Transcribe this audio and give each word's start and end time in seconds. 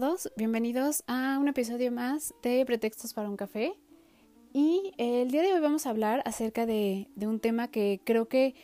Todos, 0.00 0.32
bienvenidos 0.38 1.04
a 1.06 1.36
un 1.38 1.48
episodio 1.48 1.92
más 1.92 2.32
de 2.42 2.64
Pretextos 2.64 3.12
para 3.12 3.28
un 3.28 3.36
café. 3.36 3.74
Y 4.54 4.94
el 4.96 5.30
día 5.30 5.42
de 5.42 5.52
hoy 5.52 5.60
vamos 5.60 5.84
a 5.84 5.90
hablar 5.90 6.22
acerca 6.24 6.64
de, 6.64 7.08
un 7.20 7.40
tema 7.40 7.68
que 7.68 8.00
creo 8.02 8.26
que 8.26 8.54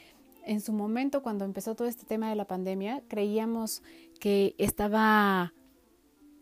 en 0.46 0.62
su 0.62 0.72
momento, 0.72 1.22
cuando 1.22 1.44
empezó 1.44 1.74
todo 1.74 1.86
este 1.86 2.06
tema 2.06 2.30
de 2.30 2.34
la 2.34 2.46
pandemia, 2.46 3.02
creíamos 3.08 3.82
que 4.20 4.54
estaba 4.56 5.52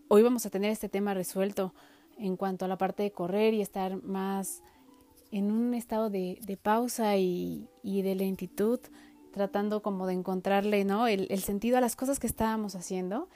o 0.06 0.20
íbamos 0.20 0.46
a 0.46 0.50
tener 0.50 0.70
este 0.70 0.88
tema 0.88 1.14
resuelto 1.14 1.74
en 2.16 2.36
cuanto 2.36 2.64
a 2.64 2.68
la 2.68 2.78
parte 2.78 3.02
de 3.02 3.10
correr 3.10 3.54
y 3.54 3.62
estar 3.62 4.00
más 4.04 4.62
en 5.32 5.50
un 5.50 5.74
estado 5.74 6.10
de, 6.10 6.58
pausa 6.62 7.16
y, 7.16 7.68
de 7.82 8.14
lentitud, 8.14 8.78
tratando 9.32 9.82
como 9.82 10.06
de 10.06 10.12
encontrarle 10.12 10.84
¿no? 10.84 11.08
el 11.08 11.40
sentido 11.40 11.76
a 11.76 11.80
las 11.80 11.96
cosas 11.96 12.20
que 12.20 12.28
estábamos 12.28 12.76
haciendo 12.76 13.28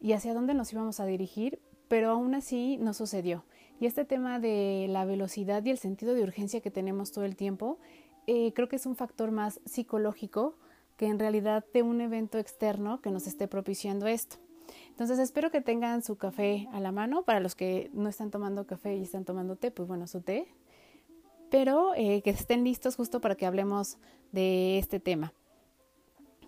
y 0.00 0.12
hacia 0.12 0.34
dónde 0.34 0.54
nos 0.54 0.72
íbamos 0.72 0.98
a 1.00 1.06
dirigir, 1.06 1.60
pero 1.88 2.10
aún 2.10 2.34
así 2.34 2.78
no 2.78 2.94
sucedió. 2.94 3.44
Y 3.78 3.86
este 3.86 4.04
tema 4.04 4.38
de 4.38 4.86
la 4.88 5.04
velocidad 5.04 5.64
y 5.64 5.70
el 5.70 5.78
sentido 5.78 6.14
de 6.14 6.22
urgencia 6.22 6.60
que 6.60 6.70
tenemos 6.70 7.12
todo 7.12 7.24
el 7.24 7.36
tiempo, 7.36 7.78
eh, 8.26 8.52
creo 8.54 8.68
que 8.68 8.76
es 8.76 8.86
un 8.86 8.96
factor 8.96 9.30
más 9.30 9.60
psicológico 9.64 10.56
que 10.96 11.06
en 11.06 11.18
realidad 11.18 11.64
de 11.72 11.82
un 11.82 12.00
evento 12.00 12.38
externo 12.38 13.00
que 13.00 13.10
nos 13.10 13.26
esté 13.26 13.48
propiciando 13.48 14.06
esto. 14.06 14.36
Entonces 14.88 15.18
espero 15.18 15.50
que 15.50 15.60
tengan 15.60 16.02
su 16.02 16.16
café 16.16 16.68
a 16.72 16.80
la 16.80 16.92
mano. 16.92 17.22
Para 17.22 17.40
los 17.40 17.54
que 17.54 17.90
no 17.94 18.08
están 18.08 18.30
tomando 18.30 18.66
café 18.66 18.96
y 18.96 19.02
están 19.02 19.24
tomando 19.24 19.56
té, 19.56 19.70
pues 19.70 19.88
bueno, 19.88 20.06
su 20.06 20.20
té. 20.20 20.46
Pero 21.50 21.94
eh, 21.96 22.22
que 22.22 22.30
estén 22.30 22.64
listos 22.64 22.96
justo 22.96 23.20
para 23.20 23.34
que 23.34 23.46
hablemos 23.46 23.98
de 24.30 24.78
este 24.78 25.00
tema. 25.00 25.32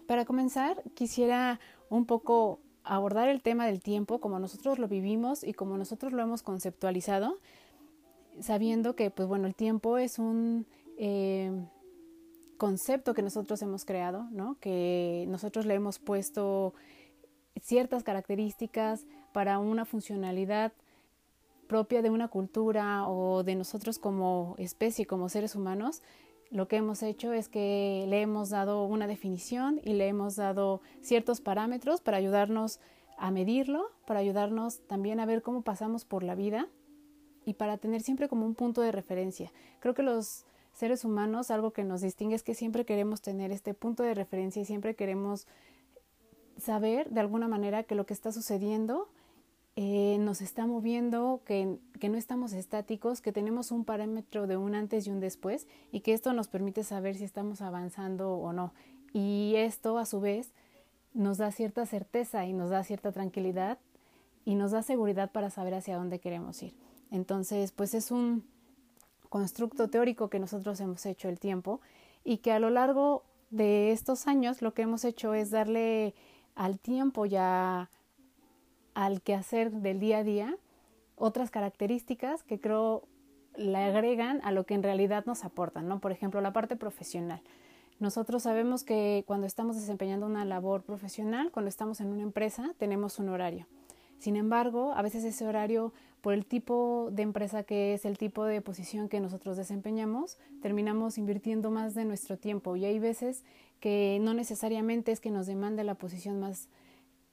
Para 0.07 0.25
comenzar, 0.25 0.83
quisiera 0.95 1.59
un 1.89 2.05
poco 2.05 2.61
abordar 2.85 3.29
el 3.29 3.43
tema 3.43 3.67
del 3.67 3.81
tiempo 3.81 4.21
como 4.21 4.39
nosotros 4.39 4.79
lo 4.79 4.89
vivimos 4.89 5.45
y 5.45 5.53
como 5.53 5.77
nosotros 5.77 6.13
lo 6.13 6.23
hemos 6.23 6.43
conceptualizado, 6.43 7.37
sabiendo 8.41 8.95
que, 8.97 9.11
pues 9.11 9.29
bueno, 9.29 9.47
el 9.47 9.55
tiempo 9.55 9.99
es 9.99 10.19
un 10.19 10.67
eh, 10.99 11.53
concepto 12.59 13.15
que 13.15 13.23
nosotros 13.23 13.61
hemos 13.63 13.85
creado, 13.85 14.29
¿no? 14.31 14.57
Que 14.61 15.27
nosotros 15.29 15.67
le 15.67 15.75
hemos 15.75 15.99
puesto 15.99 16.75
ciertas 17.61 18.03
características 18.03 19.07
para 19.33 19.59
una 19.59 19.85
funcionalidad 19.85 20.73
propia 21.67 22.03
de 22.03 22.11
una 22.11 22.29
cultura 22.29 23.09
o 23.09 23.45
de 23.45 23.55
nosotros 23.55 23.99
como 23.99 24.55
especie, 24.59 25.07
como 25.07 25.29
seres 25.29 25.55
humanos, 25.55 26.03
lo 26.53 26.69
que 26.69 26.77
hemos 26.77 27.03
hecho 27.03 27.33
es 27.33 27.49
que 27.49 28.05
le 28.09 28.21
hemos 28.21 28.51
dado 28.51 28.85
una 28.85 29.07
definición 29.07 29.81
y 29.85 29.95
le 29.95 30.09
hemos 30.09 30.37
dado 30.37 30.83
ciertos 31.01 31.41
parámetros 31.41 32.03
para 32.03 32.19
ayudarnos 32.19 32.79
a 33.17 33.31
medirlo, 33.31 33.91
para 34.07 34.21
ayudarnos 34.21 34.81
también 34.87 35.19
a 35.19 35.27
ver 35.27 35.41
cómo 35.41 35.63
pasamos 35.63 36.05
por 36.05 36.23
la 36.23 36.35
vida 36.35 36.69
y 37.47 37.55
para 37.55 37.79
tener 37.79 38.03
siempre 38.03 38.29
como 38.29 38.45
un 38.45 38.55
punto 38.55 38.83
de 38.83 38.93
referencia. 38.93 39.51
Creo 39.81 39.95
que 39.95 40.03
los 40.03 40.45
seres 40.73 41.07
humanos 41.07 41.51
algo 41.51 41.73
que 41.73 41.85
nos 41.85 42.03
distingue 42.03 42.35
es 42.35 42.43
que 42.43 42.55
siempre 42.55 42.85
queremos 42.85 43.23
tener 43.23 43.51
este 43.51 43.73
punto 43.73 44.03
de 44.03 44.15
referencia 44.15 44.61
y 44.61 44.67
siempre 44.67 44.95
queremos 44.95 45.47
saber 46.59 47.09
de 47.11 47.21
alguna 47.21 47.49
manera 47.49 47.83
que 47.83 47.95
lo 47.95 48.05
que 48.05 48.13
está 48.13 48.31
sucediendo 48.31 49.09
eh, 49.77 50.19
nos 50.21 50.43
está 50.43 50.67
moviendo, 50.67 51.41
que, 51.47 51.79
que, 51.99 52.09
no 52.09 52.19
estamos 52.19 52.53
estáticos, 52.53 53.23
que 53.23 53.33
tenemos 53.33 53.71
un 53.71 53.85
parámetro 53.85 54.47
de 54.47 54.57
un 54.57 54.75
antes 54.75 55.07
y 55.07 55.11
un 55.11 55.21
después 55.21 55.67
y 55.91 56.01
que 56.01 56.13
esto 56.13 56.33
nos 56.35 56.49
permite 56.49 56.85
saber 56.85 57.17
si 57.17 57.25
estamos 57.25 57.63
avanzando 57.63 58.35
o 58.35 58.53
no. 58.53 58.75
Y 59.15 59.55
esto 59.57 59.99
a 59.99 60.05
su 60.05 60.21
vez 60.21 60.53
nos 61.15 61.39
da 61.39 61.51
cierta 61.53 61.87
certeza 61.87 62.45
y 62.47 62.53
nos 62.53 62.71
da 62.71 62.85
cierta 62.85 63.13
tranquilidad 63.13 63.79
y 64.45 64.55
nos 64.57 64.73
da 64.73 64.83
seguridad 64.83 65.31
para 65.31 65.51
saber 65.51 65.75
hacia 65.75 65.97
dónde 65.97 66.19
queremos 66.19 66.63
ir. 66.63 66.75
Entonces, 67.11 67.73
pues 67.73 67.95
es 67.95 68.11
un 68.11 68.45
constructo 69.29 69.89
teórico 69.89 70.29
que 70.29 70.39
nosotros 70.39 70.81
hemos 70.81 71.07
hecho 71.07 71.29
el 71.29 71.39
tiempo 71.39 71.81
y 72.25 72.39
que 72.39 72.53
a 72.53 72.59
lo 72.59 72.71
largo 72.71 73.25
de 73.51 73.93
estos 73.93 74.27
años 74.27 74.61
lo 74.63 74.75
que 74.75 74.83
hemos 74.83 75.05
hecho 75.05 75.35
es 75.35 75.51
darle 75.51 76.15
al 76.55 76.79
tiempo 76.79 77.27
ya 77.27 77.91
al 78.95 79.23
quehacer 79.23 79.71
del 79.71 80.01
día 80.01 80.19
a 80.19 80.25
día 80.25 80.57
otras 81.17 81.51
características 81.51 82.43
que 82.43 82.61
creo 82.61 83.05
le 83.57 83.77
agregan 83.79 84.41
a 84.45 84.53
lo 84.53 84.65
que 84.65 84.75
en 84.75 84.83
realidad 84.83 85.25
nos 85.27 85.45
aportan, 85.45 85.87
¿no? 85.87 86.01
Por 86.01 86.13
ejemplo, 86.13 86.41
la 86.41 86.53
parte 86.53 86.77
profesional. 86.77 87.43
Nosotros 88.01 88.43
sabemos 88.43 88.83
que 88.83 89.25
cuando 89.27 89.47
estamos 89.47 89.77
desempeñando 89.77 90.27
una 90.27 90.45
labor 90.45 90.83
profesional, 90.83 91.51
cuando 91.53 91.69
estamos 91.69 92.01
en 92.01 92.09
una 92.09 92.23
empresa, 92.23 92.75
tenemos 92.79 93.19
un 93.19 93.29
horario. 93.29 93.67
Sin 94.19 94.37
embargo, 94.37 94.93
a 94.95 95.03
veces 95.03 95.25
ese 95.25 95.47
horario, 95.47 95.93
por 96.21 96.33
el 96.33 96.47
tipo 96.47 97.09
de 97.13 97.23
empresa 97.23 97.65
que 97.65 97.95
es, 97.95 98.05
el 98.05 98.19
tipo 98.19 98.45
de 98.45 98.61
posición 98.61 99.09
que 99.09 99.21
nosotros 99.21 99.57
desempeñamos, 99.57 100.39
terminamos 100.61 101.19
invirtiendo 101.19 101.71
más 101.71 101.95
de 101.95 102.05
nuestro 102.05 102.39
tiempo. 102.39 102.77
Y 102.77 102.85
hay 102.85 102.99
veces 102.99 103.45
que 103.81 104.19
no 104.23 104.33
necesariamente 104.33 105.13
es 105.13 105.21
que 105.21 105.31
nos 105.31 105.47
demande 105.47 105.85
la 105.85 105.95
posición 105.95 106.41
más 106.41 106.69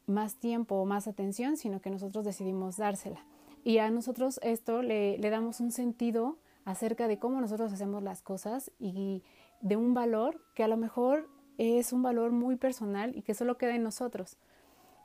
más 0.09 0.35
tiempo 0.35 0.75
o 0.75 0.85
más 0.85 1.07
atención, 1.07 1.57
sino 1.57 1.81
que 1.81 1.89
nosotros 1.89 2.25
decidimos 2.25 2.77
dársela. 2.77 3.23
Y 3.63 3.77
a 3.77 3.89
nosotros 3.89 4.39
esto 4.43 4.81
le, 4.81 5.17
le 5.17 5.29
damos 5.29 5.59
un 5.59 5.71
sentido 5.71 6.37
acerca 6.65 7.07
de 7.07 7.19
cómo 7.19 7.41
nosotros 7.41 7.71
hacemos 7.73 8.03
las 8.03 8.21
cosas 8.21 8.71
y 8.79 9.23
de 9.61 9.75
un 9.75 9.93
valor 9.93 10.41
que 10.55 10.63
a 10.63 10.67
lo 10.67 10.77
mejor 10.77 11.29
es 11.57 11.91
un 11.91 12.01
valor 12.01 12.31
muy 12.31 12.55
personal 12.55 13.15
y 13.15 13.21
que 13.21 13.33
solo 13.33 13.57
queda 13.57 13.75
en 13.75 13.83
nosotros. 13.83 14.37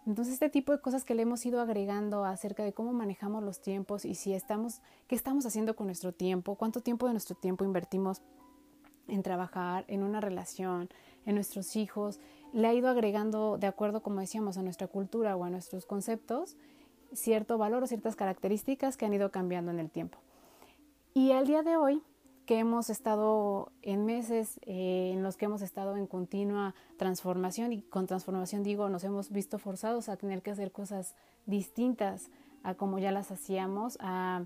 Entonces, 0.06 0.34
este 0.34 0.50
tipo 0.50 0.72
de 0.72 0.80
cosas 0.80 1.04
que 1.04 1.14
le 1.14 1.22
hemos 1.22 1.44
ido 1.46 1.60
agregando 1.60 2.24
acerca 2.24 2.62
de 2.62 2.74
cómo 2.74 2.92
manejamos 2.92 3.42
los 3.42 3.60
tiempos 3.60 4.04
y 4.04 4.14
si 4.14 4.34
estamos, 4.34 4.80
qué 5.08 5.14
estamos 5.14 5.46
haciendo 5.46 5.74
con 5.76 5.86
nuestro 5.86 6.12
tiempo, 6.12 6.56
cuánto 6.56 6.82
tiempo 6.82 7.06
de 7.06 7.14
nuestro 7.14 7.34
tiempo 7.34 7.64
invertimos 7.64 8.20
en 9.08 9.22
trabajar, 9.22 9.84
en 9.88 10.02
una 10.02 10.20
relación, 10.20 10.90
en 11.24 11.34
nuestros 11.34 11.74
hijos, 11.76 12.20
le 12.54 12.68
ha 12.68 12.72
ido 12.72 12.88
agregando, 12.88 13.58
de 13.58 13.66
acuerdo, 13.66 14.00
como 14.00 14.20
decíamos, 14.20 14.56
a 14.56 14.62
nuestra 14.62 14.86
cultura 14.86 15.36
o 15.36 15.42
a 15.42 15.50
nuestros 15.50 15.86
conceptos, 15.86 16.56
cierto 17.12 17.58
valor 17.58 17.82
o 17.82 17.86
ciertas 17.86 18.14
características 18.14 18.96
que 18.96 19.04
han 19.04 19.12
ido 19.12 19.30
cambiando 19.30 19.72
en 19.72 19.80
el 19.80 19.90
tiempo. 19.90 20.18
Y 21.14 21.32
al 21.32 21.48
día 21.48 21.62
de 21.62 21.76
hoy, 21.76 22.00
que 22.46 22.58
hemos 22.58 22.90
estado 22.90 23.72
en 23.82 24.04
meses 24.04 24.60
eh, 24.66 25.10
en 25.14 25.22
los 25.24 25.36
que 25.36 25.46
hemos 25.46 25.62
estado 25.62 25.96
en 25.96 26.06
continua 26.06 26.74
transformación 26.96 27.72
y 27.72 27.82
con 27.82 28.06
transformación 28.06 28.62
digo, 28.62 28.88
nos 28.88 29.02
hemos 29.02 29.30
visto 29.30 29.58
forzados 29.58 30.08
a 30.08 30.16
tener 30.16 30.42
que 30.42 30.50
hacer 30.50 30.70
cosas 30.70 31.14
distintas 31.46 32.30
a 32.62 32.74
como 32.74 32.98
ya 32.98 33.10
las 33.10 33.30
hacíamos, 33.32 33.98
a 34.00 34.44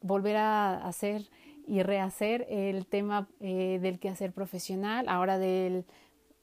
volver 0.00 0.36
a 0.36 0.86
hacer 0.86 1.28
y 1.66 1.82
rehacer 1.82 2.46
el 2.48 2.86
tema 2.86 3.28
eh, 3.40 3.78
del 3.82 3.98
quehacer 3.98 4.32
profesional, 4.32 5.08
ahora 5.08 5.38
del 5.38 5.84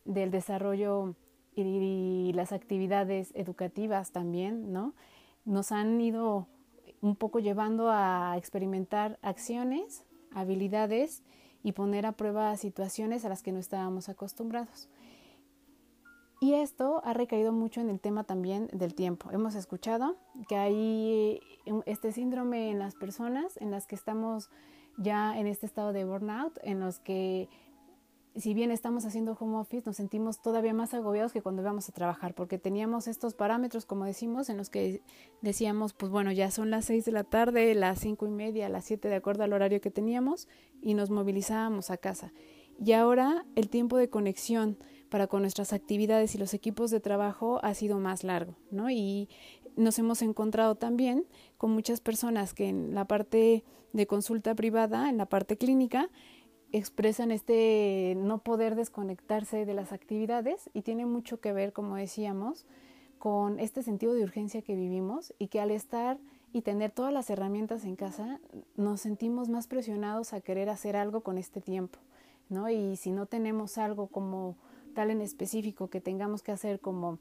del 0.07 0.31
desarrollo 0.31 1.15
y, 1.55 2.31
las 2.33 2.51
actividades 2.51 3.31
educativas 3.35 4.11
también, 4.11 4.71
¿no? 4.71 4.93
Nos 5.45 5.71
han 5.71 5.99
ido 5.99 6.47
un 7.01 7.15
poco 7.15 7.39
llevando 7.39 7.89
a 7.89 8.35
experimentar 8.37 9.17
acciones, 9.21 10.05
habilidades 10.31 11.23
y 11.63 11.71
poner 11.71 12.05
a 12.05 12.11
prueba 12.13 12.55
situaciones 12.57 13.25
a 13.25 13.29
las 13.29 13.43
que 13.43 13.51
no 13.51 13.59
estábamos 13.59 14.09
acostumbrados. 14.09 14.89
Y 16.39 16.53
esto 16.53 17.01
ha 17.03 17.13
recaído 17.13 17.51
mucho 17.51 17.81
en 17.81 17.89
el 17.89 17.99
tema 17.99 18.23
también 18.23 18.67
del 18.71 18.93
tiempo. 18.93 19.31
Hemos 19.31 19.55
escuchado 19.55 20.17
que 20.47 20.55
hay 20.55 21.39
este 21.85 22.11
síndrome 22.11 22.69
en 22.69 22.77
las 22.77 22.93
personas 22.93 23.57
en 23.57 23.71
las 23.71 23.87
que 23.87 23.95
estamos 23.95 24.49
ya 24.97 25.37
en 25.39 25.47
este 25.47 25.65
estado 25.65 25.93
de 25.93 26.05
burnout, 26.05 26.59
en 26.61 26.79
los 26.79 26.99
que 26.99 27.49
si 28.37 28.53
bien 28.53 28.71
estamos 28.71 29.03
haciendo 29.05 29.35
home 29.39 29.57
office, 29.57 29.83
nos 29.85 29.95
sentimos 29.95 30.41
todavía 30.41 30.73
más 30.73 30.93
agobiados 30.93 31.33
que 31.33 31.41
cuando 31.41 31.63
íbamos 31.63 31.89
a 31.89 31.91
trabajar, 31.91 32.35
porque 32.35 32.59
teníamos 32.59 33.07
estos 33.07 33.33
parámetros, 33.33 33.85
como 33.85 34.05
decimos, 34.05 34.49
en 34.49 34.57
los 34.57 34.69
que 34.69 35.01
decíamos, 35.41 35.93
pues 35.93 36.11
bueno, 36.11 36.31
ya 36.31 36.51
son 36.51 36.69
las 36.69 36.85
seis 36.85 37.05
de 37.05 37.11
la 37.11 37.23
tarde, 37.23 37.73
las 37.73 37.99
cinco 37.99 38.27
y 38.27 38.31
media, 38.31 38.69
las 38.69 38.85
siete, 38.85 39.09
de 39.09 39.15
acuerdo 39.15 39.43
al 39.43 39.53
horario 39.53 39.81
que 39.81 39.89
teníamos, 39.89 40.47
y 40.81 40.93
nos 40.93 41.09
movilizábamos 41.09 41.89
a 41.89 41.97
casa. 41.97 42.31
Y 42.79 42.91
ahora 42.91 43.45
el 43.55 43.69
tiempo 43.69 43.97
de 43.97 44.09
conexión 44.09 44.77
para 45.09 45.27
con 45.27 45.41
nuestras 45.41 45.73
actividades 45.73 46.35
y 46.35 46.37
los 46.37 46.53
equipos 46.53 46.91
de 46.91 46.99
trabajo 46.99 47.59
ha 47.63 47.73
sido 47.73 47.97
más 47.99 48.23
largo, 48.23 48.55
¿no? 48.69 48.91
Y 48.91 49.29
nos 49.75 49.97
hemos 49.97 50.21
encontrado 50.21 50.75
también 50.75 51.25
con 51.57 51.71
muchas 51.71 52.01
personas 52.01 52.53
que 52.53 52.67
en 52.67 52.93
la 52.93 53.05
parte 53.05 53.63
de 53.93 54.07
consulta 54.07 54.53
privada, 54.53 55.09
en 55.09 55.17
la 55.17 55.27
parte 55.27 55.57
clínica, 55.57 56.09
expresan 56.71 57.31
este 57.31 58.15
no 58.17 58.39
poder 58.39 58.75
desconectarse 58.75 59.65
de 59.65 59.73
las 59.73 59.91
actividades 59.93 60.69
y 60.73 60.81
tiene 60.81 61.05
mucho 61.05 61.39
que 61.39 61.53
ver, 61.53 61.73
como 61.73 61.95
decíamos, 61.95 62.65
con 63.19 63.59
este 63.59 63.83
sentido 63.83 64.13
de 64.13 64.23
urgencia 64.23 64.61
que 64.61 64.75
vivimos 64.75 65.33
y 65.39 65.47
que 65.47 65.59
al 65.59 65.71
estar 65.71 66.17
y 66.53 66.61
tener 66.61 66.91
todas 66.91 67.13
las 67.13 67.29
herramientas 67.29 67.83
en 67.85 67.95
casa 67.95 68.39
nos 68.75 69.01
sentimos 69.01 69.49
más 69.49 69.67
presionados 69.67 70.33
a 70.33 70.41
querer 70.41 70.69
hacer 70.69 70.95
algo 70.95 71.21
con 71.21 71.37
este 71.37 71.61
tiempo, 71.61 71.99
¿no? 72.49 72.69
Y 72.69 72.95
si 72.95 73.11
no 73.11 73.25
tenemos 73.25 73.77
algo 73.77 74.07
como 74.07 74.55
tal 74.93 75.11
en 75.11 75.21
específico 75.21 75.89
que 75.89 76.01
tengamos 76.01 76.41
que 76.41 76.51
hacer 76.51 76.79
como 76.79 77.19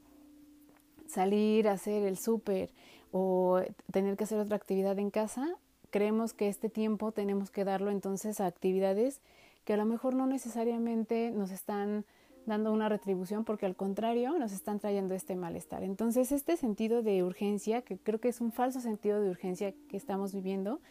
salir 1.07 1.67
a 1.67 1.73
hacer 1.73 2.03
el 2.03 2.17
súper 2.17 2.71
o 3.11 3.61
tener 3.91 4.17
que 4.17 4.25
hacer 4.25 4.39
otra 4.39 4.55
actividad 4.55 4.97
en 4.99 5.09
casa, 5.09 5.57
creemos 5.97 6.31
que 6.31 6.47
este 6.47 6.69
tiempo 6.69 7.11
tenemos 7.11 7.49
que 7.49 7.63
darlo 7.63 7.89
entonces 7.89 8.39
a 8.39 8.45
actividades 8.45 9.19
que 9.65 9.73
a 9.73 9.77
lo 9.77 9.85
mejor 9.85 10.13
no 10.13 10.27
necesariamente 10.27 11.31
nos 11.31 11.49
están 11.49 12.05
dando 12.45 12.71
una 12.71 12.87
retribución 12.87 13.43
porque 13.45 13.65
al 13.65 13.75
contrario 13.75 14.37
nos 14.37 14.51
están 14.51 14.79
trayendo 14.79 15.15
este 15.15 15.35
malestar. 15.35 15.81
Entonces 15.81 16.31
este 16.31 16.55
sentido 16.55 17.01
de 17.01 17.23
urgencia, 17.23 17.81
que 17.81 17.97
creo 17.97 18.19
que 18.19 18.27
es 18.27 18.41
un 18.41 18.51
falso 18.51 18.79
sentido 18.79 19.19
de 19.19 19.31
urgencia 19.31 19.73
que 19.89 19.97
estamos 19.97 20.35
viviendo, 20.35 20.81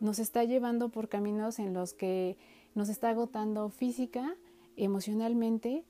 nos 0.00 0.18
está 0.18 0.44
llevando 0.44 0.88
por 0.88 1.10
caminos 1.10 1.58
en 1.58 1.74
los 1.74 1.92
que 1.92 2.38
nos 2.74 2.88
está 2.88 3.10
agotando 3.10 3.68
física, 3.68 4.34
emocionalmente, 4.78 5.84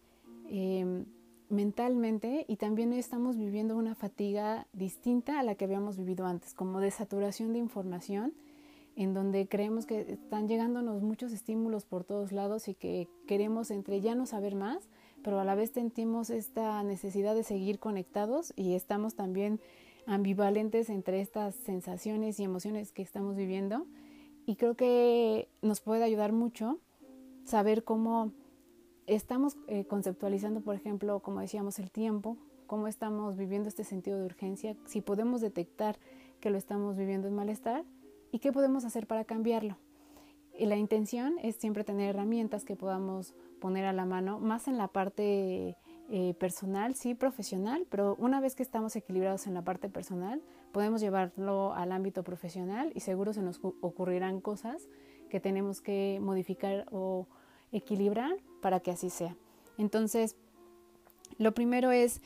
em, 0.51 1.05
mentalmente 1.49 2.45
y 2.49 2.57
también 2.57 2.93
estamos 2.93 3.37
viviendo 3.37 3.77
una 3.77 3.95
fatiga 3.95 4.67
distinta 4.73 5.39
a 5.39 5.45
la 5.45 5.55
que 5.55 5.65
habíamos 5.65 5.97
vivido 5.97 6.27
antes, 6.27 6.55
como 6.55 6.81
de 6.81 6.91
saturación 6.91 7.53
de 7.53 7.61
información 7.61 8.35
en 8.97 9.15
donde 9.15 9.49
creemos 9.49 9.87
que 9.87 10.01
están 10.01 10.49
llegándonos 10.49 11.03
muchos 11.03 11.33
estímulos 11.33 11.85
por 11.85 12.05
todos 12.05 12.33
lados 12.33 12.69
y 12.69 12.75
que 12.75 13.09
queremos 13.27 13.71
entre 13.71 14.01
ya 14.01 14.15
no 14.15 14.27
saber 14.27 14.55
más, 14.55 14.89
pero 15.23 15.41
a 15.41 15.45
la 15.45 15.55
vez 15.55 15.71
sentimos 15.71 16.31
esta 16.31 16.83
necesidad 16.83 17.35
de 17.35 17.43
seguir 17.43 17.79
conectados 17.79 18.53
y 18.57 18.75
estamos 18.75 19.15
también 19.15 19.61
ambivalentes 20.07 20.91
entre 20.91 21.21
estas 21.21 21.55
sensaciones 21.55 22.39
y 22.39 22.45
emociones 22.45 22.93
que 22.93 23.03
estamos 23.03 23.35
viviendo. 23.35 23.87
Y 24.47 24.57
creo 24.57 24.75
que 24.75 25.49
nos 25.63 25.81
puede 25.81 26.05
ayudar 26.05 26.33
mucho 26.33 26.79
saber 27.45 27.85
cómo 27.85 28.33
estamos 29.07 29.57
eh, 29.67 29.85
conceptualizando, 29.87 30.61
por 30.61 30.75
ejemplo, 30.75 31.21
como 31.21 31.41
decíamos, 31.41 31.79
el 31.79 31.91
tiempo, 31.91 32.37
cómo 32.67 32.87
estamos 32.87 33.37
viviendo 33.37 33.69
este 33.69 33.85
sentido 33.85 34.19
de 34.19 34.27
urgencia, 34.27 34.77
si 34.87 35.01
podemos 35.01 35.41
detectar 35.41 35.99
que 36.41 36.51
lo 36.51 36.59
estamos 36.59 36.97
viviendo 36.97 37.29
en 37.29 37.35
malestar 37.35 37.85
y 38.35 38.41
qué 38.41 38.51
podemos 38.51 38.85
hacer 38.85 39.07
para 39.07 39.25
cambiarlo. 39.25 39.77
Y 40.59 40.67
la 40.67 40.75
intención 40.75 41.37
es 41.41 41.55
siempre 41.55 41.85
tener 41.85 42.11
herramientas 42.11 42.65
que 42.65 42.75
podamos 42.75 43.33
poner 43.61 43.85
a 43.85 43.93
la 43.93 44.07
mano, 44.07 44.41
más 44.41 44.67
en 44.67 44.77
la 44.77 44.89
parte 44.89 45.77
eh, 46.11 46.35
personal, 46.41 46.97
sí, 46.97 47.15
profesional, 47.15 47.87
pero 47.89 48.17
una 48.19 48.41
vez 48.41 48.57
que 48.57 48.65
estamos 48.65 48.97
equilibrados 48.97 49.47
en 49.47 49.55
la 49.55 49.63
parte 49.63 49.89
personal, 49.89 50.43
podemos 50.73 51.01
llevarlo 51.01 51.75
al 51.75 51.93
ámbito 51.93 52.25
profesional 52.25 52.91
y 52.97 53.01
seguro 53.01 53.33
se 53.33 53.41
nos 53.41 53.61
ocurrirán 53.63 54.41
cosas 54.41 54.89
que 55.31 55.39
tenemos 55.39 55.81
que 55.81 56.19
modificar 56.21 56.87
o 56.91 57.29
equilibrar 57.71 58.37
para 58.61 58.81
que 58.81 58.91
así 58.91 59.11
sea. 59.11 59.37
Entonces, 59.79 60.35
lo 61.39 61.55
primero 61.55 61.93
es 61.93 62.21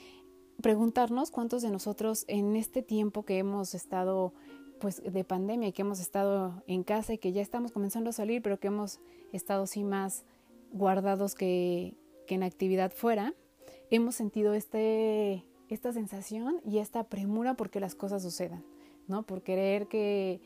preguntarnos 0.63 1.31
cuántos 1.31 1.61
de 1.61 1.71
nosotros 1.71 2.25
en 2.29 2.57
este 2.57 2.81
tiempo 2.83 3.27
que 3.27 3.37
hemos 3.37 3.75
estado 3.75 4.33
pues 4.79 5.03
de 5.03 5.25
pandemia 5.25 5.69
y 5.69 5.73
que 5.73 5.83
hemos 5.83 6.01
estado 6.01 6.63
en 6.67 6.83
casa 6.83 7.13
y 7.13 7.19
que 7.19 7.33
ya 7.33 7.43
estamos 7.43 7.73
comenzando 7.73 8.11
a 8.11 8.13
salir, 8.13 8.43
pero 8.43 8.59
que 8.59 8.69
hemos 8.69 9.01
estado 9.33 9.67
sí 9.67 9.85
más 9.85 10.25
guardados 10.73 11.35
que, 11.35 11.95
que 12.27 12.35
en 12.35 12.43
actividad 12.43 12.93
fuera, 12.93 13.35
hemos 13.91 14.15
sentido 14.15 14.55
este, 14.55 15.45
esta 15.69 15.93
sensación 15.93 16.61
y 16.65 16.79
esta 16.79 17.05
premura 17.05 17.55
porque 17.55 17.81
las 17.81 17.95
cosas 17.95 18.23
sucedan, 18.23 18.65
¿no? 19.07 19.23
Por 19.25 19.43
querer 19.43 19.89
que, 19.89 20.41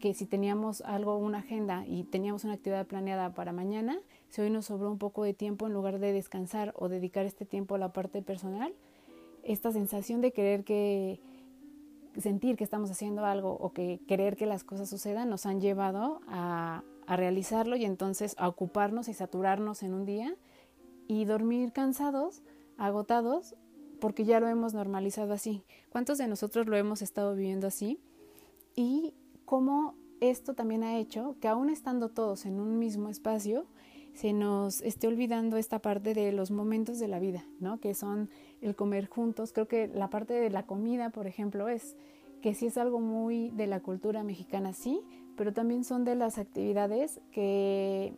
que 0.00 0.14
si 0.14 0.26
teníamos 0.26 0.80
algo, 0.82 1.16
una 1.16 1.38
agenda 1.38 1.84
y 1.86 2.04
teníamos 2.04 2.44
una 2.44 2.54
actividad 2.54 2.86
planeada 2.86 3.34
para 3.34 3.52
mañana, 3.52 4.00
si 4.28 4.40
hoy 4.40 4.50
nos 4.50 4.66
sobró 4.66 4.90
un 4.90 4.98
poco 4.98 5.24
de 5.24 5.34
tiempo 5.34 5.66
en 5.66 5.72
lugar 5.72 5.98
de 5.98 6.12
descansar 6.12 6.72
o 6.76 6.88
dedicar 6.88 7.26
este 7.26 7.44
tiempo 7.44 7.74
a 7.74 7.78
la 7.78 7.92
parte 7.92 8.22
personal, 8.22 8.74
esta 9.42 9.72
sensación 9.72 10.20
de 10.20 10.32
querer 10.32 10.64
que, 10.64 11.20
sentir 12.20 12.56
que 12.56 12.64
estamos 12.64 12.90
haciendo 12.90 13.24
algo 13.24 13.52
o 13.52 13.72
que 13.72 14.00
querer 14.06 14.36
que 14.36 14.46
las 14.46 14.64
cosas 14.64 14.88
sucedan 14.88 15.28
nos 15.28 15.46
han 15.46 15.60
llevado 15.60 16.20
a, 16.26 16.82
a 17.06 17.16
realizarlo 17.16 17.76
y 17.76 17.84
entonces 17.84 18.34
a 18.38 18.48
ocuparnos 18.48 19.08
y 19.08 19.14
saturarnos 19.14 19.82
en 19.82 19.94
un 19.94 20.04
día 20.04 20.36
y 21.08 21.24
dormir 21.24 21.72
cansados, 21.72 22.42
agotados, 22.76 23.54
porque 24.00 24.24
ya 24.24 24.40
lo 24.40 24.48
hemos 24.48 24.74
normalizado 24.74 25.32
así. 25.32 25.64
¿Cuántos 25.90 26.18
de 26.18 26.28
nosotros 26.28 26.66
lo 26.66 26.76
hemos 26.76 27.02
estado 27.02 27.34
viviendo 27.34 27.66
así? 27.66 28.00
Y 28.74 29.14
cómo 29.44 29.94
esto 30.20 30.54
también 30.54 30.82
ha 30.82 30.98
hecho 30.98 31.36
que 31.40 31.48
aún 31.48 31.70
estando 31.70 32.08
todos 32.08 32.46
en 32.46 32.60
un 32.60 32.78
mismo 32.78 33.08
espacio, 33.08 33.66
se 34.14 34.32
nos 34.32 34.80
esté 34.80 35.08
olvidando 35.08 35.56
esta 35.58 35.80
parte 35.80 36.14
de 36.14 36.32
los 36.32 36.50
momentos 36.50 36.98
de 36.98 37.08
la 37.08 37.18
vida, 37.18 37.44
¿no? 37.60 37.80
Que 37.80 37.94
son 37.94 38.30
el 38.68 38.76
comer 38.76 39.06
juntos. 39.06 39.52
Creo 39.52 39.68
que 39.68 39.88
la 39.88 40.10
parte 40.10 40.34
de 40.34 40.50
la 40.50 40.66
comida, 40.66 41.10
por 41.10 41.26
ejemplo, 41.26 41.68
es 41.68 41.96
que 42.42 42.54
sí 42.54 42.66
es 42.66 42.78
algo 42.78 43.00
muy 43.00 43.50
de 43.50 43.66
la 43.66 43.80
cultura 43.80 44.22
mexicana, 44.22 44.72
sí, 44.72 45.00
pero 45.36 45.52
también 45.52 45.84
son 45.84 46.04
de 46.04 46.14
las 46.14 46.38
actividades 46.38 47.20
que 47.32 48.14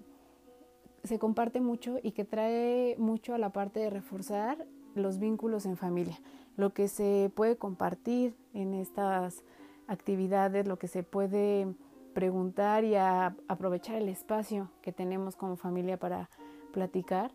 se 1.04 1.18
comparte 1.18 1.60
mucho 1.60 1.98
y 2.02 2.12
que 2.12 2.24
trae 2.24 2.96
mucho 2.98 3.34
a 3.34 3.38
la 3.38 3.50
parte 3.50 3.80
de 3.80 3.90
reforzar 3.90 4.66
los 4.94 5.18
vínculos 5.18 5.64
en 5.66 5.76
familia. 5.76 6.18
Lo 6.56 6.74
que 6.74 6.88
se 6.88 7.30
puede 7.34 7.56
compartir 7.56 8.36
en 8.52 8.74
estas 8.74 9.44
actividades, 9.86 10.66
lo 10.66 10.78
que 10.78 10.88
se 10.88 11.02
puede 11.02 11.66
preguntar 12.14 12.84
y 12.84 12.96
aprovechar 12.96 13.96
el 13.96 14.08
espacio 14.08 14.70
que 14.82 14.92
tenemos 14.92 15.36
como 15.36 15.56
familia 15.56 15.98
para 15.98 16.28
platicar. 16.72 17.32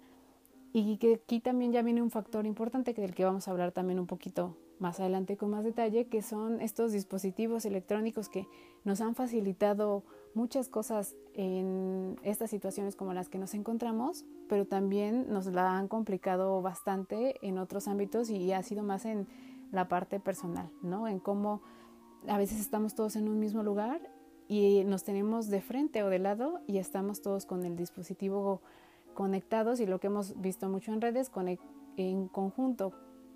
Y 0.76 0.98
que 0.98 1.22
aquí 1.24 1.40
también 1.40 1.72
ya 1.72 1.84
viene 1.84 2.02
un 2.02 2.10
factor 2.10 2.48
importante 2.48 2.94
del 2.94 3.14
que 3.14 3.24
vamos 3.24 3.48
a 3.48 3.52
hablar 3.52 3.72
también 3.72 4.00
un 4.00 4.08
poquito 4.08 4.58
más 4.80 5.00
adelante 5.00 5.38
con 5.38 5.52
más 5.52 5.64
detalle, 5.64 6.08
que 6.08 6.24
son 6.24 6.60
estos 6.60 6.92
dispositivos 6.92 7.66
electrónicos 7.66 8.28
que 8.28 8.48
nos 8.84 9.00
han 9.00 9.14
facilitado 9.14 10.04
muchas 10.34 10.70
cosas 10.70 11.16
en 11.36 12.20
estas 12.24 12.50
situaciones 12.50 12.96
como 12.96 13.14
las 13.14 13.30
que 13.30 13.38
nos 13.38 13.54
encontramos, 13.54 14.26
pero 14.50 14.66
también 14.66 15.28
nos 15.30 15.46
la 15.46 15.78
han 15.78 15.88
complicado 15.88 16.62
bastante 16.64 17.36
en 17.48 17.60
otros 17.60 17.88
ámbitos 17.88 18.32
y 18.32 18.52
ha 18.52 18.64
sido 18.64 18.82
más 18.82 19.06
en 19.06 19.28
la 19.72 19.88
parte 19.88 20.20
personal, 20.20 20.72
¿no? 20.82 21.08
En 21.08 21.20
cómo 21.20 21.62
a 22.28 22.40
veces 22.40 22.60
estamos 22.60 22.96
todos 22.96 23.16
en 23.16 23.30
un 23.30 23.40
mismo 23.40 23.62
lugar 23.62 24.02
y 24.48 24.84
nos 24.86 25.04
tenemos 25.04 25.50
de 25.50 25.62
frente 25.62 26.02
o 26.02 26.10
de 26.10 26.20
lado 26.20 26.62
y 26.68 26.80
estamos 26.80 27.22
todos 27.22 27.46
con 27.46 27.64
el 27.64 27.76
dispositivo 27.76 28.62
conectados 29.14 29.80
y 29.80 29.86
lo 29.86 30.00
que 30.00 30.08
hemos 30.08 30.40
visto 30.40 30.70
mucho 30.70 30.92
en 30.94 31.02
redes 31.02 31.32
en 31.98 32.28
conjunto 32.28 32.94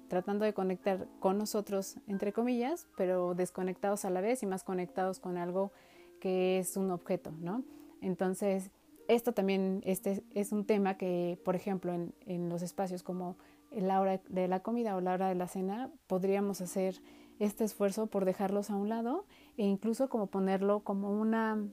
tratando 0.07 0.45
de 0.45 0.53
conectar 0.53 1.07
con 1.19 1.37
nosotros 1.37 1.97
entre 2.07 2.33
comillas 2.33 2.87
pero 2.95 3.35
desconectados 3.35 4.05
a 4.05 4.09
la 4.09 4.21
vez 4.21 4.43
y 4.43 4.45
más 4.45 4.63
conectados 4.63 5.19
con 5.19 5.37
algo 5.37 5.71
que 6.19 6.59
es 6.59 6.77
un 6.77 6.91
objeto 6.91 7.31
no 7.39 7.63
entonces 8.01 8.71
esto 9.07 9.33
también 9.33 9.81
este 9.85 10.23
es 10.33 10.51
un 10.51 10.65
tema 10.65 10.97
que 10.97 11.39
por 11.45 11.55
ejemplo 11.55 11.93
en, 11.93 12.13
en 12.25 12.49
los 12.49 12.61
espacios 12.61 13.03
como 13.03 13.37
la 13.71 13.99
hora 14.01 14.21
de 14.29 14.47
la 14.47 14.61
comida 14.61 14.95
o 14.95 15.01
la 15.01 15.13
hora 15.13 15.29
de 15.29 15.35
la 15.35 15.47
cena 15.47 15.91
podríamos 16.07 16.61
hacer 16.61 17.01
este 17.39 17.63
esfuerzo 17.63 18.07
por 18.07 18.25
dejarlos 18.25 18.69
a 18.69 18.75
un 18.75 18.89
lado 18.89 19.25
e 19.57 19.65
incluso 19.65 20.09
como 20.09 20.27
ponerlo 20.27 20.81
como 20.81 21.11
una, 21.11 21.63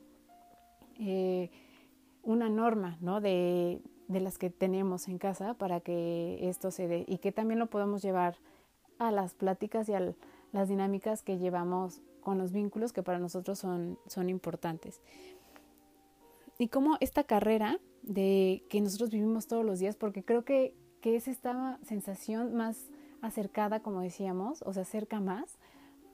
eh, 0.98 1.50
una 2.22 2.48
norma 2.48 2.98
¿no? 3.00 3.20
de, 3.20 3.80
de 4.08 4.20
las 4.20 4.38
que 4.38 4.50
tenemos 4.50 5.08
en 5.08 5.18
casa 5.18 5.54
para 5.54 5.80
que 5.80 6.48
esto 6.48 6.70
se 6.70 6.88
dé 6.88 7.04
y 7.08 7.18
que 7.18 7.32
también 7.32 7.58
lo 7.58 7.66
podemos 7.66 8.02
llevar 8.02 8.36
a 8.98 9.10
las 9.10 9.34
pláticas 9.34 9.88
y 9.88 9.94
a 9.94 10.14
las 10.52 10.68
dinámicas 10.68 11.22
que 11.22 11.38
llevamos 11.38 12.02
con 12.20 12.38
los 12.38 12.52
vínculos 12.52 12.92
que 12.92 13.02
para 13.02 13.18
nosotros 13.18 13.58
son, 13.58 13.98
son 14.06 14.28
importantes. 14.28 15.00
Y 16.58 16.68
como 16.68 16.96
esta 17.00 17.24
carrera 17.24 17.80
de 18.02 18.64
que 18.68 18.80
nosotros 18.80 19.10
vivimos 19.10 19.46
todos 19.46 19.64
los 19.64 19.78
días, 19.78 19.96
porque 19.96 20.24
creo 20.24 20.44
que, 20.44 20.74
que 21.00 21.16
es 21.16 21.28
esta 21.28 21.78
sensación 21.82 22.54
más 22.54 22.90
acercada, 23.22 23.80
como 23.80 24.00
decíamos, 24.00 24.62
o 24.62 24.72
se 24.72 24.80
acerca 24.80 25.20
más 25.20 25.58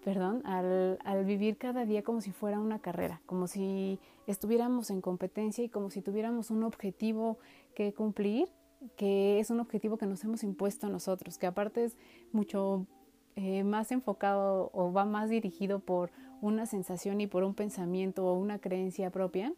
perdón, 0.04 0.42
al, 0.44 0.98
al, 1.04 1.24
vivir 1.24 1.56
cada 1.56 1.84
día 1.84 2.02
como 2.02 2.20
si 2.20 2.32
fuera 2.32 2.58
una 2.58 2.78
carrera, 2.78 3.20
como 3.26 3.46
si 3.46 3.98
estuviéramos 4.26 4.90
en 4.90 5.00
competencia 5.00 5.62
y 5.64 5.68
como 5.68 5.90
si 5.90 6.02
tuviéramos 6.02 6.50
un 6.50 6.64
objetivo 6.64 7.38
que 7.74 7.92
cumplir, 7.92 8.48
que 8.96 9.40
es 9.40 9.50
un 9.50 9.60
objetivo 9.60 9.98
que 9.98 10.06
nos 10.06 10.24
hemos 10.24 10.42
impuesto 10.42 10.88
nosotros, 10.88 11.38
que 11.38 11.46
aparte 11.46 11.84
es 11.84 11.96
mucho 12.32 12.86
eh, 13.36 13.62
más 13.62 13.92
enfocado 13.92 14.70
o 14.72 14.92
va 14.92 15.04
más 15.04 15.30
dirigido 15.30 15.80
por 15.80 16.10
una 16.40 16.66
sensación 16.66 17.20
y 17.20 17.26
por 17.26 17.44
un 17.44 17.54
pensamiento 17.54 18.26
o 18.26 18.34
una 18.34 18.58
creencia 18.58 19.10
propia 19.10 19.52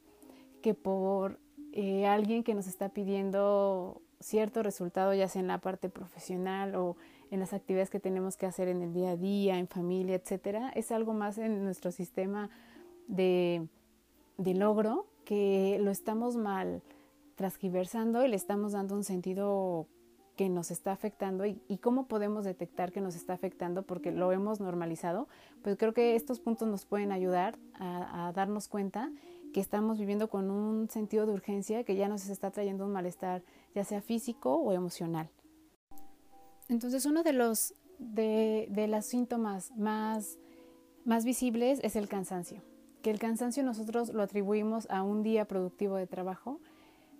que 0.60 0.74
por 0.74 1.38
eh, 1.72 2.06
alguien 2.06 2.42
que 2.42 2.54
nos 2.54 2.66
está 2.66 2.90
pidiendo 2.90 4.02
cierto 4.20 4.62
resultado, 4.62 5.14
ya 5.14 5.28
sea 5.28 5.40
en 5.40 5.48
la 5.48 5.58
parte 5.58 5.88
profesional 5.88 6.74
o 6.74 6.96
en 7.32 7.40
las 7.40 7.54
actividades 7.54 7.88
que 7.88 7.98
tenemos 7.98 8.36
que 8.36 8.44
hacer 8.44 8.68
en 8.68 8.82
el 8.82 8.92
día 8.92 9.12
a 9.12 9.16
día, 9.16 9.58
en 9.58 9.66
familia, 9.66 10.16
etcétera, 10.16 10.70
es 10.74 10.92
algo 10.92 11.14
más 11.14 11.38
en 11.38 11.64
nuestro 11.64 11.90
sistema 11.90 12.50
de, 13.08 13.66
de 14.36 14.54
logro 14.54 15.06
que 15.24 15.78
lo 15.80 15.90
estamos 15.90 16.36
mal 16.36 16.82
transgiversando 17.34 18.22
y 18.22 18.28
le 18.28 18.36
estamos 18.36 18.72
dando 18.72 18.94
un 18.94 19.02
sentido 19.02 19.86
que 20.36 20.50
nos 20.50 20.70
está 20.70 20.92
afectando 20.92 21.46
y, 21.46 21.56
cómo 21.78 22.06
podemos 22.06 22.44
detectar 22.44 22.92
que 22.92 23.00
nos 23.00 23.14
está 23.14 23.32
afectando 23.32 23.82
porque 23.82 24.12
lo 24.12 24.30
hemos 24.32 24.60
normalizado, 24.60 25.26
pues 25.62 25.78
creo 25.78 25.94
que 25.94 26.16
estos 26.16 26.38
puntos 26.38 26.68
nos 26.68 26.84
pueden 26.84 27.12
ayudar 27.12 27.58
a, 27.72 28.28
a 28.28 28.32
darnos 28.32 28.68
cuenta 28.68 29.10
que 29.54 29.60
estamos 29.60 29.98
viviendo 29.98 30.28
con 30.28 30.50
un 30.50 30.90
sentido 30.90 31.24
de 31.24 31.32
urgencia 31.32 31.82
que 31.84 31.96
ya 31.96 32.08
nos 32.08 32.28
está 32.28 32.50
trayendo 32.50 32.84
un 32.84 32.92
malestar, 32.92 33.42
ya 33.74 33.84
sea 33.84 34.02
físico 34.02 34.54
o 34.56 34.72
emocional. 34.72 35.30
Entonces, 36.68 37.06
uno 37.06 37.22
de 37.22 37.32
los 37.32 37.74
de, 37.98 38.66
de 38.70 38.88
los 38.88 39.06
síntomas 39.06 39.70
más, 39.76 40.38
más 41.04 41.24
visibles 41.24 41.80
es 41.82 41.96
el 41.96 42.08
cansancio. 42.08 42.62
Que 43.02 43.10
el 43.10 43.18
cansancio 43.18 43.62
nosotros 43.62 44.12
lo 44.12 44.22
atribuimos 44.22 44.88
a 44.90 45.02
un 45.02 45.22
día 45.22 45.46
productivo 45.46 45.96
de 45.96 46.06
trabajo, 46.06 46.60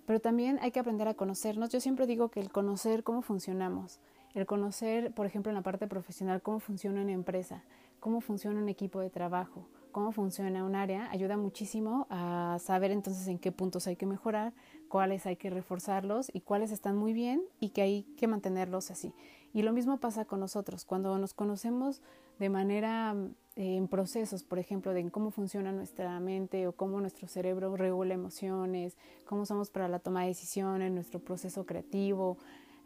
pero 0.05 0.19
también 0.19 0.59
hay 0.61 0.71
que 0.71 0.79
aprender 0.79 1.07
a 1.07 1.13
conocernos. 1.13 1.69
Yo 1.69 1.79
siempre 1.79 2.07
digo 2.07 2.29
que 2.29 2.39
el 2.39 2.51
conocer 2.51 3.03
cómo 3.03 3.21
funcionamos, 3.21 3.99
el 4.33 4.45
conocer, 4.45 5.13
por 5.13 5.25
ejemplo, 5.25 5.49
en 5.49 5.55
la 5.55 5.61
parte 5.61 5.87
profesional, 5.87 6.41
cómo 6.41 6.59
funciona 6.59 7.01
una 7.01 7.11
empresa, 7.11 7.63
cómo 7.99 8.21
funciona 8.21 8.59
un 8.59 8.69
equipo 8.69 8.99
de 8.99 9.09
trabajo, 9.09 9.67
cómo 9.93 10.11
funciona 10.11 10.65
un 10.65 10.75
área, 10.75 11.09
ayuda 11.11 11.37
muchísimo 11.37 12.07
a 12.09 12.57
saber 12.59 12.91
entonces 12.91 13.25
en 13.29 13.39
qué 13.39 13.53
puntos 13.53 13.87
hay 13.87 13.95
que 13.95 14.05
mejorar, 14.05 14.51
cuáles 14.89 15.25
hay 15.25 15.37
que 15.37 15.49
reforzarlos 15.49 16.29
y 16.33 16.41
cuáles 16.41 16.71
están 16.71 16.97
muy 16.97 17.13
bien 17.13 17.41
y 17.61 17.69
que 17.69 17.81
hay 17.83 18.03
que 18.17 18.27
mantenerlos 18.27 18.91
así. 18.91 19.13
Y 19.53 19.61
lo 19.61 19.71
mismo 19.71 19.99
pasa 20.01 20.25
con 20.25 20.41
nosotros, 20.41 20.83
cuando 20.83 21.17
nos 21.17 21.33
conocemos 21.33 22.01
de 22.39 22.49
manera 22.49 23.15
eh, 23.55 23.77
en 23.77 23.87
procesos, 23.87 24.43
por 24.43 24.59
ejemplo, 24.59 24.93
de 24.93 25.09
cómo 25.11 25.31
funciona 25.31 25.71
nuestra 25.71 26.19
mente 26.19 26.67
o 26.67 26.73
cómo 26.73 26.99
nuestro 26.99 27.27
cerebro 27.27 27.77
regula 27.77 28.15
emociones, 28.15 28.97
cómo 29.25 29.45
somos 29.45 29.69
para 29.69 29.87
la 29.87 29.99
toma 29.99 30.23
de 30.23 30.29
decisiones, 30.29 30.91
nuestro 30.91 31.19
proceso 31.19 31.65
creativo, 31.65 32.37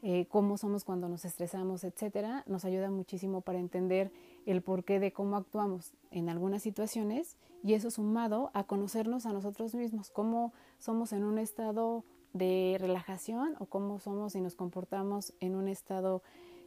eh, 0.03 0.27
cómo 0.29 0.57
somos 0.57 0.83
cuando 0.83 1.09
nos 1.09 1.25
estresamos, 1.25 1.83
etcétera, 1.83 2.43
nos 2.47 2.65
ayuda 2.65 2.91
muchísimo 2.91 3.41
para 3.41 3.59
entender 3.59 4.11
el 4.47 4.61
porqué 4.61 4.99
de 4.99 5.11
cómo 5.11 5.35
actuamos 5.35 5.93
en 6.09 6.29
algunas 6.29 6.63
situaciones 6.63 7.37
y 7.63 7.73
eso 7.73 7.91
sumado 7.91 8.49
a 8.53 8.63
conocernos 8.63 9.25
a 9.25 9.33
nosotros 9.33 9.75
mismos, 9.75 10.09
cómo 10.09 10.53
somos 10.77 11.11
en 11.13 11.23
un 11.23 11.37
estado 11.37 12.03
de 12.33 12.77
relajación 12.79 13.55
o 13.59 13.65
cómo 13.65 13.99
somos 13.99 14.35
y 14.35 14.41
nos 14.41 14.55
comportamos 14.55 15.33
en 15.39 15.55
un 15.55 15.67
estado 15.67 16.23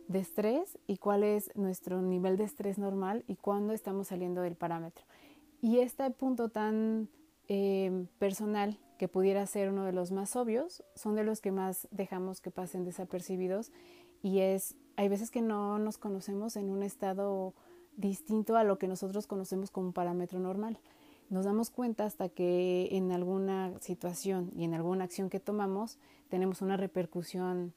de 0.08 0.18
estrés 0.18 0.78
y 0.86 0.98
cuál 0.98 1.22
es 1.22 1.54
nuestro 1.54 2.02
nivel 2.02 2.36
de 2.36 2.44
estrés 2.44 2.78
normal 2.78 3.24
y 3.28 3.36
cuándo 3.36 3.72
estamos 3.72 4.08
saliendo 4.08 4.42
del 4.42 4.56
parámetro. 4.56 5.04
Y 5.62 5.78
este 5.78 6.10
punto 6.10 6.48
tan 6.48 7.08
eh, 7.48 8.06
personal 8.18 8.78
que 8.98 9.08
pudiera 9.08 9.46
ser 9.46 9.70
uno 9.70 9.84
de 9.84 9.92
los 9.92 10.12
más 10.12 10.36
obvios, 10.36 10.84
son 10.94 11.14
de 11.14 11.24
los 11.24 11.40
que 11.40 11.52
más 11.52 11.88
dejamos 11.90 12.40
que 12.40 12.50
pasen 12.50 12.84
desapercibidos 12.84 13.72
y 14.22 14.40
es, 14.40 14.76
hay 14.96 15.08
veces 15.08 15.30
que 15.30 15.40
no 15.40 15.78
nos 15.78 15.96
conocemos 15.96 16.56
en 16.56 16.70
un 16.70 16.82
estado 16.82 17.54
distinto 18.00 18.56
a 18.56 18.64
lo 18.64 18.78
que 18.78 18.88
nosotros 18.88 19.26
conocemos 19.26 19.70
como 19.70 19.92
parámetro 19.92 20.40
normal. 20.40 20.78
Nos 21.28 21.44
damos 21.44 21.70
cuenta 21.70 22.04
hasta 22.04 22.28
que 22.28 22.88
en 22.90 23.12
alguna 23.12 23.72
situación 23.80 24.50
y 24.56 24.64
en 24.64 24.74
alguna 24.74 25.04
acción 25.04 25.30
que 25.30 25.38
tomamos 25.38 25.98
tenemos 26.28 26.62
una 26.62 26.76
repercusión 26.76 27.72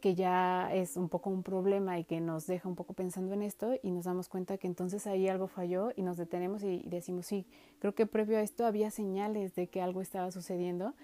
que 0.00 0.14
ya 0.14 0.72
es 0.74 0.96
un 0.96 1.08
poco 1.08 1.30
un 1.30 1.42
problema 1.42 1.98
y 1.98 2.04
que 2.04 2.20
nos 2.20 2.46
deja 2.46 2.68
un 2.68 2.74
poco 2.74 2.94
pensando 2.94 3.32
en 3.32 3.42
esto 3.42 3.74
y 3.82 3.90
nos 3.90 4.04
damos 4.04 4.28
cuenta 4.28 4.58
que 4.58 4.66
entonces 4.66 5.06
ahí 5.06 5.28
algo 5.28 5.48
falló 5.48 5.90
y 5.96 6.02
nos 6.02 6.16
detenemos 6.16 6.62
y 6.62 6.82
decimos, 6.86 7.26
sí, 7.26 7.46
creo 7.78 7.94
que 7.94 8.06
previo 8.06 8.38
a 8.38 8.42
esto 8.42 8.66
había 8.66 8.90
señales 8.90 9.54
de 9.54 9.68
que 9.68 9.80
algo 9.80 10.00
estaba 10.00 10.30
sucediendo 10.30 10.94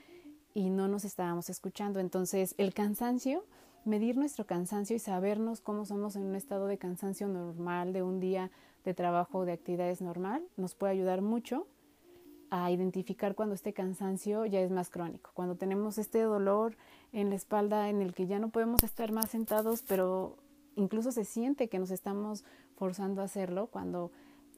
y 0.55 0.71
no 0.71 0.89
nos 0.89 1.05
estábamos 1.05 1.51
escuchando. 1.51 2.01
Entonces 2.01 2.55
el 2.59 2.75
cansancio, 2.75 3.45
medir 3.85 4.17
nuestro 4.17 4.47
cansancio 4.47 4.97
y 4.97 4.99
sabernos 4.99 5.61
cómo 5.61 5.85
somos 5.85 6.17
en 6.17 6.25
un 6.25 6.37
estado 6.37 6.67
de 6.67 6.79
cansancio 6.79 7.29
normal, 7.29 7.93
de 7.93 8.03
un 8.03 8.21
día 8.21 8.51
de 8.85 8.95
trabajo 8.95 9.39
o 9.39 9.45
de 9.45 9.53
actividades 9.53 10.01
normal, 10.01 10.43
nos 10.57 10.75
puede 10.75 10.93
ayudar 10.93 11.23
mucho 11.23 11.67
a 12.51 12.71
identificar 12.71 13.35
cuando 13.35 13.55
este 13.55 13.73
cansancio 13.73 14.45
ya 14.45 14.61
es 14.61 14.71
más 14.71 14.91
crónico, 14.91 15.31
cuando 15.35 15.57
tenemos 15.57 15.97
este 15.97 16.21
dolor 16.21 16.77
en 17.13 17.31
la 17.31 17.37
espalda 17.37 17.89
en 17.89 18.03
el 18.03 18.15
que 18.15 18.27
ya 18.27 18.39
no 18.39 18.51
podemos 18.51 18.83
estar 18.83 19.11
más 19.11 19.31
sentados, 19.31 19.83
pero 19.83 20.37
incluso 20.77 21.13
se 21.13 21.25
siente 21.25 21.69
que 21.69 21.79
nos 21.79 21.91
estamos 21.91 22.45
forzando 22.77 23.23
a 23.23 23.25
hacerlo, 23.25 23.69
cuando 23.69 24.11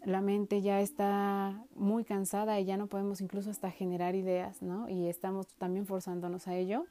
la 0.05 0.21
mente 0.21 0.61
ya 0.61 0.81
está 0.81 1.65
muy 1.75 2.05
cansada 2.05 2.59
y 2.61 2.65
ya 2.65 2.77
no 2.77 2.89
podemos 2.89 3.21
incluso 3.21 3.51
hasta 3.51 3.71
generar 3.71 4.15
ideas, 4.15 4.61
¿no? 4.61 4.89
Y 4.89 5.09
estamos 5.09 5.47
también 5.55 5.87
forzándonos 5.87 6.49
a 6.49 6.57
ello, 6.57 6.87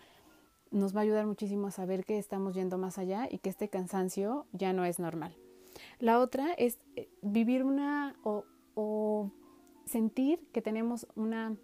nos 0.73 0.95
va 0.95 1.01
a 1.01 1.03
ayudar 1.03 1.25
muchísimo 1.25 1.67
a 1.67 1.71
saber 1.71 2.03
que 2.03 2.17
estamos 2.17 2.55
yendo 2.55 2.77
más 2.77 2.97
allá 2.97 3.27
y 3.29 3.37
que 3.37 3.49
este 3.49 3.69
cansancio 3.69 4.47
ya 4.51 4.73
no 4.73 4.83
es 4.85 4.99
normal. 4.99 5.37
La 5.99 6.19
otra 6.19 6.53
es 6.53 6.79
eh, 6.95 7.09
vivir 7.21 7.63
una 7.63 8.15
o, 8.23 9.31
sentir 9.85 10.39
que 10.51 10.61
tenemos 10.61 11.07
una 11.15 11.55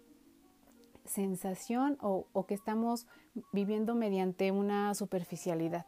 sensación 1.04 1.98
o, 2.00 2.46
que 2.46 2.54
estamos 2.54 3.06
viviendo 3.52 3.94
mediante 3.96 4.52
una 4.52 4.94
superficialidad. 4.94 5.86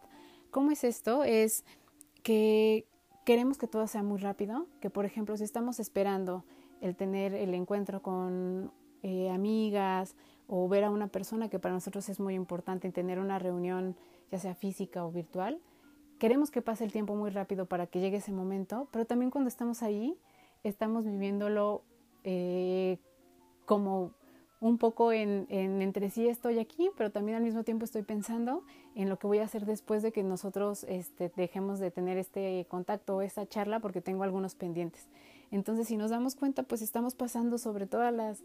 ¿Cómo 0.51 0.73
es 0.73 0.83
esto? 0.83 1.23
Es 1.23 1.65
que 2.25 2.87
queremos 3.25 3.57
que 3.57 3.69
todo 3.69 3.87
sea 3.87 4.03
muy 4.03 4.19
rápido, 4.19 4.67
que 4.81 4.91
por 4.91 5.05
ejemplo 5.05 5.37
si 5.37 5.45
estamos 5.45 5.79
esperando 5.79 6.45
el 6.81 6.97
tener 6.97 7.35
el 7.35 7.55
encuentro 7.55 8.03
con 8.03 8.73
eh, 9.03 9.31
amigas 9.31 10.17
o 10.55 10.69
ver 10.69 10.85
a 10.85 10.91
una 10.91 11.07
persona 11.07 11.49
que 11.49 11.59
para 11.59 11.73
nosotros 11.73 12.11
es 12.11 12.21
muy 12.21 12.35
importante 12.35 12.93
tener 12.93 13.19
una 13.19 13.39
reunión 13.39 13.97
ya 14.31 14.39
sea 14.39 14.55
física 14.55 15.03
o 15.03 15.11
virtual, 15.11 15.59
queremos 16.19 16.51
que 16.51 16.61
pase 16.61 16.85
el 16.85 16.93
tiempo 16.93 17.17
muy 17.17 17.31
rápido 17.31 17.65
para 17.65 17.87
que 17.87 18.01
llegue 18.01 18.19
ese 18.19 18.33
momento, 18.33 18.87
pero 18.93 19.07
también 19.07 19.31
cuando 19.31 19.49
estamos 19.49 19.83
ahí 19.83 20.15
estamos 20.63 21.07
viviéndolo 21.07 21.85
eh, 22.23 22.99
como 23.65 24.13
un 24.61 24.77
poco 24.77 25.11
en, 25.11 25.47
entre 25.49 26.11
sí 26.11 26.29
estoy 26.29 26.59
aquí, 26.59 26.91
pero 26.99 27.11
también 27.11 27.39
al 27.39 27.43
mismo 27.45 27.65
tiempo 27.65 27.87
estoy 27.87 28.03
pensando 28.03 28.63
en 28.95 29.09
lo 29.09 29.19
que 29.19 29.27
voy 29.27 29.39
a 29.39 29.45
hacer 29.45 29.65
después 29.65 30.03
de 30.03 30.13
que 30.13 30.23
nosotros 30.23 30.85
este, 30.85 31.33
dejemos 31.35 31.79
de 31.79 31.91
tener 31.91 32.19
este 32.19 32.67
contacto 32.69 33.17
o 33.17 33.23
esta 33.23 33.47
charla 33.49 33.81
porque 33.81 34.03
tengo 34.03 34.23
algunos 34.23 34.55
pendientes. 34.55 35.09
Entonces, 35.51 35.89
si 35.89 35.97
nos 35.97 36.11
damos 36.11 36.35
cuenta, 36.35 36.63
pues 36.63 36.83
estamos 36.83 37.15
pasando 37.15 37.57
sobre 37.57 37.87
todas 37.87 38.13
las 38.13 38.45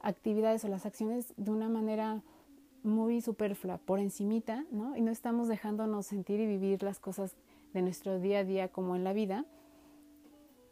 actividades 0.00 0.64
o 0.64 0.68
las 0.68 0.86
acciones 0.86 1.34
de 1.36 1.50
una 1.50 1.68
manera 1.68 2.22
muy 2.82 3.20
superflua, 3.20 3.78
por 3.78 3.98
encimita, 3.98 4.64
¿no? 4.70 4.96
Y 4.96 5.02
no 5.02 5.10
estamos 5.10 5.48
dejándonos 5.48 6.06
sentir 6.06 6.40
y 6.40 6.46
vivir 6.46 6.82
las 6.82 6.98
cosas 6.98 7.36
de 7.72 7.82
nuestro 7.82 8.18
día 8.18 8.40
a 8.40 8.44
día 8.44 8.68
como 8.68 8.96
en 8.96 9.04
la 9.04 9.12
vida, 9.12 9.44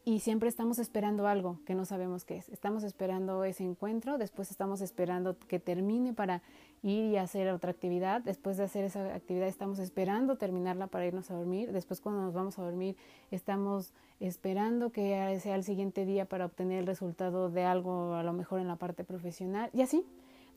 y 0.08 0.20
siempre 0.20 0.48
estamos 0.48 0.78
esperando 0.78 1.28
algo 1.28 1.60
que 1.66 1.74
no 1.74 1.84
sabemos 1.84 2.24
qué 2.24 2.38
es. 2.38 2.48
Estamos 2.48 2.82
esperando 2.82 3.44
ese 3.44 3.62
encuentro, 3.62 4.16
después 4.16 4.50
estamos 4.50 4.80
esperando 4.80 5.36
que 5.38 5.58
termine 5.58 6.14
para 6.14 6.40
ir 6.82 7.04
y 7.04 7.18
hacer 7.18 7.50
otra 7.50 7.72
actividad, 7.72 8.22
después 8.22 8.56
de 8.56 8.64
hacer 8.64 8.86
esa 8.86 9.14
actividad 9.14 9.48
estamos 9.48 9.78
esperando 9.78 10.36
terminarla 10.36 10.86
para 10.86 11.04
irnos 11.04 11.30
a 11.30 11.34
dormir, 11.34 11.72
después 11.72 12.00
cuando 12.00 12.22
nos 12.22 12.32
vamos 12.32 12.58
a 12.58 12.62
dormir 12.62 12.96
estamos 13.30 13.92
esperando 14.18 14.92
que 14.92 15.38
sea 15.42 15.56
el 15.56 15.62
siguiente 15.62 16.06
día 16.06 16.24
para 16.24 16.46
obtener 16.46 16.78
el 16.78 16.86
resultado 16.86 17.50
de 17.50 17.64
algo 17.64 18.14
a 18.14 18.22
lo 18.22 18.32
mejor 18.32 18.60
en 18.60 18.68
la 18.68 18.76
parte 18.76 19.04
profesional 19.04 19.68
y 19.74 19.82
así 19.82 20.06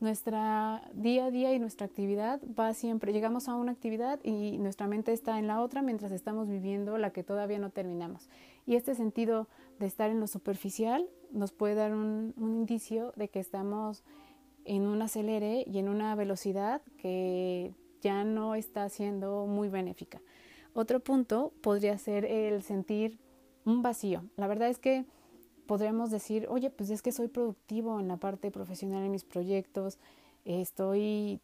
nuestra 0.02 0.82
día 0.94 1.26
a 1.26 1.30
día 1.30 1.52
y 1.54 1.60
nuestra 1.60 1.86
actividad 1.86 2.40
va 2.58 2.74
siempre, 2.74 3.12
llegamos 3.12 3.48
a 3.48 3.54
una 3.54 3.70
actividad 3.70 4.18
y 4.24 4.58
nuestra 4.58 4.88
mente 4.88 5.12
está 5.12 5.38
en 5.38 5.46
la 5.46 5.60
otra 5.60 5.80
mientras 5.80 6.10
estamos 6.10 6.48
viviendo 6.48 6.98
la 6.98 7.10
que 7.10 7.22
todavía 7.22 7.58
no 7.58 7.70
terminamos. 7.70 8.28
Y 8.66 8.76
este 8.76 8.94
sentido 8.94 9.48
de 9.78 9.86
estar 9.86 10.10
en 10.10 10.20
lo 10.20 10.26
superficial 10.26 11.08
nos 11.30 11.52
puede 11.52 11.74
dar 11.74 11.92
un, 11.92 12.34
indicio 12.36 13.12
de 13.16 13.28
que 13.28 13.40
estamos 13.40 14.04
en 14.64 14.82
un 14.82 15.02
acelere 15.02 15.64
y 15.66 15.78
en 15.78 15.88
una 15.88 16.14
velocidad 16.14 16.82
que 16.98 17.74
ya 18.00 18.24
no 18.24 18.54
está 18.54 18.88
siendo 18.88 19.46
muy 19.46 19.68
benéfica. 19.68 20.20
Otro 20.74 21.00
punto 21.00 21.52
podría 21.62 21.98
ser 21.98 22.24
el 22.24 22.62
sentir 22.62 23.18
un 23.64 23.82
vacío. 23.82 24.24
La 24.36 24.46
verdad 24.46 24.68
es 24.68 24.78
que 24.78 25.04
podríamos 25.66 26.10
decir, 26.10 26.46
oye, 26.48 26.70
pues 26.70 26.90
es 26.90 27.02
que 27.02 27.12
soy 27.12 27.28
productivo 27.28 27.98
en 28.00 28.08
la 28.08 28.16
parte 28.16 28.50
profesional 28.50 29.04
en 29.04 29.10
mis 29.10 29.24
proyectos, 29.24 29.98
estoy 30.44 31.40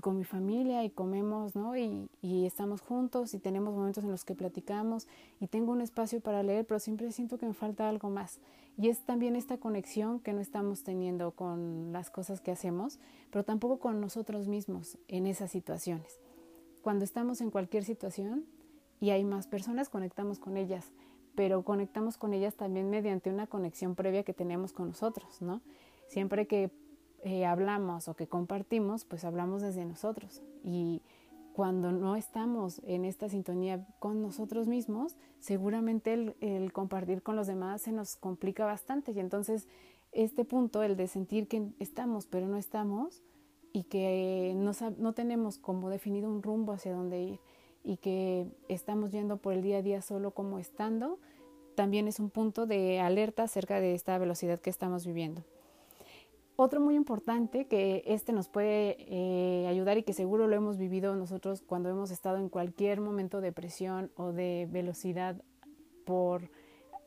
con 0.00 0.16
mi 0.16 0.24
familia 0.24 0.84
y 0.84 0.90
comemos, 0.90 1.56
¿no? 1.56 1.76
Y, 1.76 2.08
y, 2.20 2.44
estamos 2.46 2.80
juntos 2.82 3.32
y 3.34 3.38
tenemos 3.38 3.74
momentos 3.74 4.04
en 4.04 4.10
los 4.10 4.24
que 4.24 4.34
platicamos 4.34 5.08
y 5.40 5.46
tengo 5.46 5.72
un 5.72 5.80
espacio 5.80 6.20
para 6.20 6.42
leer, 6.42 6.66
pero 6.66 6.80
siempre 6.80 7.10
siento 7.12 7.38
que 7.38 7.46
me 7.46 7.54
falta 7.54 7.88
algo 7.88 8.10
más. 8.10 8.38
Y 8.78 8.88
es 8.88 9.00
también 9.00 9.36
esta 9.36 9.56
conexión 9.56 10.20
que 10.20 10.34
no 10.34 10.40
estamos 10.40 10.82
teniendo 10.82 11.30
con 11.30 11.92
las 11.92 12.10
cosas 12.10 12.42
que 12.42 12.50
hacemos, 12.50 12.98
pero 13.30 13.44
tampoco 13.44 13.78
con 13.78 14.00
nosotros 14.00 14.48
mismos 14.48 14.98
en 15.08 15.26
esas 15.26 15.50
situaciones. 15.50 16.20
Cuando 16.82 17.04
estamos 17.04 17.40
en 17.40 17.50
cualquier 17.50 17.84
situación 17.84 18.44
y 19.00 19.10
hay 19.10 19.24
más 19.24 19.46
personas, 19.46 19.88
conectamos 19.88 20.38
con 20.38 20.58
ellas, 20.58 20.92
pero 21.34 21.62
conectamos 21.62 22.18
con 22.18 22.34
ellas 22.34 22.54
también 22.54 22.90
mediante 22.90 23.30
una 23.30 23.46
conexión 23.46 23.94
previa 23.94 24.24
que 24.24 24.34
tenemos 24.34 24.72
con 24.72 24.88
nosotros, 24.88 25.40
¿no? 25.40 25.62
Siempre 26.06 26.46
que 26.46 26.70
eh, 27.26 27.44
hablamos 27.44 28.06
o 28.06 28.14
que 28.14 28.28
compartimos, 28.28 29.04
pues 29.04 29.24
hablamos 29.24 29.60
desde 29.60 29.84
nosotros. 29.84 30.44
Y 30.62 31.02
cuando 31.54 31.90
no 31.90 32.14
estamos 32.14 32.80
en 32.84 33.04
esta 33.04 33.28
sintonía 33.28 33.84
con 33.98 34.22
nosotros 34.22 34.68
mismos, 34.68 35.16
seguramente 35.40 36.36
el, 36.40 36.72
compartir 36.72 37.24
con 37.24 37.34
los 37.34 37.48
demás 37.48 37.82
se 37.82 37.90
nos 37.90 38.14
complica 38.14 38.64
bastante. 38.64 39.10
Y 39.10 39.18
entonces 39.18 39.66
este 40.12 40.44
punto, 40.44 40.84
el 40.84 40.96
de 40.96 41.08
sentir 41.08 41.48
que 41.48 41.68
estamos 41.80 42.28
pero 42.28 42.46
no 42.46 42.58
estamos 42.58 43.24
y 43.72 43.82
que 43.82 44.54
no, 44.54 44.70
no 44.96 45.12
tenemos 45.12 45.58
como 45.58 45.90
definido 45.90 46.30
un 46.30 46.44
rumbo 46.44 46.74
hacia 46.74 46.94
dónde 46.94 47.20
ir 47.24 47.40
y 47.82 47.96
que 47.96 48.46
estamos 48.68 49.10
yendo 49.10 49.38
por 49.38 49.52
el 49.52 49.62
día 49.62 49.78
a 49.78 49.82
día 49.82 50.00
solo 50.00 50.30
como 50.30 50.60
estando, 50.60 51.18
también 51.74 52.06
es 52.06 52.20
un 52.20 52.30
punto 52.30 52.66
de 52.66 53.00
alerta 53.00 53.42
acerca 53.42 53.80
de 53.80 53.94
esta 53.94 54.16
velocidad 54.16 54.60
que 54.60 54.70
estamos 54.70 55.04
viviendo. 55.04 55.42
Otro 56.58 56.80
muy 56.80 56.94
importante 56.94 57.66
que 57.66 58.02
este 58.06 58.32
nos 58.32 58.48
puede 58.48 58.96
eh, 59.00 59.66
ayudar 59.68 59.98
y 59.98 60.04
que 60.04 60.14
seguro 60.14 60.46
lo 60.46 60.56
hemos 60.56 60.78
vivido 60.78 61.14
nosotros 61.14 61.60
cuando 61.60 61.90
hemos 61.90 62.10
estado 62.10 62.38
en 62.38 62.48
cualquier 62.48 63.02
momento 63.02 63.42
de 63.42 63.52
presión 63.52 64.10
o 64.16 64.32
de 64.32 64.66
velocidad 64.70 65.36
por 66.06 66.48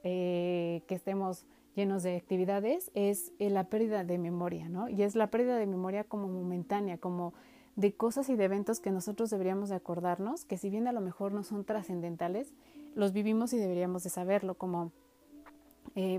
eh, 0.04 0.84
que 0.86 0.94
estemos 0.94 1.48
llenos 1.76 2.04
de 2.04 2.16
actividades 2.16 2.92
es 2.94 3.32
eh, 3.40 3.50
la 3.50 3.64
pérdida 3.64 4.04
de 4.04 4.20
memoria, 4.20 4.70
¿no? 4.70 4.88
Y 4.88 5.02
es 5.02 5.16
la 5.16 5.32
pérdida 5.32 5.58
de 5.58 5.66
memoria 5.66 6.04
como 6.04 6.28
momentánea, 6.28 7.00
como 7.00 7.34
de 7.76 7.94
cosas 7.94 8.30
y 8.30 8.36
de 8.36 8.44
eventos 8.44 8.80
que 8.80 8.92
nosotros 8.92 9.32
deberíamos 9.32 9.70
de 9.70 9.76
acordarnos, 9.76 10.46
que 10.46 10.58
si 10.58 10.70
bien 10.70 10.88
a 10.88 10.92
lo 10.92 11.02
mejor 11.02 11.32
no 11.32 11.42
son 11.44 11.66
trascendentales, 11.66 12.54
los 12.94 13.14
vivimos 13.14 13.54
y 13.54 13.58
deberíamos 13.58 14.04
de 14.04 14.12
saberlo, 14.12 14.54
como 14.54 14.92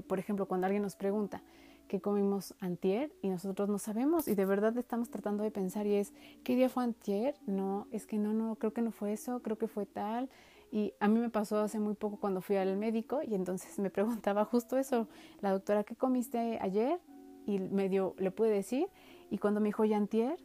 por 0.09 0.19
ejemplo 0.19 0.47
cuando 0.47 0.67
alguien 0.67 0.83
nos 0.83 0.97
pregunta, 0.97 1.43
que 1.91 2.01
comimos 2.01 2.55
antier 2.61 3.13
y 3.21 3.29
nosotros 3.29 3.69
no 3.69 3.77
sabemos 3.79 4.29
y 4.29 4.37
de 4.37 4.45
verdad 4.45 4.79
estamos 4.79 5.11
tratando 5.11 5.43
de 5.43 5.51
pensar 5.51 5.89
y 5.89 5.97
es, 5.97 6.15
¿qué 6.45 6.55
día 6.55 6.69
fue 6.69 6.85
antier? 6.85 7.35
No, 7.47 7.89
es 7.91 8.07
que 8.07 8.17
no, 8.17 8.33
no, 8.33 8.55
creo 8.55 8.73
que 8.73 8.81
no 8.81 8.93
fue 8.93 9.13
eso, 9.13 9.43
creo 9.43 9.59
que 9.59 9.67
fue 9.67 9.87
tal. 9.87 10.31
Y 10.71 10.95
a 11.01 11.09
mí 11.09 11.19
me 11.19 11.31
pasó 11.31 11.59
hace 11.59 11.81
muy 11.81 11.95
poco 11.95 12.19
cuando 12.21 12.43
fui 12.43 12.55
al 12.55 12.77
médico 12.77 13.23
y 13.25 13.35
entonces 13.35 13.77
me 13.81 13.91
preguntaba 13.97 14.45
justo 14.45 14.79
eso, 14.79 15.09
la 15.41 15.51
doctora, 15.51 15.83
¿qué 15.83 15.97
comiste 15.97 16.61
ayer? 16.61 17.01
Y 17.45 17.59
medio 17.59 18.15
le 18.19 18.31
pude 18.31 18.51
decir 18.51 18.87
y 19.29 19.39
cuando 19.39 19.61
me 19.61 19.71
dijo 19.71 19.85
ya 19.85 19.97
antier, 19.97 20.39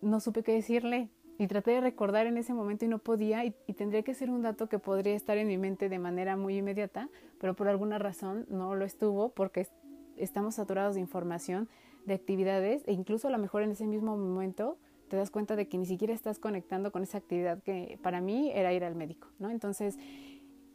no 0.00 0.20
supe 0.20 0.44
qué 0.44 0.52
decirle 0.52 1.10
y 1.38 1.48
traté 1.48 1.72
de 1.72 1.80
recordar 1.80 2.28
en 2.28 2.36
ese 2.36 2.54
momento 2.54 2.84
y 2.84 2.88
no 2.88 3.00
podía 3.00 3.44
y, 3.44 3.52
y, 3.66 3.72
tendría 3.72 4.02
que 4.02 4.14
ser 4.14 4.30
un 4.30 4.42
dato 4.42 4.68
que 4.68 4.78
podría 4.78 5.16
estar 5.16 5.38
en 5.38 5.48
mi 5.48 5.58
mente 5.58 5.88
de 5.88 5.98
manera 5.98 6.36
muy 6.36 6.56
inmediata, 6.56 7.08
pero 7.40 7.54
por 7.54 7.66
alguna 7.66 7.98
razón 7.98 8.46
no 8.48 8.76
lo 8.76 8.84
estuvo 8.84 9.30
porque 9.30 9.66
estamos 10.18 10.56
saturados 10.56 10.94
de 10.94 11.00
información, 11.00 11.68
de 12.06 12.14
actividades 12.14 12.82
e 12.86 12.92
incluso 12.92 13.28
a 13.28 13.30
lo 13.30 13.38
mejor 13.38 13.62
en 13.62 13.70
ese 13.70 13.86
mismo 13.86 14.16
momento 14.16 14.78
te 15.08 15.16
das 15.16 15.30
cuenta 15.30 15.56
de 15.56 15.68
que 15.68 15.78
ni 15.78 15.86
siquiera 15.86 16.12
estás 16.12 16.38
conectando 16.38 16.92
con 16.92 17.02
esa 17.02 17.18
actividad 17.18 17.62
que 17.62 17.98
para 18.02 18.20
mí 18.20 18.50
era 18.54 18.72
ir 18.72 18.84
al 18.84 18.94
médico, 18.94 19.28
¿no? 19.38 19.50
Entonces, 19.50 19.96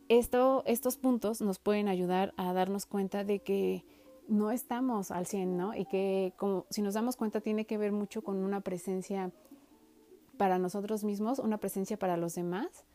esto, 0.09 0.63
estos 0.65 0.97
puntos 0.97 1.41
nos 1.41 1.60
pueden 1.60 1.88
ayudar 1.88 2.34
a 2.38 2.51
darnos 2.53 2.86
cuenta 2.86 3.23
de 3.23 3.39
que 3.39 3.86
no 4.27 4.51
estamos 4.51 5.12
al 5.12 5.25
100, 5.25 5.58
¿no? 5.58 5.75
Y 5.75 5.86
que 5.86 6.34
como 6.38 6.65
si 6.69 6.82
nos 6.82 6.93
damos 6.93 7.15
cuenta 7.15 7.41
tiene 7.41 7.65
que 7.65 7.77
ver 7.77 7.91
mucho 7.91 8.23
con 8.23 8.43
una 8.43 8.62
presencia 8.62 9.32
para 10.38 10.58
nosotros 10.58 11.03
mismos, 11.03 11.39
una 11.39 11.58
presencia 11.58 11.97
para 11.97 12.17
los 12.17 12.36
demás 12.36 12.86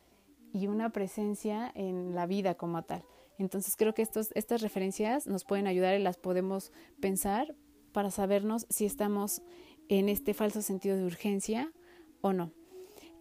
y 0.52 0.66
una 0.66 0.90
presencia 0.90 1.70
en 1.74 2.14
la 2.14 2.26
vida 2.26 2.54
como 2.56 2.82
tal. 2.82 3.04
Entonces 3.38 3.76
creo 3.76 3.94
que 3.94 4.02
estos, 4.02 4.30
estas 4.34 4.60
referencias 4.60 5.26
nos 5.26 5.44
pueden 5.44 5.66
ayudar 5.66 5.98
y 5.98 6.02
las 6.02 6.18
podemos 6.18 6.72
pensar 7.00 7.54
para 7.92 8.10
sabernos 8.10 8.66
si 8.68 8.84
estamos 8.84 9.42
en 9.88 10.08
este 10.08 10.34
falso 10.34 10.60
sentido 10.60 10.96
de 10.96 11.04
urgencia 11.04 11.72
o 12.20 12.32
no. 12.32 12.52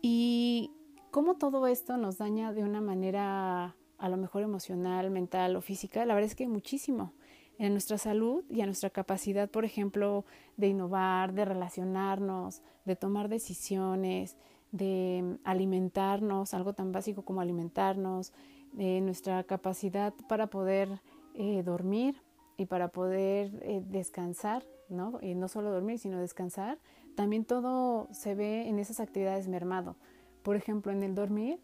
Y 0.02 0.72
cómo 1.12 1.38
todo 1.38 1.68
esto 1.68 1.98
nos 1.98 2.18
daña 2.18 2.52
de 2.52 2.64
una 2.64 2.82
manera 2.82 3.76
a 3.98 4.10
lo 4.10 4.18
mejor 4.18 4.44
emocional, 4.44 5.10
mental 5.10 5.56
o 5.56 5.62
física, 5.62 6.06
la 6.06 6.14
verdad 6.14 6.30
es 6.30 6.36
que 6.36 6.48
muchísimo 6.48 7.14
en 7.58 7.72
nuestra 7.72 7.98
salud 7.98 8.44
y 8.50 8.62
a 8.62 8.66
nuestra 8.66 8.90
capacidad, 8.90 9.50
por 9.50 9.66
ejemplo, 9.66 10.26
de 10.58 10.68
innovar, 10.68 11.34
de 11.34 11.46
relacionarnos, 11.46 12.62
de 12.86 12.96
tomar 12.96 13.30
decisiones, 13.30 14.38
de 14.72 15.38
alimentarnos, 15.44 16.54
algo 16.54 16.74
tan 16.74 16.92
básico 16.92 17.24
como 17.24 17.42
alimentarnos, 17.42 18.34
nuestra 18.78 19.44
capacidad 19.44 20.14
para 20.30 20.48
poder 20.48 21.02
eh, 21.34 21.64
dormir 21.64 22.22
y 22.58 22.68
para 22.68 22.90
poder 22.90 23.52
eh, 23.64 23.84
descansar, 23.88 24.64
¿no? 24.90 25.20
Y 25.22 25.36
no 25.36 25.48
solo 25.48 25.72
dormir, 25.72 26.00
sino 26.00 26.20
descansar, 26.20 26.78
también 27.16 27.46
todo 27.46 28.08
se 28.12 28.36
ve 28.36 28.68
en 28.68 28.78
esas 28.78 29.00
actividades 29.00 29.48
mermado. 29.48 29.96
Por 30.44 30.56
ejemplo, 30.56 30.92
en 30.92 31.02
el 31.02 31.16
dormir, 31.16 31.60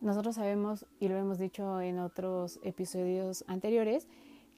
nosotros 0.00 0.34
sabemos, 0.34 0.86
y 0.98 1.08
lo 1.08 1.16
hemos 1.16 1.38
dicho 1.38 1.80
en 1.80 2.00
otros 2.00 2.58
episodios 2.62 3.44
anteriores, 3.46 4.08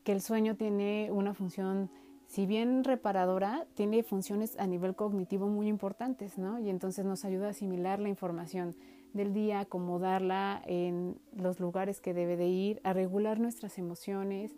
que 0.03 0.13
el 0.13 0.23
sueño 0.23 0.57
tiene 0.57 1.11
una 1.13 1.35
función, 1.35 1.91
si 2.27 2.47
bien 2.47 2.85
reparadora, 2.85 3.67
tiene 3.75 4.03
funciones 4.03 4.59
a 4.59 4.67
nivel 4.67 4.95
cognitivo 4.97 5.47
muy 5.49 5.69
importantes, 5.69 6.39
¿no? 6.39 6.59
Y 6.59 6.71
entonces 6.71 7.05
nos 7.05 7.25
ayuda 7.25 7.49
a 7.49 7.51
asimilar 7.51 8.01
la 8.01 8.09
información 8.09 8.75
del 9.13 9.33
día, 9.33 9.61
acomodarla 9.61 10.63
en 10.67 11.19
los 11.35 11.61
lugares 11.61 12.01
que 12.01 12.15
debe 12.15 12.37
de 12.37 12.49
ir, 12.49 12.81
a 12.85 12.93
regular 12.93 13.41
nuestras 13.41 13.79
emociones, 13.79 14.55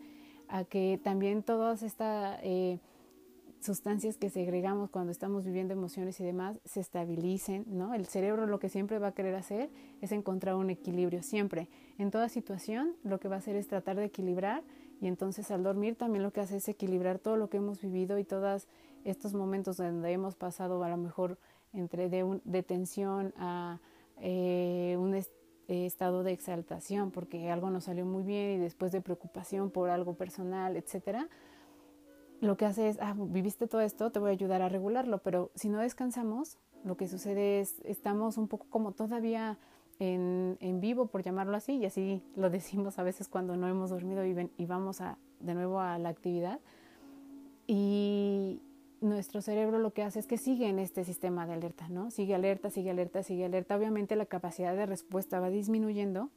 a 0.48 0.64
que 0.64 1.00
también 1.02 1.42
todas 1.42 1.82
estas 1.82 2.38
eh, 2.42 2.80
sustancias 3.60 4.16
que 4.16 4.30
segregamos 4.30 4.90
cuando 4.90 5.12
estamos 5.12 5.44
viviendo 5.44 5.74
emociones 5.74 6.18
y 6.20 6.24
demás 6.24 6.58
se 6.64 6.80
estabilicen, 6.80 7.64
¿no? 7.68 7.94
El 7.94 8.06
cerebro 8.06 8.46
lo 8.46 8.58
que 8.58 8.68
siempre 8.68 8.98
va 8.98 9.08
a 9.08 9.12
querer 9.12 9.34
hacer 9.34 9.70
es 10.00 10.12
encontrar 10.12 10.56
un 10.56 10.70
equilibrio, 10.70 11.22
siempre. 11.22 11.68
En 11.98 12.10
toda 12.10 12.28
situación 12.28 12.96
lo 13.04 13.20
que 13.20 13.28
va 13.28 13.36
a 13.36 13.38
hacer 13.38 13.56
es 13.56 13.68
tratar 13.68 13.96
de 13.96 14.06
equilibrar 14.06 14.64
y 15.00 15.06
entonces 15.06 15.50
al 15.50 15.62
dormir 15.62 15.94
también 15.94 16.22
lo 16.22 16.32
que 16.32 16.40
hace 16.40 16.56
es 16.56 16.68
equilibrar 16.68 17.18
todo 17.18 17.36
lo 17.36 17.48
que 17.50 17.58
hemos 17.58 17.80
vivido 17.80 18.18
y 18.18 18.24
todos 18.24 18.66
estos 19.04 19.34
momentos 19.34 19.76
donde 19.76 20.10
hemos 20.10 20.34
pasado 20.34 20.82
a 20.82 20.88
lo 20.88 20.96
mejor 20.96 21.38
entre 21.72 22.08
de, 22.08 22.40
de 22.44 22.62
tensión 22.62 23.32
a 23.36 23.78
eh, 24.20 24.96
un 24.98 25.14
eh, 25.14 25.24
estado 25.68 26.22
de 26.22 26.32
exaltación 26.32 27.10
porque 27.10 27.50
algo 27.50 27.70
nos 27.70 27.84
salió 27.84 28.04
muy 28.04 28.22
bien 28.22 28.52
y 28.52 28.58
después 28.58 28.92
de 28.92 29.00
preocupación 29.00 29.70
por 29.70 29.90
algo 29.90 30.14
personal, 30.14 30.76
etcétera, 30.76 31.28
lo 32.40 32.56
que 32.56 32.64
hace 32.64 32.88
es, 32.88 32.98
ah, 33.00 33.14
viviste 33.16 33.66
todo 33.66 33.80
esto, 33.80 34.10
te 34.10 34.18
voy 34.18 34.30
a 34.30 34.32
ayudar 34.32 34.62
a 34.62 34.68
regularlo, 34.68 35.18
pero 35.18 35.50
si 35.54 35.68
no 35.68 35.78
descansamos, 35.78 36.58
lo 36.84 36.96
que 36.96 37.06
sucede 37.06 37.60
es, 37.60 37.80
estamos 37.84 38.38
un 38.38 38.48
poco 38.48 38.66
como 38.70 38.92
todavía 38.92 39.58
en, 39.98 40.80
vivo, 40.80 41.06
por 41.06 41.22
llamarlo 41.22 41.56
así, 41.56 41.76
y 41.76 41.84
así 41.84 42.22
lo 42.34 42.48
decimos 42.50 42.98
a 42.98 43.02
veces 43.02 43.28
cuando 43.28 43.56
no 43.56 43.68
hemos 43.68 43.90
dormido 43.90 44.24
y, 44.24 44.66
vamos 44.66 45.02
de 45.40 45.54
nuevo 45.54 45.80
a 45.80 45.98
la 45.98 46.08
actividad. 46.08 46.60
Y, 47.66 48.62
nuestro 49.00 49.40
cerebro 49.40 49.78
lo 49.78 49.92
que 49.92 50.02
hace 50.02 50.18
es 50.18 50.26
que 50.26 50.36
sigue 50.36 50.68
en 50.68 50.78
este 50.78 51.04
sistema 51.04 51.46
de 51.46 51.54
alerta, 51.54 51.88
¿no? 51.88 52.10
Sigue 52.10 52.34
alerta, 52.34 52.70
sigue 52.70 52.90
alerta, 52.90 53.22
sigue 53.22 53.44
alerta. 53.44 53.76
Obviamente 53.76 54.16
la 54.16 54.26
capacidad 54.26 54.74
de 54.74 54.86
respuesta 54.86 55.40
va 55.40 55.50
disminuyendo. 55.50 56.30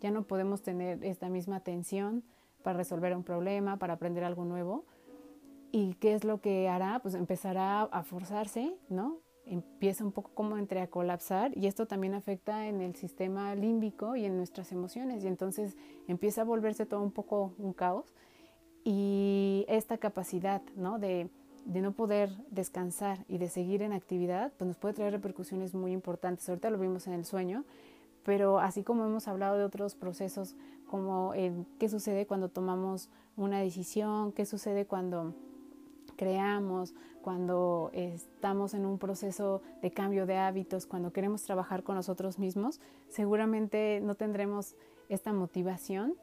Ya 0.00 0.10
no 0.10 0.24
podemos 0.24 0.62
tener 0.62 1.04
esta 1.04 1.28
misma 1.28 1.56
atención 1.56 2.24
para 2.62 2.76
resolver 2.76 3.16
un 3.16 3.24
problema, 3.24 3.78
para 3.78 3.94
aprender 3.94 4.24
algo 4.24 4.44
nuevo. 4.44 4.84
¿Y 5.70 5.94
qué 5.94 6.14
es 6.14 6.24
lo 6.24 6.40
que 6.40 6.68
hará? 6.68 7.00
Pues 7.00 7.14
empezará 7.14 7.82
a 7.82 8.02
forzarse, 8.02 8.74
¿no? 8.88 9.18
Empieza 9.46 10.04
un 10.04 10.12
poco 10.12 10.30
como 10.34 10.58
entre 10.58 10.80
a 10.80 10.88
colapsar 10.88 11.56
y 11.56 11.66
esto 11.66 11.86
también 11.86 12.14
afecta 12.14 12.68
en 12.68 12.80
el 12.80 12.94
sistema 12.94 13.54
límbico 13.54 14.14
y 14.14 14.24
en 14.24 14.36
nuestras 14.36 14.70
emociones 14.70 15.24
y 15.24 15.28
entonces 15.28 15.76
empieza 16.06 16.42
a 16.42 16.44
volverse 16.44 16.86
todo 16.86 17.02
un 17.02 17.10
poco 17.10 17.54
un 17.58 17.72
caos 17.72 18.14
y 18.84 19.64
esta 19.68 19.98
capacidad, 19.98 20.62
¿no? 20.76 20.98
De 20.98 21.28
de 21.64 21.80
no 21.80 21.92
poder 21.92 22.30
descansar 22.50 23.24
y 23.28 23.38
de 23.38 23.48
seguir 23.48 23.82
en 23.82 23.92
actividad, 23.92 24.52
pues 24.56 24.68
nos 24.68 24.76
puede 24.76 24.94
traer 24.94 25.12
repercusiones 25.12 25.74
muy 25.74 25.92
importantes. 25.92 26.48
Ahorita 26.48 26.70
lo 26.70 26.78
vimos 26.78 27.06
en 27.06 27.12
el 27.14 27.24
sueño, 27.24 27.64
pero 28.24 28.58
así 28.58 28.82
como 28.82 29.04
hemos 29.04 29.28
hablado 29.28 29.58
de 29.58 29.64
otros 29.64 29.94
procesos, 29.94 30.54
como 30.86 31.32
qué 31.78 31.88
sucede 31.88 32.26
cuando 32.26 32.48
tomamos 32.48 33.08
una 33.36 33.60
decisión, 33.60 34.32
qué 34.32 34.44
sucede 34.44 34.86
cuando 34.86 35.34
creamos, 36.16 36.94
cuando 37.22 37.90
estamos 37.94 38.74
en 38.74 38.84
un 38.84 38.98
proceso 38.98 39.62
de 39.80 39.90
cambio 39.90 40.26
de 40.26 40.36
hábitos, 40.36 40.86
cuando 40.86 41.12
queremos 41.12 41.42
trabajar 41.42 41.82
con 41.82 41.94
nosotros 41.94 42.38
mismos, 42.38 42.80
seguramente 43.08 44.00
no 44.02 44.14
tendremos 44.14 44.74
esta 45.08 45.32
motivación 45.32 46.14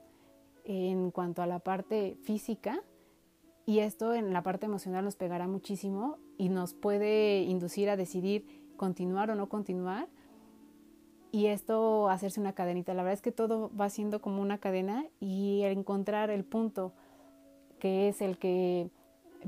en 0.66 1.12
cuanto 1.12 1.42
a 1.42 1.48
la 1.48 1.60
parte 1.60 2.18
física 2.24 2.82
y 3.70 3.82
esto 3.82 4.16
en 4.16 4.34
la 4.34 4.42
parte 4.42 4.66
emocional 4.66 5.06
nos 5.06 5.16
pegará 5.16 5.48
muchísimo 5.48 6.18
y 6.40 6.50
nos 6.50 6.74
puede 6.74 7.44
inducir 7.44 7.92
a 7.92 7.98
decidir 7.98 8.44
continuar 8.78 9.30
o 9.30 9.36
no 9.36 9.48
continuar 9.48 10.08
y 11.32 11.46
esto 11.46 12.10
hacerse 12.10 12.40
una 12.40 12.54
cadenita. 12.54 12.96
La 12.96 13.04
verdad 13.04 13.14
es 13.14 13.22
que 13.22 13.32
todo 13.32 13.70
va 13.80 13.92
siendo 13.92 14.24
como 14.24 14.42
una 14.42 14.58
cadena 14.58 15.06
y 15.20 15.62
encontrar 15.66 16.32
el 16.32 16.46
punto 16.46 16.94
que 17.78 18.08
es 18.08 18.24
el 18.24 18.40
que 18.40 18.90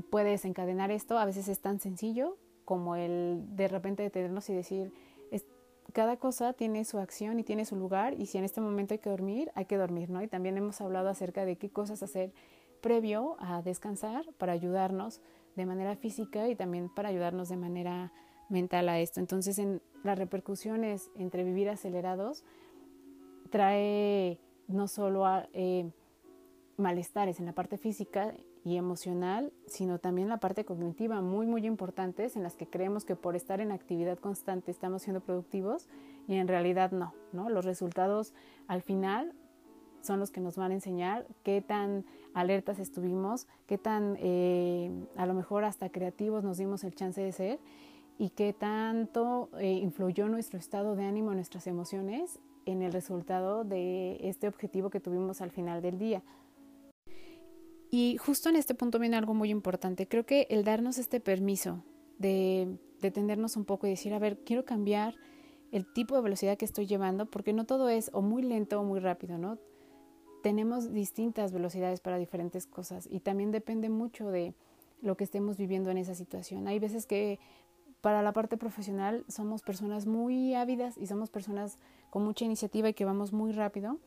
puede 0.08 0.30
desencadenar 0.30 0.92
esto 0.92 1.18
a 1.18 1.24
veces 1.24 1.48
es 1.48 1.58
tan 1.58 1.80
sencillo 1.80 2.36
como 2.64 2.94
el 2.94 3.42
de 3.56 3.66
repente 3.66 4.04
detenernos 4.04 4.48
y 4.50 4.54
decir, 4.54 4.92
cada 5.92 6.16
cosa 6.16 6.52
tiene 6.52 6.84
su 6.84 6.98
acción 6.98 7.40
y 7.40 7.42
tiene 7.42 7.64
su 7.64 7.74
lugar 7.74 8.14
y 8.14 8.26
si 8.26 8.38
en 8.38 8.44
este 8.44 8.60
momento 8.60 8.94
hay 8.94 8.98
que 8.98 9.10
dormir, 9.10 9.50
hay 9.56 9.64
que 9.64 9.76
dormir, 9.76 10.10
¿no? 10.10 10.22
Y 10.22 10.28
también 10.28 10.56
hemos 10.56 10.80
hablado 10.80 11.08
acerca 11.08 11.44
de 11.44 11.56
qué 11.56 11.70
cosas 11.70 12.04
hacer 12.04 12.32
previo 12.82 13.36
a 13.38 13.62
descansar 13.62 14.26
para 14.36 14.52
ayudarnos 14.52 15.22
de 15.56 15.64
manera 15.64 15.96
física 15.96 16.48
y 16.48 16.56
también 16.56 16.90
para 16.90 17.08
ayudarnos 17.08 17.48
de 17.48 17.56
manera 17.56 18.12
mental 18.50 18.88
a 18.88 19.00
esto. 19.00 19.20
Entonces, 19.20 19.58
en 19.58 19.80
las 20.04 20.18
repercusiones 20.18 21.10
entre 21.16 21.44
vivir 21.44 21.70
acelerados 21.70 22.44
trae 23.50 24.38
no 24.66 24.88
solo 24.88 25.26
a, 25.26 25.48
eh, 25.52 25.90
malestares 26.76 27.38
en 27.38 27.46
la 27.46 27.52
parte 27.52 27.78
física 27.78 28.34
y 28.64 28.76
emocional, 28.76 29.52
sino 29.66 29.98
también 29.98 30.28
la 30.28 30.38
parte 30.38 30.64
cognitiva 30.64 31.20
muy, 31.20 31.46
muy 31.46 31.66
importantes 31.66 32.36
en 32.36 32.42
las 32.42 32.54
que 32.54 32.66
creemos 32.66 33.04
que 33.04 33.16
por 33.16 33.36
estar 33.36 33.60
en 33.60 33.72
actividad 33.72 34.18
constante 34.18 34.70
estamos 34.70 35.02
siendo 35.02 35.20
productivos 35.20 35.88
y 36.28 36.36
en 36.36 36.48
realidad 36.48 36.92
no, 36.92 37.12
¿no? 37.32 37.50
Los 37.50 37.64
resultados 37.64 38.34
al 38.68 38.82
final 38.82 39.34
son 40.00 40.20
los 40.20 40.30
que 40.30 40.40
nos 40.40 40.56
van 40.56 40.70
a 40.70 40.74
enseñar 40.74 41.26
qué 41.42 41.60
tan 41.60 42.04
alertas 42.34 42.78
estuvimos, 42.78 43.46
qué 43.66 43.78
tan 43.78 44.16
eh, 44.20 44.90
a 45.16 45.26
lo 45.26 45.34
mejor 45.34 45.64
hasta 45.64 45.90
creativos 45.90 46.44
nos 46.44 46.58
dimos 46.58 46.84
el 46.84 46.94
chance 46.94 47.20
de 47.20 47.32
ser 47.32 47.60
y 48.18 48.30
qué 48.30 48.52
tanto 48.52 49.50
eh, 49.58 49.72
influyó 49.72 50.28
nuestro 50.28 50.58
estado 50.58 50.96
de 50.96 51.04
ánimo, 51.04 51.34
nuestras 51.34 51.66
emociones 51.66 52.38
en 52.66 52.82
el 52.82 52.92
resultado 52.92 53.64
de 53.64 54.18
este 54.28 54.48
objetivo 54.48 54.90
que 54.90 55.00
tuvimos 55.00 55.40
al 55.40 55.50
final 55.50 55.82
del 55.82 55.98
día. 55.98 56.22
Y 57.90 58.16
justo 58.16 58.48
en 58.48 58.56
este 58.56 58.74
punto 58.74 58.98
viene 58.98 59.16
algo 59.16 59.34
muy 59.34 59.50
importante. 59.50 60.08
Creo 60.08 60.24
que 60.24 60.46
el 60.50 60.64
darnos 60.64 60.98
este 60.98 61.20
permiso 61.20 61.84
de 62.18 62.78
detenernos 63.00 63.56
un 63.56 63.64
poco 63.64 63.86
y 63.86 63.90
decir, 63.90 64.14
a 64.14 64.18
ver, 64.18 64.38
quiero 64.44 64.64
cambiar 64.64 65.14
el 65.72 65.92
tipo 65.92 66.14
de 66.14 66.22
velocidad 66.22 66.56
que 66.56 66.64
estoy 66.64 66.86
llevando, 66.86 67.26
porque 67.26 67.52
no 67.52 67.64
todo 67.64 67.88
es 67.88 68.10
o 68.12 68.22
muy 68.22 68.42
lento 68.42 68.80
o 68.80 68.84
muy 68.84 69.00
rápido, 69.00 69.36
¿no? 69.36 69.58
Tenemos 70.42 70.92
distintas 70.92 71.52
velocidades 71.52 72.00
para 72.00 72.18
diferentes 72.18 72.66
cosas 72.66 73.08
y 73.10 73.20
también 73.20 73.50
depende 73.50 73.88
mucho 73.88 74.30
de 74.30 74.54
lo 75.00 75.16
que 75.16 75.24
estemos 75.24 75.56
viviendo 75.56 75.90
en 75.90 75.98
esa 75.98 76.14
situación. 76.14 76.68
Hay 76.68 76.78
veces 76.78 77.06
que 77.06 77.38
para 78.00 78.22
la 78.22 78.32
parte 78.32 78.56
profesional 78.56 79.24
somos 79.28 79.62
personas 79.62 80.06
muy 80.06 80.54
ávidas 80.54 80.98
y 80.98 81.06
somos 81.06 81.30
personas 81.30 81.78
con 82.10 82.24
mucha 82.24 82.44
iniciativa 82.44 82.88
y 82.88 82.94
que 82.94 83.04
vamos 83.04 83.32
muy 83.32 83.52
rápido. 83.52 83.98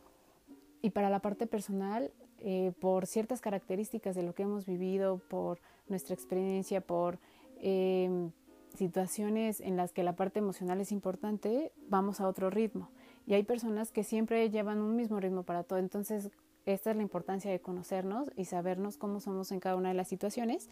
Y 0.81 0.91
para 0.91 1.09
la 1.09 1.19
parte 1.19 1.47
personal 1.47 2.11
eh, 2.39 2.73
por 2.79 3.07
ciertas 3.07 3.41
características 3.41 4.15
de 4.15 4.23
lo 4.23 4.35
que 4.35 4.43
hemos 4.43 4.65
vivido, 4.65 5.19
por 5.29 5.59
nuestra 5.87 6.13
experiencia, 6.13 6.81
por 6.81 7.17
em, 7.59 8.31
situaciones 8.75 9.61
en 9.61 9.77
las 9.77 9.93
que 9.93 10.03
la 10.03 10.15
parte 10.15 10.39
emocional 10.39 10.81
es 10.81 10.91
importante, 10.91 11.71
vamos 11.87 12.19
a 12.19 12.27
otro 12.27 12.49
ritmo. 12.49 12.89
Y 13.25 13.33
hay 13.33 13.43
personas 13.43 13.91
que 13.91 14.03
siempre 14.03 14.49
llevan 14.49 14.79
un 14.79 14.95
mismo 14.95 15.19
ritmo 15.19 15.43
para 15.43 15.63
todo. 15.63 15.79
Entonces, 15.79 16.29
esta 16.65 16.91
es 16.91 16.95
la 16.95 17.03
importancia 17.03 17.51
de 17.51 17.59
conocernos 17.59 18.31
y 18.35 18.45
sabernos 18.45 18.97
cómo 18.97 19.19
somos 19.19 19.51
en 19.51 19.59
cada 19.59 19.75
una 19.75 19.89
de 19.89 19.95
las 19.95 20.07
situaciones, 20.07 20.69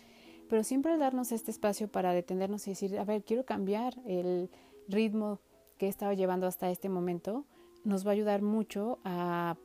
pero 0.50 0.64
siempre 0.64 0.98
darnos 0.98 1.32
este 1.32 1.52
espacio 1.52 1.88
para 1.88 2.14
detenernos 2.14 2.68
y 2.68 2.72
decir, 2.72 2.98
a 2.98 3.06
ver, 3.06 3.24
quiero 3.24 3.46
cambiar 3.46 3.96
el 4.06 4.50
ritmo 4.88 5.40
que 5.78 5.86
he 5.86 5.90
estado 5.90 6.14
llevando 6.14 6.48
hasta 6.48 6.70
este 6.70 6.90
momento, 6.90 7.46
nos 7.84 8.06
va 8.06 8.12
a 8.12 8.14
ayudar 8.14 8.42
mucho 8.42 9.00
a 9.04 9.56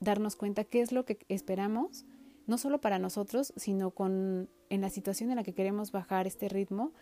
darnos 0.00 0.36
cuenta 0.36 0.64
qué 0.64 0.80
es 0.80 0.92
lo 0.92 1.04
que 1.04 1.18
esperamos, 1.28 2.04
no 2.46 2.58
solo 2.58 2.80
para 2.80 2.98
nosotros, 2.98 3.52
sino 3.56 3.90
con 3.90 4.48
en 4.70 4.80
la 4.80 4.90
situación 4.90 5.30
en 5.30 5.36
la 5.36 5.42
que 5.42 5.54
queremos 5.54 5.92
bajar 5.92 6.26
este 6.26 6.48
ritmo 6.48 6.92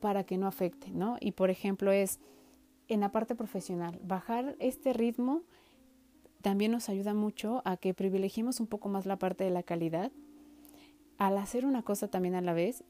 para 0.00 0.24
que 0.24 0.38
no 0.38 0.46
afecte, 0.46 0.90
¿no? 0.90 1.16
Y 1.20 1.32
por 1.32 1.50
ejemplo 1.50 1.92
es 1.92 2.20
en 2.88 3.00
la 3.00 3.12
parte 3.12 3.34
profesional, 3.34 4.00
bajar 4.02 4.56
este 4.58 4.92
ritmo 4.92 5.42
también 6.42 6.72
nos 6.72 6.88
ayuda 6.88 7.14
mucho 7.14 7.62
a 7.64 7.76
que 7.76 7.94
privilegiemos 7.94 8.60
un 8.60 8.66
poco 8.66 8.88
más 8.88 9.06
la 9.06 9.18
parte 9.18 9.44
de 9.44 9.50
la 9.50 9.62
calidad, 9.62 10.12
al 11.18 11.36
hacer 11.36 11.66
una 11.66 11.82
cosa 11.82 12.08
también 12.08 12.34
a 12.34 12.40
la 12.40 12.52
vez 12.52 12.84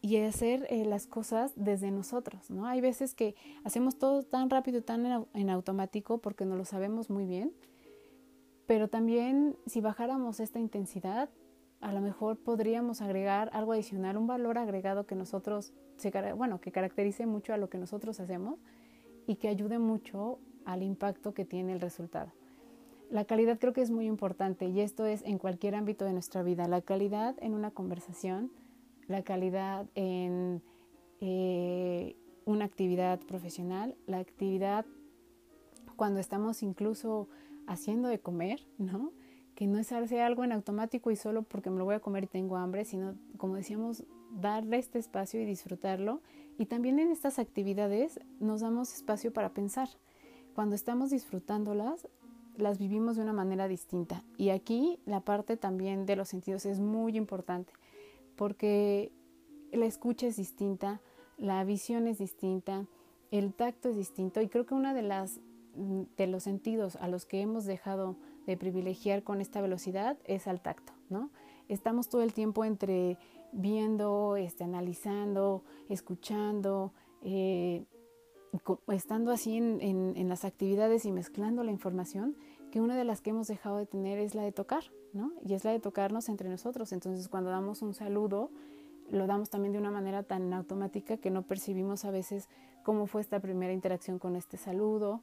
y 0.00 0.16
hacer 0.16 0.66
eh, 0.70 0.84
las 0.84 1.06
cosas 1.06 1.52
desde 1.54 1.90
nosotros, 1.90 2.50
¿no? 2.50 2.66
Hay 2.66 2.80
veces 2.80 3.14
que 3.14 3.34
hacemos 3.64 3.98
todo 3.98 4.22
tan 4.22 4.48
rápido, 4.48 4.82
tan 4.82 5.26
en, 5.34 5.50
automático 5.50 6.18
porque 6.18 6.44
no 6.46 6.56
lo 6.56 6.64
sabemos 6.64 7.10
muy 7.10 7.26
bien 7.26 7.52
pero 8.68 8.88
también 8.88 9.56
si 9.64 9.80
bajáramos 9.80 10.40
esta 10.40 10.60
intensidad, 10.60 11.30
a 11.80 11.90
lo 11.90 12.02
mejor 12.02 12.36
podríamos 12.36 13.00
agregar 13.00 13.48
algo 13.54 13.72
adicional, 13.72 14.18
un 14.18 14.26
valor 14.26 14.58
agregado 14.58 15.06
que 15.06 15.14
nosotros, 15.14 15.72
bueno, 16.36 16.60
que 16.60 16.70
caracterice 16.70 17.24
mucho 17.24 17.54
a 17.54 17.56
lo 17.56 17.70
que 17.70 17.78
nosotros 17.78 18.20
hacemos 18.20 18.58
y 19.28 19.36
que 19.36 19.46
ayude 19.48 19.78
mucho 19.78 20.38
al 20.64 20.82
impacto 20.82 21.34
que 21.34 21.44
tiene 21.44 21.74
el 21.74 21.80
resultado. 21.80 22.32
La 23.10 23.24
calidad 23.24 23.58
creo 23.58 23.72
que 23.72 23.82
es 23.82 23.90
muy 23.90 24.06
importante 24.06 24.66
y 24.66 24.80
esto 24.80 25.06
es 25.06 25.22
en 25.22 25.38
cualquier 25.38 25.74
ámbito 25.74 26.04
de 26.04 26.12
nuestra 26.12 26.42
vida. 26.42 26.66
La 26.66 26.80
calidad 26.80 27.36
en 27.40 27.54
una 27.54 27.70
conversación, 27.70 28.50
la 29.06 29.22
calidad 29.22 29.86
en 29.94 30.62
eh, 31.20 32.16
una 32.46 32.64
actividad 32.64 33.20
profesional, 33.20 33.94
la 34.06 34.18
actividad 34.18 34.86
cuando 35.96 36.20
estamos 36.20 36.62
incluso 36.62 37.28
haciendo 37.66 38.08
de 38.08 38.20
comer, 38.20 38.66
¿no? 38.78 39.12
Que 39.54 39.66
no 39.66 39.78
es 39.78 39.92
hacer 39.92 40.20
algo 40.20 40.44
en 40.44 40.52
automático 40.52 41.10
y 41.10 41.16
solo 41.16 41.42
porque 41.42 41.68
me 41.68 41.78
lo 41.78 41.84
voy 41.84 41.96
a 41.96 42.00
comer 42.00 42.24
y 42.24 42.28
tengo 42.28 42.56
hambre, 42.56 42.86
sino, 42.86 43.14
como 43.36 43.56
decíamos, 43.56 44.04
darle 44.30 44.78
este 44.78 44.98
espacio 44.98 45.40
y 45.40 45.44
disfrutarlo. 45.44 46.22
Y 46.58 46.66
también 46.66 46.98
en 46.98 47.10
estas 47.10 47.38
actividades 47.38 48.20
nos 48.40 48.60
damos 48.60 48.92
espacio 48.92 49.32
para 49.32 49.54
pensar. 49.54 49.88
Cuando 50.54 50.74
estamos 50.74 51.10
disfrutándolas, 51.10 52.08
las 52.56 52.78
vivimos 52.78 53.16
de 53.16 53.22
una 53.22 53.32
manera 53.32 53.68
distinta. 53.68 54.24
Y 54.36 54.50
aquí 54.50 54.98
la 55.06 55.20
parte 55.20 55.56
también 55.56 56.04
de 56.04 56.16
los 56.16 56.28
sentidos 56.28 56.66
es 56.66 56.80
muy 56.80 57.16
importante, 57.16 57.72
porque 58.36 59.12
la 59.72 59.86
escucha 59.86 60.26
es 60.26 60.36
distinta, 60.36 61.00
la 61.36 61.62
visión 61.62 62.08
es 62.08 62.18
distinta, 62.18 62.86
el 63.30 63.54
tacto 63.54 63.90
es 63.90 63.96
distinto 63.96 64.40
y 64.40 64.48
creo 64.48 64.66
que 64.66 64.74
una 64.74 64.94
de 64.94 65.02
las 65.02 65.40
de 66.16 66.26
los 66.26 66.42
sentidos 66.42 66.96
a 66.96 67.06
los 67.06 67.24
que 67.24 67.40
hemos 67.40 67.64
dejado 67.64 68.16
de 68.46 68.56
privilegiar 68.56 69.22
con 69.22 69.40
esta 69.40 69.60
velocidad 69.60 70.16
es 70.24 70.48
al 70.48 70.60
tacto, 70.60 70.92
¿no? 71.08 71.30
Estamos 71.68 72.08
todo 72.08 72.22
el 72.22 72.32
tiempo 72.32 72.64
entre 72.64 73.16
viendo, 73.52 74.36
este, 74.36 74.64
analizando, 74.64 75.64
escuchando, 75.88 76.92
eh, 77.22 77.84
estando 78.88 79.30
así 79.30 79.56
en, 79.56 80.28
las 80.28 80.44
actividades 80.44 81.04
y 81.04 81.12
mezclando 81.12 81.62
la 81.64 81.70
información, 81.70 82.36
que 82.70 82.80
una 82.80 82.96
de 82.96 83.04
las 83.04 83.20
que 83.20 83.30
hemos 83.30 83.46
dejado 83.46 83.78
de 83.78 83.86
tener 83.86 84.18
es 84.18 84.34
la 84.34 84.42
de 84.42 84.52
tocar, 84.52 84.84
¿no? 85.12 85.32
Y 85.44 85.54
es 85.54 85.64
la 85.64 85.72
de 85.72 85.80
tocarnos 85.80 86.28
entre 86.28 86.48
nosotros. 86.48 86.92
Entonces, 86.92 87.28
cuando 87.28 87.50
damos 87.50 87.82
un 87.82 87.94
saludo, 87.94 88.50
lo 89.10 89.26
damos 89.26 89.48
también 89.50 89.72
de 89.72 89.78
una 89.78 89.90
manera 89.90 90.22
tan 90.22 90.52
automática 90.52 91.16
que 91.16 91.30
no 91.30 91.42
percibimos 91.42 92.04
a 92.04 92.10
veces 92.10 92.48
cómo 92.82 93.06
fue 93.06 93.20
esta 93.20 93.40
primera 93.40 93.72
interacción 93.72 94.18
con 94.18 94.36
este 94.36 94.56
saludo, 94.56 95.22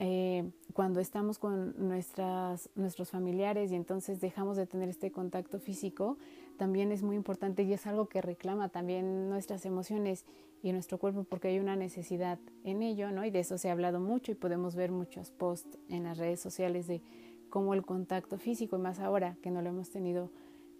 eh, 0.00 0.48
cuando 0.74 1.00
estamos 1.00 1.40
con 1.40 1.74
nuestras, 1.88 2.70
nuestros 2.76 3.10
familiares 3.10 3.72
y 3.72 3.74
entonces 3.74 4.20
dejamos 4.20 4.56
de 4.56 4.66
tener 4.66 4.88
este 4.88 5.10
contacto 5.10 5.58
físico, 5.58 6.18
también 6.58 6.92
es 6.92 7.02
muy 7.02 7.16
importante 7.16 7.62
y 7.62 7.72
es 7.72 7.86
algo 7.86 8.08
que 8.08 8.20
reclama 8.20 8.68
también 8.68 9.30
nuestras 9.30 9.64
emociones 9.64 10.26
y 10.62 10.72
nuestro 10.72 10.98
cuerpo 10.98 11.24
porque 11.24 11.48
hay 11.48 11.58
una 11.58 11.76
necesidad 11.76 12.38
en 12.64 12.82
ello, 12.82 13.10
¿no? 13.10 13.24
Y 13.24 13.30
de 13.30 13.40
eso 13.40 13.56
se 13.56 13.70
ha 13.70 13.72
hablado 13.72 14.00
mucho 14.00 14.32
y 14.32 14.34
podemos 14.34 14.74
ver 14.74 14.90
muchos 14.90 15.30
posts 15.30 15.78
en 15.88 16.04
las 16.04 16.18
redes 16.18 16.40
sociales 16.40 16.86
de 16.86 17.00
cómo 17.48 17.72
el 17.72 17.86
contacto 17.86 18.38
físico, 18.38 18.76
y 18.76 18.80
más 18.80 18.98
ahora 18.98 19.38
que 19.40 19.50
no 19.50 19.62
lo 19.62 19.70
hemos 19.70 19.88
tenido, 19.88 20.30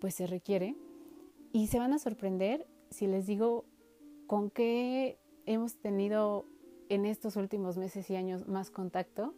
pues 0.00 0.14
se 0.14 0.26
requiere. 0.26 0.76
Y 1.52 1.68
se 1.68 1.78
van 1.78 1.94
a 1.94 1.98
sorprender 1.98 2.66
si 2.90 3.06
les 3.06 3.26
digo 3.26 3.64
con 4.26 4.50
qué 4.50 5.18
hemos 5.46 5.76
tenido 5.76 6.44
en 6.90 7.06
estos 7.06 7.36
últimos 7.36 7.78
meses 7.78 8.10
y 8.10 8.16
años 8.16 8.46
más 8.46 8.70
contacto 8.70 9.34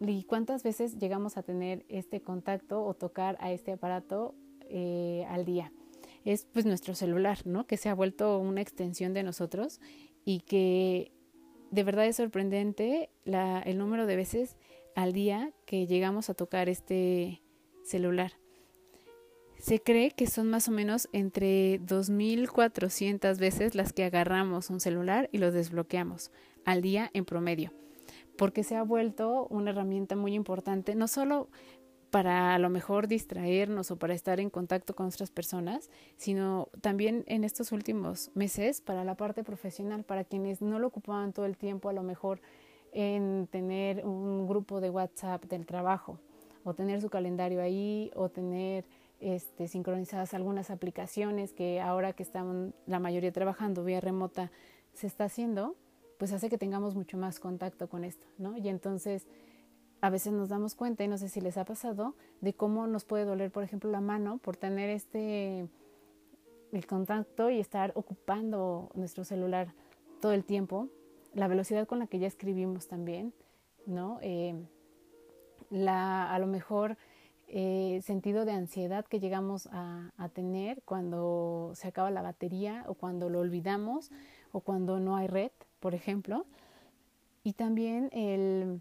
¿Y 0.00 0.24
cuántas 0.24 0.62
veces 0.62 0.98
llegamos 0.98 1.36
a 1.36 1.42
tener 1.42 1.86
este 1.88 2.20
contacto 2.20 2.84
o 2.84 2.94
tocar 2.94 3.36
a 3.40 3.52
este 3.52 3.72
aparato 3.72 4.34
eh, 4.68 5.24
al 5.28 5.44
día? 5.44 5.72
Es 6.24 6.46
pues 6.52 6.66
nuestro 6.66 6.94
celular, 6.94 7.46
¿no? 7.46 7.66
Que 7.66 7.76
se 7.76 7.88
ha 7.88 7.94
vuelto 7.94 8.38
una 8.38 8.60
extensión 8.60 9.14
de 9.14 9.22
nosotros 9.22 9.80
y 10.24 10.40
que 10.40 11.12
de 11.70 11.84
verdad 11.84 12.06
es 12.06 12.16
sorprendente 12.16 13.10
el 13.24 13.78
número 13.78 14.06
de 14.06 14.16
veces 14.16 14.56
al 14.94 15.12
día 15.12 15.52
que 15.66 15.86
llegamos 15.86 16.30
a 16.30 16.34
tocar 16.34 16.68
este 16.68 17.42
celular. 17.84 18.32
Se 19.58 19.80
cree 19.80 20.10
que 20.10 20.26
son 20.26 20.48
más 20.48 20.68
o 20.68 20.72
menos 20.72 21.08
entre 21.12 21.80
2.400 21.80 23.38
veces 23.38 23.74
las 23.74 23.92
que 23.92 24.04
agarramos 24.04 24.70
un 24.70 24.80
celular 24.80 25.28
y 25.32 25.38
lo 25.38 25.50
desbloqueamos 25.50 26.30
al 26.64 26.82
día 26.82 27.10
en 27.14 27.24
promedio 27.24 27.72
porque 28.36 28.64
se 28.64 28.76
ha 28.76 28.82
vuelto 28.82 29.46
una 29.48 29.70
herramienta 29.70 30.14
muy 30.14 30.34
importante, 30.34 30.94
no 30.94 31.08
solo 31.08 31.48
para 32.10 32.54
a 32.54 32.58
lo 32.58 32.70
mejor 32.70 33.08
distraernos 33.08 33.90
o 33.90 33.96
para 33.96 34.14
estar 34.14 34.40
en 34.40 34.50
contacto 34.50 34.94
con 34.94 35.06
otras 35.06 35.30
personas, 35.30 35.90
sino 36.16 36.68
también 36.80 37.24
en 37.26 37.44
estos 37.44 37.72
últimos 37.72 38.30
meses 38.34 38.80
para 38.80 39.04
la 39.04 39.16
parte 39.16 39.44
profesional, 39.44 40.04
para 40.04 40.24
quienes 40.24 40.62
no 40.62 40.78
lo 40.78 40.86
ocupaban 40.86 41.32
todo 41.32 41.46
el 41.46 41.56
tiempo, 41.56 41.88
a 41.88 41.92
lo 41.92 42.02
mejor 42.02 42.40
en 42.92 43.48
tener 43.50 44.06
un 44.06 44.46
grupo 44.46 44.80
de 44.80 44.90
WhatsApp 44.90 45.44
del 45.44 45.66
trabajo, 45.66 46.18
o 46.64 46.74
tener 46.74 47.00
su 47.00 47.10
calendario 47.10 47.60
ahí, 47.60 48.10
o 48.14 48.28
tener 48.28 48.84
este, 49.20 49.68
sincronizadas 49.68 50.34
algunas 50.34 50.70
aplicaciones 50.70 51.52
que 51.52 51.80
ahora 51.80 52.12
que 52.12 52.22
están 52.22 52.74
la 52.86 52.98
mayoría 52.98 53.32
trabajando 53.32 53.84
vía 53.84 54.00
remota 54.00 54.50
se 54.94 55.06
está 55.06 55.24
haciendo, 55.24 55.74
pues 56.18 56.32
hace 56.32 56.48
que 56.48 56.58
tengamos 56.58 56.94
mucho 56.94 57.16
más 57.18 57.40
contacto 57.40 57.88
con 57.88 58.04
esto, 58.04 58.26
¿no? 58.38 58.56
Y 58.56 58.68
entonces 58.68 59.26
a 60.00 60.10
veces 60.10 60.32
nos 60.32 60.48
damos 60.48 60.74
cuenta, 60.74 61.04
y 61.04 61.08
no 61.08 61.18
sé 61.18 61.28
si 61.28 61.40
les 61.40 61.56
ha 61.56 61.64
pasado, 61.64 62.14
de 62.40 62.54
cómo 62.54 62.86
nos 62.86 63.04
puede 63.04 63.24
doler, 63.24 63.50
por 63.50 63.64
ejemplo, 63.64 63.90
la 63.90 64.00
mano 64.00 64.38
por 64.38 64.56
tener 64.56 64.90
este, 64.90 65.68
el 66.72 66.86
contacto 66.86 67.50
y 67.50 67.58
estar 67.58 67.92
ocupando 67.94 68.90
nuestro 68.94 69.24
celular 69.24 69.72
todo 70.20 70.32
el 70.32 70.44
tiempo, 70.44 70.88
la 71.34 71.48
velocidad 71.48 71.86
con 71.86 71.98
la 71.98 72.06
que 72.06 72.18
ya 72.18 72.26
escribimos 72.26 72.88
también, 72.88 73.32
¿no? 73.86 74.18
Eh, 74.22 74.54
la, 75.70 76.32
a 76.32 76.38
lo 76.38 76.46
mejor 76.46 76.96
eh, 77.48 78.00
sentido 78.02 78.44
de 78.44 78.52
ansiedad 78.52 79.04
que 79.04 79.20
llegamos 79.20 79.68
a, 79.72 80.12
a 80.16 80.28
tener 80.28 80.82
cuando 80.82 81.72
se 81.74 81.88
acaba 81.88 82.10
la 82.10 82.22
batería 82.22 82.84
o 82.88 82.94
cuando 82.94 83.28
lo 83.28 83.40
olvidamos 83.40 84.10
o 84.52 84.60
cuando 84.60 85.00
no 85.00 85.16
hay 85.16 85.26
red, 85.26 85.52
por 85.80 85.94
ejemplo, 85.94 86.46
y 87.44 87.52
también 87.52 88.08
el, 88.12 88.80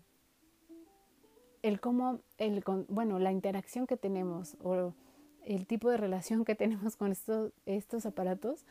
el 1.66 1.80
cómo, 1.80 2.20
el, 2.38 2.64
bueno, 2.90 3.18
la 3.18 3.32
interacción 3.32 3.88
que 3.88 3.98
tenemos 3.98 4.56
o 4.62 4.94
el 5.46 5.66
tipo 5.66 5.90
de 5.90 5.98
relación 5.98 6.46
que 6.46 6.54
tenemos 6.56 6.96
con 6.96 7.12
estos, 7.12 7.52
estos 7.66 8.06
aparatos 8.06 8.64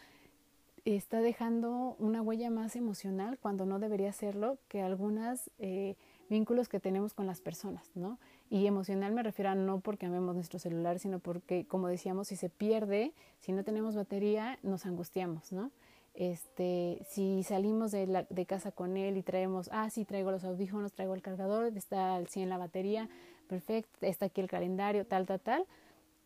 está 0.84 1.20
dejando 1.20 1.96
una 1.98 2.22
huella 2.22 2.50
más 2.50 2.76
emocional 2.76 3.38
cuando 3.40 3.66
no 3.66 3.80
debería 3.80 4.12
serlo 4.12 4.58
que 4.68 4.82
algunos 4.82 5.50
eh, 5.58 5.96
vínculos 6.28 6.68
que 6.68 6.78
tenemos 6.78 7.14
con 7.14 7.26
las 7.26 7.40
personas, 7.40 7.90
¿no? 7.94 8.18
Y 8.48 8.66
emocional 8.66 9.12
me 9.12 9.22
refiero 9.22 9.50
a 9.50 9.54
no 9.54 9.80
porque 9.80 10.06
amemos 10.06 10.34
nuestro 10.36 10.58
celular, 10.58 10.98
sino 11.00 11.18
porque, 11.18 11.66
como 11.66 11.88
decíamos, 11.88 12.28
si 12.28 12.36
se 12.36 12.50
pierde, 12.50 13.12
si 13.40 13.52
no 13.52 13.64
tenemos 13.64 13.96
batería, 13.96 14.58
nos 14.62 14.86
angustiamos, 14.86 15.50
¿no? 15.52 15.72
Este, 16.14 17.04
si 17.08 17.42
salimos 17.42 17.90
de, 17.90 18.46
casa 18.46 18.70
con 18.70 18.96
él 18.96 19.16
y 19.16 19.22
traemos, 19.22 19.68
ah, 19.72 19.90
sí, 19.90 20.04
traigo 20.04 20.30
los 20.30 20.44
audífonos, 20.44 20.92
traigo 20.92 21.14
el 21.14 21.22
cargador, 21.22 21.76
está 21.76 22.14
al 22.14 22.28
100 22.28 22.48
la 22.48 22.56
batería, 22.56 23.08
perfecto, 23.48 23.90
está 24.00 24.26
aquí 24.26 24.40
el 24.40 24.48
calendario, 24.48 25.06
tal, 25.06 25.26
tal, 25.26 25.40
tal, 25.40 25.66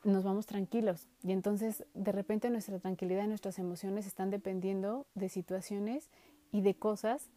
nos 0.05 0.24
vamos 0.24 0.46
tranquilos. 0.46 1.09
Y 1.22 1.33
entonces, 1.33 1.85
de 1.94 2.12
repente, 2.12 2.51
nuestra 2.51 2.79
tranquilidad 2.79 3.24
y 3.24 3.29
nuestras 3.29 3.59
emociones 3.59 4.07
están 4.07 4.31
dependiendo 4.31 5.07
de 5.14 5.31
situaciones 5.31 6.11
y 6.53 6.61
de 6.61 6.74
cosas 6.74 7.31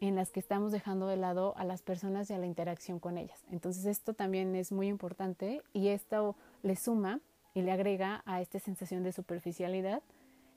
en 0.00 0.16
las 0.16 0.30
que 0.30 0.40
estamos 0.40 0.72
dejando 0.72 1.06
de 1.06 1.18
lado 1.18 1.54
a 1.58 1.64
las 1.64 1.82
personas 1.82 2.30
y 2.30 2.32
a 2.32 2.38
la 2.38 2.46
interacción 2.46 2.98
con 2.98 3.18
ellas. 3.18 3.44
Entonces, 3.50 3.84
esto 3.84 4.14
también 4.14 4.56
es 4.56 4.72
muy 4.72 4.88
importante 4.88 5.62
y 5.74 5.88
esto 5.88 6.34
le 6.62 6.76
suma 6.76 7.20
y 7.52 7.60
le 7.60 7.72
agrega 7.72 8.22
a 8.24 8.40
esta 8.40 8.58
sensación 8.58 9.02
de 9.02 9.12
superficialidad 9.12 10.02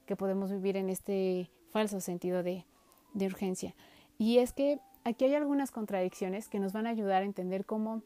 que 0.05 0.15
podemos 0.15 0.51
vivir 0.51 0.77
en 0.77 0.89
este 0.89 1.49
falso 1.69 1.99
sentido 2.01 2.43
de, 2.43 2.65
de 3.13 3.25
urgencia. 3.25 3.75
Y 4.17 4.37
es 4.37 4.53
que 4.53 4.79
aquí 5.03 5.25
hay 5.25 5.35
algunas 5.35 5.71
contradicciones 5.71 6.49
que 6.49 6.59
nos 6.59 6.73
van 6.73 6.87
a 6.87 6.91
ayudar 6.91 7.23
a 7.23 7.25
entender 7.25 7.65
cómo 7.65 8.01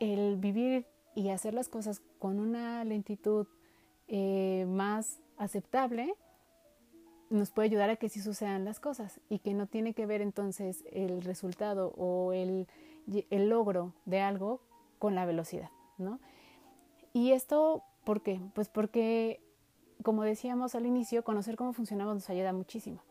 el 0.00 0.36
vivir 0.36 0.86
y 1.14 1.30
hacer 1.30 1.54
las 1.54 1.68
cosas 1.68 2.02
con 2.18 2.38
una 2.38 2.84
lentitud 2.84 3.46
eh, 4.06 4.64
más 4.68 5.20
aceptable 5.36 6.14
nos 7.30 7.50
puede 7.50 7.66
ayudar 7.66 7.90
a 7.90 7.96
que 7.96 8.08
sí 8.08 8.20
sucedan 8.20 8.64
las 8.64 8.80
cosas 8.80 9.20
y 9.28 9.40
que 9.40 9.52
no 9.52 9.66
tiene 9.66 9.92
que 9.92 10.06
ver 10.06 10.22
entonces 10.22 10.84
el 10.92 11.22
resultado 11.22 11.92
o 11.96 12.32
el, 12.32 12.66
el 13.30 13.48
logro 13.48 13.92
de 14.06 14.20
algo 14.20 14.60
con 14.98 15.14
la 15.14 15.26
velocidad, 15.26 15.70
¿no? 15.98 16.20
Y 17.12 17.32
esto, 17.32 17.82
¿por 18.04 18.22
qué? 18.22 18.40
Pues 18.54 18.68
porque 18.68 19.40
como 20.02 20.22
decíamos 20.22 20.74
al 20.74 20.86
inicio, 20.86 21.24
conocer 21.24 21.56
cómo 21.56 21.72
funcionamos 21.72 22.14
nos 22.14 22.30
ayuda 22.30 22.52
muchísimo. 22.52 23.02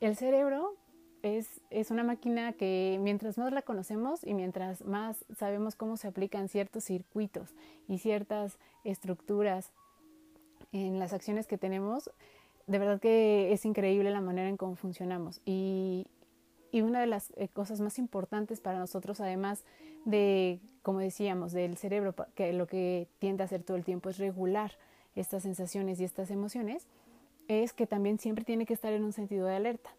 El 0.00 0.16
cerebro 0.16 0.74
es, 1.22 1.60
es, 1.70 1.90
una 1.90 2.02
máquina 2.02 2.52
que 2.54 2.98
mientras 3.02 3.36
más 3.36 3.52
la 3.52 3.62
conocemos 3.62 4.24
y 4.24 4.34
mientras 4.34 4.84
más 4.84 5.24
sabemos 5.36 5.76
cómo 5.76 5.96
se 5.96 6.08
aplican 6.08 6.48
ciertos 6.48 6.84
circuitos 6.84 7.54
y 7.88 7.98
ciertas 7.98 8.58
estructuras 8.84 9.72
en 10.72 10.98
las 10.98 11.12
acciones 11.12 11.46
que 11.46 11.58
tenemos, 11.58 12.10
de 12.66 12.78
verdad 12.78 13.00
que 13.00 13.52
es 13.52 13.64
increíble 13.64 14.10
la 14.10 14.20
manera 14.20 14.48
en 14.48 14.56
cómo 14.56 14.76
funcionamos. 14.76 15.42
Y, 15.44 16.06
y 16.70 16.82
una 16.82 17.00
de 17.00 17.06
las 17.06 17.32
eh, 17.36 17.48
cosas 17.48 17.80
más 17.80 17.98
importantes 17.98 18.60
para 18.60 18.78
nosotros, 18.78 19.20
además 19.20 19.64
de, 20.04 20.60
como 20.82 21.00
decíamos, 21.00 21.52
del 21.52 21.76
cerebro, 21.76 22.14
que 22.34 22.52
lo 22.52 22.66
que 22.66 23.08
tiende 23.18 23.42
a 23.42 23.46
hacer 23.46 23.62
todo 23.62 23.76
el 23.76 23.84
tiempo 23.84 24.08
es 24.08 24.18
regular 24.18 24.72
estas 25.14 25.42
sensaciones 25.42 26.00
y 26.00 26.04
estas 26.04 26.30
emociones, 26.30 26.86
es 27.48 27.72
que 27.72 27.86
también 27.86 28.18
siempre 28.18 28.44
tiene 28.44 28.66
que 28.66 28.74
estar 28.74 28.92
en 28.92 29.04
un 29.04 29.12
sentido 29.12 29.46
de 29.46 29.56
alerta. 29.56 29.90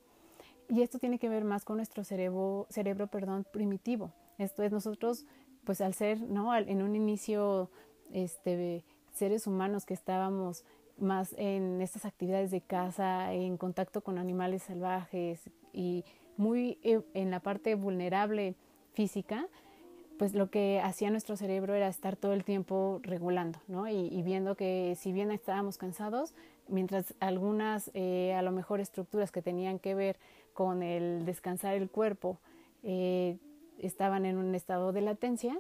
Y 0.70 0.82
esto 0.84 1.00
tiene 1.00 1.20
que 1.20 1.28
ver 1.28 1.44
más 1.44 1.66
con 1.66 1.78
nuestro 1.78 2.04
cerebro, 2.04 2.66
cerebro 2.70 3.08
perdón, 3.08 3.46
primitivo. 3.52 4.14
Esto 4.38 4.64
es 4.64 4.72
nosotros, 4.72 5.26
pues 5.66 5.82
al 5.82 5.94
ser, 5.94 6.22
¿no? 6.22 6.56
En 6.56 6.82
un 6.82 6.96
inicio, 6.96 7.70
este, 8.14 8.86
seres 9.14 9.48
humanos 9.48 9.86
que 9.86 9.94
estábamos 9.94 10.64
más 10.98 11.36
en 11.38 11.82
estas 11.82 12.06
actividades 12.06 12.52
de 12.52 12.62
caza, 12.62 13.34
en 13.34 13.58
contacto 13.58 14.02
con 14.02 14.18
animales 14.18 14.64
salvajes 14.64 15.42
y 15.74 16.06
muy 16.38 16.80
eh, 16.84 17.02
en 17.14 17.32
la 17.32 17.40
parte 17.40 17.76
vulnerable 17.76 18.56
física, 18.94 19.48
pues 20.22 20.36
lo 20.36 20.52
que 20.52 20.80
hacía 20.84 21.10
nuestro 21.10 21.36
cerebro 21.36 21.74
era 21.74 21.88
estar 21.88 22.16
todo 22.16 22.34
el 22.34 22.44
tiempo 22.44 23.00
regulando, 23.02 23.58
¿no? 23.68 23.88
Y, 23.88 24.22
viendo 24.22 24.54
que 24.54 24.96
si 25.00 25.12
bien 25.12 25.32
estábamos 25.32 25.80
cansados, 25.80 26.36
mientras 26.68 27.16
algunas, 27.20 27.90
eh, 27.96 28.36
a 28.36 28.44
lo 28.44 28.52
mejor, 28.52 28.82
estructuras 28.82 29.32
que 29.32 29.42
tenían 29.42 29.80
que 29.80 29.96
ver 29.96 30.20
con 30.54 30.84
el 30.84 31.26
descansar 31.26 31.74
el 31.74 31.90
cuerpo 31.90 32.38
eh, 32.84 33.40
estaban 33.80 34.28
en 34.28 34.38
un 34.38 34.54
estado 34.54 34.92
de 34.92 35.02
latencia, 35.02 35.60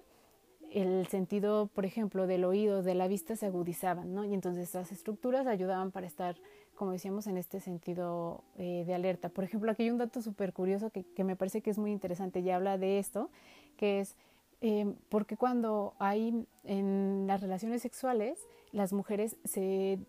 el 0.69 1.07
sentido, 1.07 1.65
por 1.73 1.85
ejemplo, 1.85 2.27
del 2.27 2.45
oído, 2.45 2.83
de 2.83 2.93
la 2.93 3.07
vista 3.07 3.35
se 3.35 3.47
agudizaban, 3.47 4.13
¿no? 4.13 4.25
Y 4.25 4.35
entonces 4.35 4.65
estas 4.65 4.91
estructuras 4.91 5.47
ayudaban 5.47 5.89
para 5.89 6.05
estar, 6.05 6.35
como 6.75 6.91
decíamos, 6.91 7.25
en 7.25 7.37
este 7.37 7.61
sentido 7.61 8.43
eh, 8.59 8.83
de 8.85 8.93
alerta. 8.93 9.29
Por 9.29 9.43
ejemplo, 9.43 9.71
aquí 9.71 9.81
hay 9.81 9.89
un 9.89 9.97
dato 9.97 10.21
súper 10.21 10.53
curioso 10.53 10.91
que, 10.91 11.03
que 11.03 11.23
me 11.23 11.35
parece 11.35 11.61
que 11.61 11.71
es 11.71 11.79
muy 11.79 11.91
interesante 11.91 12.41
y 12.41 12.51
habla 12.51 12.77
de 12.77 12.99
esto, 12.99 13.31
que 13.75 14.01
es 14.01 14.15
Em, 14.61 14.95
porque 15.09 15.37
cuando 15.37 15.95
hay 15.97 16.45
en 16.63 17.25
las 17.25 17.41
relaciones 17.41 17.81
sexuales, 17.81 18.47
las 18.71 18.93
mujeres 18.93 19.35
se, 19.43 19.99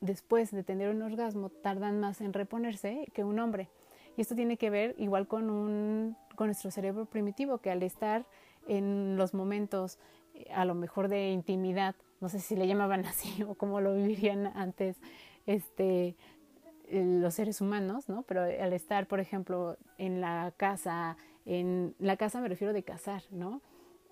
después 0.00 0.50
de 0.50 0.64
tener 0.64 0.90
un 0.90 1.02
orgasmo 1.02 1.50
tardan 1.50 2.00
más 2.00 2.22
en 2.22 2.32
reponerse 2.32 3.06
que 3.12 3.22
un 3.22 3.38
hombre. 3.38 3.68
Y 4.16 4.22
esto 4.22 4.34
tiene 4.34 4.56
que 4.56 4.70
ver 4.70 4.94
igual 4.96 5.28
con, 5.28 5.50
un, 5.50 6.16
con 6.36 6.46
nuestro 6.46 6.70
cerebro 6.70 7.04
primitivo, 7.04 7.58
que 7.58 7.70
al 7.70 7.82
estar 7.82 8.26
en 8.66 9.16
los 9.18 9.34
momentos 9.34 9.98
eh, 10.32 10.46
a 10.54 10.64
lo 10.64 10.74
mejor 10.74 11.08
de 11.08 11.30
intimidad, 11.30 11.94
no 12.20 12.30
sé 12.30 12.40
si 12.40 12.56
le 12.56 12.66
llamaban 12.66 13.04
así 13.06 13.42
o 13.42 13.54
cómo 13.56 13.82
lo 13.82 13.94
vivirían 13.94 14.46
antes 14.46 14.96
este, 15.44 16.16
los 16.90 17.34
seres 17.34 17.60
humanos, 17.60 18.08
¿no? 18.08 18.22
Pero 18.22 18.42
al 18.42 18.72
estar, 18.72 19.06
por 19.06 19.20
ejemplo, 19.20 19.76
en 19.98 20.22
la 20.22 20.52
casa, 20.56 21.18
en 21.46 21.94
la 21.98 22.16
casa 22.16 22.40
me 22.40 22.48
refiero 22.48 22.72
de 22.72 22.82
cazar, 22.82 23.22
¿no? 23.30 23.62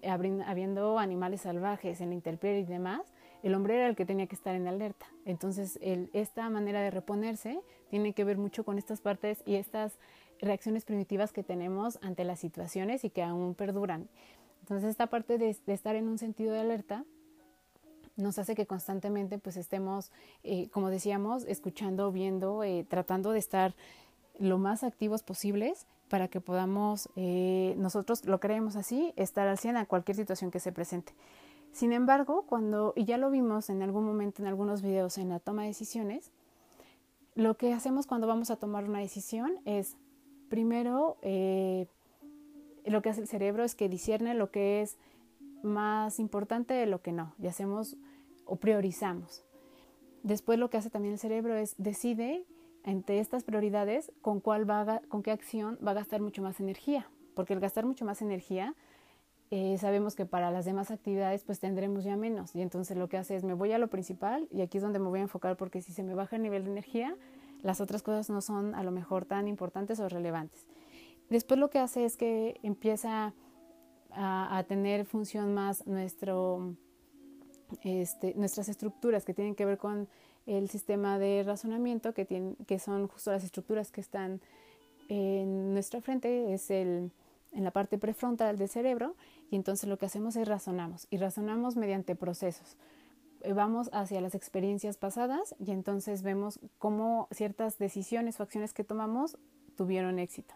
Habiendo 0.02 0.98
animales 0.98 1.42
salvajes 1.42 2.00
en 2.00 2.10
la 2.10 2.14
intemperie 2.14 2.60
y 2.60 2.64
demás, 2.64 3.02
el 3.42 3.54
hombre 3.54 3.76
era 3.76 3.88
el 3.88 3.96
que 3.96 4.06
tenía 4.06 4.26
que 4.26 4.34
estar 4.34 4.54
en 4.54 4.66
alerta. 4.66 5.06
Entonces, 5.24 5.78
el, 5.82 6.10
esta 6.12 6.48
manera 6.48 6.80
de 6.80 6.90
reponerse 6.90 7.60
tiene 7.90 8.12
que 8.12 8.24
ver 8.24 8.38
mucho 8.38 8.64
con 8.64 8.78
estas 8.78 9.00
partes 9.00 9.42
y 9.44 9.56
estas 9.56 9.98
reacciones 10.40 10.84
primitivas 10.84 11.32
que 11.32 11.42
tenemos 11.42 11.98
ante 12.02 12.24
las 12.24 12.40
situaciones 12.40 13.04
y 13.04 13.10
que 13.10 13.22
aún 13.22 13.54
perduran. 13.54 14.08
Entonces 14.60 14.90
esta 14.90 15.08
parte 15.08 15.38
de, 15.38 15.50
estar 15.66 15.94
en 15.94 16.08
un 16.08 16.18
sentido 16.18 16.52
de 16.52 16.60
alerta 16.60 17.04
nos 18.16 18.38
hace 18.38 18.54
que 18.54 18.66
constantemente 18.66 19.38
pues 19.38 19.56
estemos, 19.56 20.10
eh, 20.42 20.68
como 20.70 20.88
decíamos, 20.88 21.44
escuchando, 21.44 22.10
viendo, 22.12 22.62
eh, 22.62 22.86
tratando 22.88 23.32
de 23.32 23.40
estar 23.40 23.74
lo 24.38 24.58
más 24.58 24.82
activos 24.84 25.22
posibles 25.22 25.86
para 26.14 26.28
que 26.28 26.40
podamos, 26.40 27.08
eh, 27.16 27.74
nosotros 27.76 28.24
lo 28.24 28.38
creemos 28.38 28.76
así, 28.76 29.12
estar 29.16 29.48
al 29.48 29.58
100 29.58 29.78
a 29.78 29.86
cualquier 29.86 30.16
situación 30.16 30.52
que 30.52 30.60
se 30.60 30.70
presente. 30.70 31.12
Sin 31.72 31.92
embargo, 31.92 32.44
cuando, 32.46 32.92
y 32.94 33.04
ya 33.04 33.18
lo 33.18 33.32
vimos 33.32 33.68
en 33.68 33.82
algún 33.82 34.04
momento 34.04 34.40
en 34.40 34.46
algunos 34.46 34.80
videos 34.80 35.18
en 35.18 35.30
la 35.30 35.40
toma 35.40 35.62
de 35.62 35.68
decisiones, 35.70 36.30
lo 37.34 37.56
que 37.56 37.72
hacemos 37.72 38.06
cuando 38.06 38.28
vamos 38.28 38.52
a 38.52 38.56
tomar 38.58 38.84
una 38.84 39.00
decisión 39.00 39.58
es, 39.64 39.96
primero, 40.48 41.16
eh, 41.22 41.88
lo 42.84 43.02
que 43.02 43.08
hace 43.08 43.22
el 43.22 43.26
cerebro 43.26 43.64
es 43.64 43.74
que 43.74 43.88
discierne 43.88 44.34
lo 44.34 44.52
que 44.52 44.82
es 44.82 44.98
más 45.64 46.20
importante 46.20 46.74
de 46.74 46.86
lo 46.86 47.02
que 47.02 47.10
no, 47.10 47.34
y 47.40 47.48
hacemos 47.48 47.96
o 48.46 48.54
priorizamos. 48.54 49.42
Después 50.22 50.60
lo 50.60 50.70
que 50.70 50.76
hace 50.76 50.90
también 50.90 51.14
el 51.14 51.18
cerebro 51.18 51.56
es 51.56 51.74
decide 51.76 52.46
entre 52.84 53.18
estas 53.18 53.44
prioridades 53.44 54.12
con 54.22 54.40
cuál 54.40 54.68
va 54.68 55.00
con 55.08 55.22
qué 55.22 55.30
acción 55.30 55.78
va 55.84 55.92
a 55.92 55.94
gastar 55.94 56.20
mucho 56.20 56.42
más 56.42 56.60
energía, 56.60 57.08
porque 57.34 57.54
el 57.54 57.60
gastar 57.60 57.84
mucho 57.86 58.04
más 58.04 58.22
energía 58.22 58.74
eh, 59.50 59.76
sabemos 59.78 60.14
que 60.14 60.26
para 60.26 60.50
las 60.50 60.64
demás 60.64 60.90
actividades 60.90 61.44
pues 61.44 61.60
tendremos 61.60 62.04
ya 62.04 62.16
menos 62.16 62.54
y 62.56 62.62
entonces 62.62 62.96
lo 62.96 63.08
que 63.08 63.18
hace 63.18 63.36
es 63.36 63.44
me 63.44 63.54
voy 63.54 63.72
a 63.72 63.78
lo 63.78 63.88
principal 63.88 64.48
y 64.50 64.62
aquí 64.62 64.78
es 64.78 64.82
donde 64.82 64.98
me 64.98 65.08
voy 65.08 65.20
a 65.20 65.22
enfocar 65.22 65.56
porque 65.56 65.82
si 65.82 65.92
se 65.92 66.02
me 66.02 66.14
baja 66.14 66.36
el 66.36 66.42
nivel 66.42 66.64
de 66.64 66.70
energía 66.70 67.16
las 67.64 67.80
otras 67.80 68.02
cosas 68.02 68.28
no 68.30 68.40
son 68.40 68.74
a 68.74 68.82
lo 68.82 68.90
mejor 68.90 69.24
tan 69.24 69.48
importantes 69.48 69.98
o 69.98 70.08
relevantes. 70.08 70.66
Después 71.30 71.58
lo 71.58 71.70
que 71.70 71.78
hace 71.78 72.04
es 72.04 72.16
que 72.16 72.60
empieza 72.62 73.32
a, 74.10 74.64
tener 74.68 75.06
función 75.06 75.54
más 75.54 75.86
nuestro, 75.86 76.76
este, 77.82 78.34
nuestras 78.34 78.68
estructuras 78.68 79.24
que 79.24 79.34
tienen 79.34 79.54
que 79.54 79.64
ver 79.64 79.78
con 79.78 80.08
el 80.46 80.68
sistema 80.68 81.18
de 81.18 81.42
razonamiento, 81.44 82.14
que, 82.14 82.24
tiene, 82.24 82.54
que 82.66 82.78
son 82.78 83.08
justo 83.08 83.32
las 83.32 83.44
estructuras 83.44 83.90
que 83.90 84.00
están 84.00 84.40
en 85.08 85.72
nuestra 85.72 86.00
frente, 86.00 86.52
es 86.54 86.70
el, 86.70 87.10
en 87.52 87.64
la 87.64 87.70
parte 87.70 87.98
prefrontal 87.98 88.58
del 88.58 88.68
cerebro, 88.68 89.14
y 89.50 89.56
entonces 89.56 89.88
lo 89.88 89.98
que 89.98 90.06
hacemos 90.06 90.36
es 90.36 90.48
razonamos, 90.48 91.06
y 91.10 91.18
razonamos 91.18 91.76
mediante 91.76 92.14
procesos. 92.14 92.76
Eh, 93.44 93.52
vamos 93.52 93.90
hacia 93.92 94.20
las 94.22 94.34
experiencias 94.34 94.96
pasadas 94.96 95.54
y 95.58 95.70
entonces 95.70 96.22
vemos 96.22 96.58
cómo 96.78 97.28
ciertas 97.30 97.78
decisiones 97.78 98.40
o 98.40 98.42
acciones 98.42 98.72
que 98.72 98.84
tomamos 98.84 99.36
tuvieron 99.76 100.18
éxito. 100.18 100.54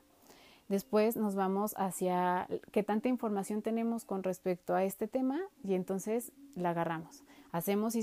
Después 0.69 1.17
nos 1.17 1.35
vamos 1.35 1.75
hacia 1.77 2.49
qué 2.73 2.83
tanta 2.83 3.09
información 3.09 3.63
tenemos 3.63 4.05
con 4.05 4.23
respecto 4.23 4.75
a 4.75 4.85
este 4.85 5.07
tema 5.07 5.39
y 5.63 5.75
entonces 5.75 6.33
la 6.55 6.71
agarramos. 6.71 7.25
Hacemos 7.53 7.95
y 7.95 8.03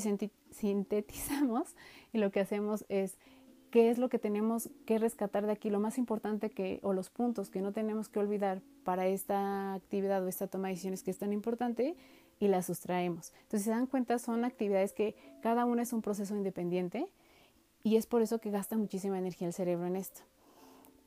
sintetizamos 0.52 1.76
y 2.14 2.18
lo 2.18 2.32
que 2.32 2.40
hacemos 2.40 2.86
es 2.90 3.18
qué 3.72 3.90
es 3.90 3.98
lo 3.98 4.10
que 4.10 4.20
tenemos 4.20 4.70
que 4.86 4.98
rescatar 4.98 5.46
de 5.46 5.52
aquí, 5.52 5.70
lo 5.70 5.80
más 5.80 5.98
importante 5.98 6.50
que, 6.50 6.80
o 6.84 6.94
los 6.94 7.10
puntos 7.10 7.50
que 7.50 7.62
no 7.62 7.72
tenemos 7.72 8.10
que 8.10 8.20
olvidar 8.20 8.62
para 8.84 9.08
esta 9.08 9.74
actividad 9.74 10.24
o 10.24 10.28
esta 10.28 10.48
toma 10.48 10.68
de 10.68 10.74
decisiones 10.74 11.04
que 11.04 11.12
es 11.12 11.18
tan 11.18 11.34
importante 11.34 11.96
y 12.40 12.48
la 12.48 12.62
sustraemos. 12.62 13.34
Entonces, 13.44 13.62
si 13.62 13.66
se 13.66 13.72
dan 13.72 13.88
cuenta, 13.88 14.20
son 14.20 14.46
actividades 14.46 14.94
que 14.94 15.16
cada 15.42 15.66
una 15.66 15.82
es 15.82 15.94
un 15.94 16.02
proceso 16.02 16.36
independiente 16.36 17.08
y 17.84 17.98
es 17.98 18.08
por 18.08 18.22
eso 18.22 18.40
que 18.40 18.50
gasta 18.50 18.78
muchísima 18.78 19.18
energía 19.18 19.48
el 19.48 19.54
cerebro 19.54 19.88
en 19.88 19.96
esto 19.96 20.22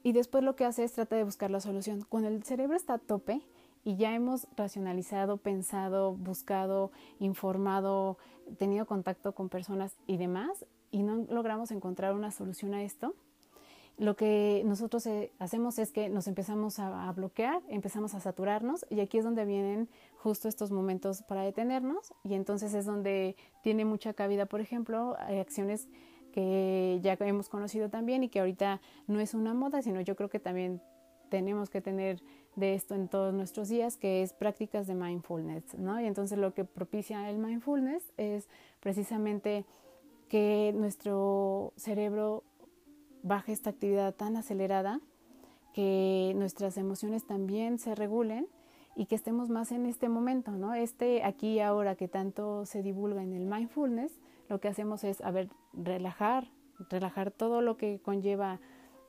y 0.02 0.12
después 0.12 0.44
lo 0.44 0.56
que 0.56 0.64
hace 0.64 0.84
es 0.84 0.92
trata 0.92 1.16
de 1.16 1.24
buscar 1.24 1.50
la 1.50 1.60
solución. 1.60 2.04
Cuando 2.08 2.28
el 2.28 2.42
cerebro 2.42 2.76
está 2.76 2.94
a 2.94 2.98
tope 2.98 3.42
y 3.88 3.96
ya 3.96 4.14
hemos 4.14 4.46
racionalizado, 4.54 5.38
pensado, 5.38 6.14
buscado, 6.14 6.92
informado, 7.20 8.18
tenido 8.58 8.84
contacto 8.84 9.32
con 9.32 9.48
personas 9.48 9.96
y 10.06 10.18
demás, 10.18 10.66
y 10.90 11.02
no 11.02 11.24
logramos 11.30 11.70
encontrar 11.70 12.12
una 12.12 12.30
solución 12.30 12.74
a 12.74 12.82
esto, 12.82 13.14
lo 13.96 14.14
que 14.14 14.62
nosotros 14.66 15.06
eh, 15.06 15.32
hacemos 15.38 15.78
es 15.78 15.90
que 15.90 16.10
nos 16.10 16.28
empezamos 16.28 16.78
a, 16.78 17.10
bloquear, 17.12 17.62
empezamos 17.70 18.12
a 18.12 18.20
saturarnos 18.20 18.84
y 18.90 19.00
aquí 19.00 19.16
es 19.16 19.24
donde 19.24 19.46
vienen 19.46 19.88
justo 20.18 20.48
estos 20.48 20.70
momentos 20.70 21.22
para 21.22 21.40
detenernos 21.40 22.12
y 22.24 22.34
entonces 22.34 22.74
es 22.74 22.84
donde 22.84 23.36
tiene 23.62 23.86
mucha 23.86 24.12
cabida, 24.12 24.44
por 24.44 24.60
ejemplo, 24.60 25.16
hay 25.18 25.38
acciones 25.38 25.88
que 26.34 27.00
ya 27.02 27.14
hemos 27.20 27.48
conocido 27.48 27.88
también 27.88 28.22
y 28.22 28.28
que 28.28 28.40
ahorita 28.40 28.82
no 29.06 29.18
es 29.18 29.32
una 29.32 29.54
moda, 29.54 29.80
sino 29.80 30.02
yo 30.02 30.14
creo 30.14 30.28
que 30.28 30.40
también 30.40 30.82
tenemos 31.30 31.70
que 31.70 31.80
tener 31.80 32.22
de 32.58 32.74
esto 32.74 32.94
en 32.94 33.08
todos 33.08 33.32
nuestros 33.32 33.68
días, 33.68 33.96
que 33.96 34.22
es 34.22 34.32
prácticas 34.32 34.86
de 34.86 34.94
mindfulness, 34.94 35.78
¿no? 35.78 36.00
Y 36.00 36.06
entonces 36.06 36.38
lo 36.38 36.54
que 36.54 36.64
propicia 36.64 37.28
el 37.30 37.38
mindfulness 37.38 38.12
es 38.16 38.48
precisamente 38.80 39.64
que 40.28 40.72
nuestro 40.74 41.72
cerebro 41.76 42.42
baje 43.22 43.52
esta 43.52 43.70
actividad 43.70 44.14
tan 44.14 44.36
acelerada, 44.36 45.00
que 45.72 46.32
nuestras 46.36 46.76
emociones 46.76 47.26
también 47.26 47.78
se 47.78 47.94
regulen 47.94 48.48
y 48.96 49.06
que 49.06 49.14
estemos 49.14 49.48
más 49.48 49.70
en 49.70 49.86
este 49.86 50.08
momento, 50.08 50.50
¿no? 50.52 50.74
Este 50.74 51.22
aquí 51.22 51.54
y 51.54 51.60
ahora 51.60 51.94
que 51.94 52.08
tanto 52.08 52.66
se 52.66 52.82
divulga 52.82 53.22
en 53.22 53.32
el 53.32 53.46
mindfulness, 53.46 54.12
lo 54.48 54.60
que 54.60 54.68
hacemos 54.68 55.04
es, 55.04 55.20
a 55.20 55.30
ver, 55.30 55.48
relajar, 55.72 56.48
relajar 56.90 57.30
todo 57.30 57.60
lo 57.62 57.76
que 57.76 58.00
conlleva 58.00 58.60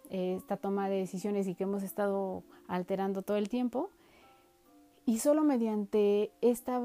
esta 0.09 0.57
toma 0.57 0.89
de 0.89 0.97
decisiones 0.97 1.47
y 1.47 1.55
que 1.55 1.63
hemos 1.63 1.83
estado 1.83 2.43
alterando 2.67 3.21
todo 3.21 3.37
el 3.37 3.49
tiempo. 3.49 3.89
Y 5.05 5.19
solo 5.19 5.43
mediante 5.43 6.31
esta 6.41 6.81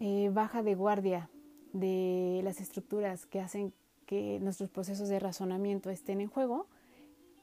eh, 0.00 0.30
baja 0.32 0.62
de 0.62 0.74
guardia 0.74 1.30
de 1.72 2.40
las 2.44 2.60
estructuras 2.60 3.26
que 3.26 3.40
hacen 3.40 3.72
que 4.06 4.40
nuestros 4.40 4.70
procesos 4.70 5.08
de 5.08 5.18
razonamiento 5.18 5.90
estén 5.90 6.20
en 6.20 6.28
juego, 6.28 6.66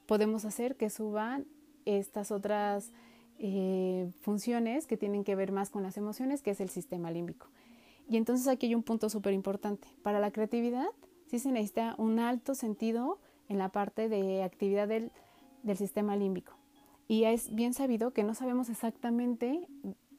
podemos 0.06 0.44
hacer 0.44 0.76
que 0.76 0.90
suban 0.90 1.46
estas 1.86 2.32
otras 2.32 2.92
eh, 3.40 4.10
funciones 4.22 4.88
que 4.88 4.98
tienen 4.98 5.24
que 5.24 5.36
ver 5.36 5.52
más 5.52 5.70
con 5.70 5.84
las 5.84 5.98
emociones, 5.98 6.42
que 6.42 6.52
es 6.52 6.60
el 6.60 6.70
sistema 6.70 7.12
límbico. 7.12 7.48
Y 8.10 8.18
entonces 8.18 8.48
aquí 8.48 8.68
hay 8.68 8.76
un 8.76 8.84
punto 8.84 9.10
súper 9.10 9.34
importante. 9.34 9.88
Para 10.02 10.20
la 10.20 10.32
creatividad 10.32 10.88
sí 11.28 11.40
se 11.40 11.52
necesita 11.52 11.96
un 11.98 12.20
alto 12.20 12.56
sentido 12.56 13.20
en 13.50 13.58
la 13.58 13.70
parte 13.70 14.10
de 14.10 14.44
actividad 14.44 14.88
del, 14.88 15.12
del 15.64 15.78
sistema 15.78 16.16
límbico. 16.16 16.54
Y 17.08 17.24
es 17.24 17.54
bien 17.54 17.74
sabido 17.74 18.12
que 18.12 18.24
no 18.24 18.34
sabemos 18.34 18.70
exactamente 18.70 19.68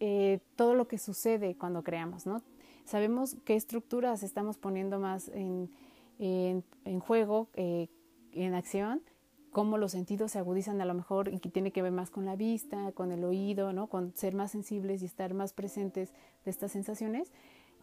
eh, 0.00 0.40
todo 0.56 0.74
lo 0.74 0.88
que 0.88 0.98
sucede 0.98 1.56
cuando 1.56 1.82
creamos, 1.82 2.26
¿no? 2.26 2.42
Sabemos 2.84 3.36
qué 3.44 3.56
estructuras 3.56 4.22
estamos 4.22 4.56
poniendo 4.56 4.98
más 4.98 5.28
en, 5.28 5.70
en, 6.18 7.00
juego, 7.00 7.48
eh, 7.54 7.88
en 8.32 8.54
acción, 8.54 9.02
cómo 9.50 9.76
los 9.76 9.92
sentidos 9.92 10.32
se 10.32 10.38
agudizan 10.38 10.80
a 10.80 10.86
lo 10.86 10.94
mejor 10.94 11.28
y 11.28 11.40
que 11.40 11.50
tiene 11.50 11.72
que 11.72 11.82
ver 11.82 11.92
más 11.92 12.10
con 12.10 12.24
la 12.24 12.36
vista, 12.36 12.92
con 12.92 13.12
el 13.12 13.24
oído, 13.24 13.74
¿no? 13.74 13.88
Con 13.88 14.14
ser 14.14 14.34
más 14.34 14.52
sensibles 14.52 15.02
y 15.02 15.06
estar 15.06 15.34
más 15.34 15.52
presentes 15.52 16.14
de 16.44 16.50
estas 16.50 16.72
sensaciones 16.72 17.32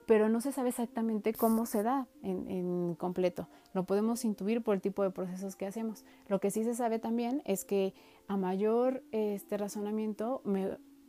pero 0.05 0.29
no 0.29 0.41
se 0.41 0.51
sabe 0.51 0.69
exactamente 0.69 1.33
cómo 1.33 1.65
se 1.65 1.83
da 1.83 2.07
en, 2.21 2.95
completo. 2.95 3.47
Lo 3.73 3.85
podemos 3.85 4.23
intuir 4.23 4.61
por 4.63 4.75
el 4.75 4.81
tipo 4.81 5.03
de 5.03 5.09
procesos 5.09 5.55
que 5.55 5.65
hacemos. 5.65 6.05
Lo 6.27 6.39
que 6.39 6.51
sí 6.51 6.63
se 6.63 6.75
sabe 6.75 6.99
también 6.99 7.41
es 7.45 7.65
que 7.65 7.93
a 8.27 8.37
mayor 8.37 9.03
este 9.11 9.57
razonamiento 9.57 10.41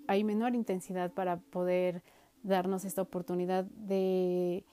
hay 0.08 0.24
menor 0.24 0.54
intensidad 0.54 1.12
para 1.12 1.38
poder 1.38 2.02
darnos 2.42 2.84
esta 2.84 3.02
oportunidad 3.02 3.64
de, 3.64 4.64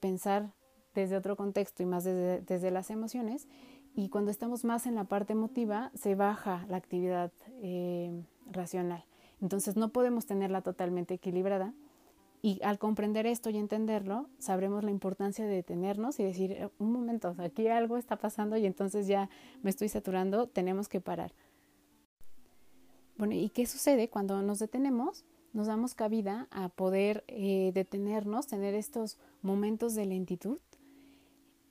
pensar 0.00 0.52
desde 0.94 1.16
otro 1.16 1.36
contexto 1.36 1.82
y 1.82 1.86
más 1.86 2.04
desde, 2.04 2.70
las 2.70 2.90
emociones. 2.90 3.48
Y 3.94 4.10
cuando 4.10 4.30
estamos 4.30 4.64
más 4.64 4.86
en 4.86 4.94
la 4.94 5.04
parte 5.04 5.32
emotiva, 5.32 5.90
se 5.94 6.14
baja 6.14 6.66
la 6.68 6.76
actividad 6.76 7.32
eh, 7.62 8.22
racional. 8.50 9.04
Entonces 9.40 9.76
no 9.76 9.88
podemos 9.88 10.26
tenerla 10.26 10.62
totalmente 10.62 11.14
equilibrada 11.14 11.72
y 12.40 12.60
al 12.62 12.78
comprender 12.78 13.26
esto 13.26 13.50
y 13.50 13.56
entenderlo, 13.56 14.28
sabremos 14.38 14.84
la 14.84 14.90
importancia 14.90 15.44
de 15.44 15.54
detenernos 15.54 16.20
y 16.20 16.24
decir, 16.24 16.52
eh, 16.52 16.68
un 16.78 16.92
momento, 16.92 17.34
aquí 17.38 17.68
algo 17.68 17.96
está 17.96 18.16
pasando 18.16 18.56
y 18.56 18.66
entonces 18.66 19.06
ya 19.06 19.28
me 19.62 19.70
estoy 19.70 19.88
saturando, 19.88 20.46
tenemos 20.46 20.88
que 20.88 21.00
parar. 21.00 21.32
Bueno, 23.16 23.34
¿y 23.34 23.48
qué 23.48 23.66
sucede 23.66 24.08
cuando 24.08 24.40
nos 24.42 24.60
detenemos? 24.60 25.24
Nos 25.52 25.66
damos 25.66 25.94
cabida 25.94 26.46
a 26.52 26.68
poder 26.68 27.24
eh, 27.26 27.72
detenernos, 27.74 28.46
tener 28.46 28.74
estos 28.74 29.18
momentos 29.42 29.96
de 29.96 30.06
lentitud. 30.06 30.58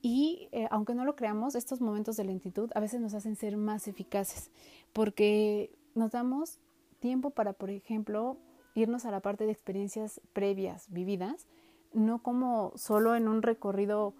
Y 0.01 0.49
eh, 0.51 0.67
aunque 0.69 0.93
no 0.93 1.05
lo 1.05 1.15
creamos, 1.15 1.55
estos 1.55 1.79
momentos 1.79 2.17
de 2.17 2.25
lentitud 2.25 2.69
a 2.75 2.81
veces 2.81 2.99
nos 2.99 3.13
hacen 3.13 3.35
ser 3.35 3.55
más 3.55 3.87
eficaces 3.87 4.51
porque 4.91 5.71
nos 5.95 6.11
damos 6.11 6.59
tiempo 6.99 7.29
para, 7.29 7.53
por 7.53 7.69
ejemplo, 7.69 8.37
irnos 8.77 9.05
a 9.05 9.11
la 9.11 9.19
parte 9.19 9.45
de 9.45 9.51
experiencias 9.51 10.21
previas, 10.33 10.85
vividas, 10.89 11.47
no 11.93 12.21
como 12.21 12.73
solo 12.75 13.15
en 13.15 13.27
un 13.27 13.41
recorrido 13.41 14.13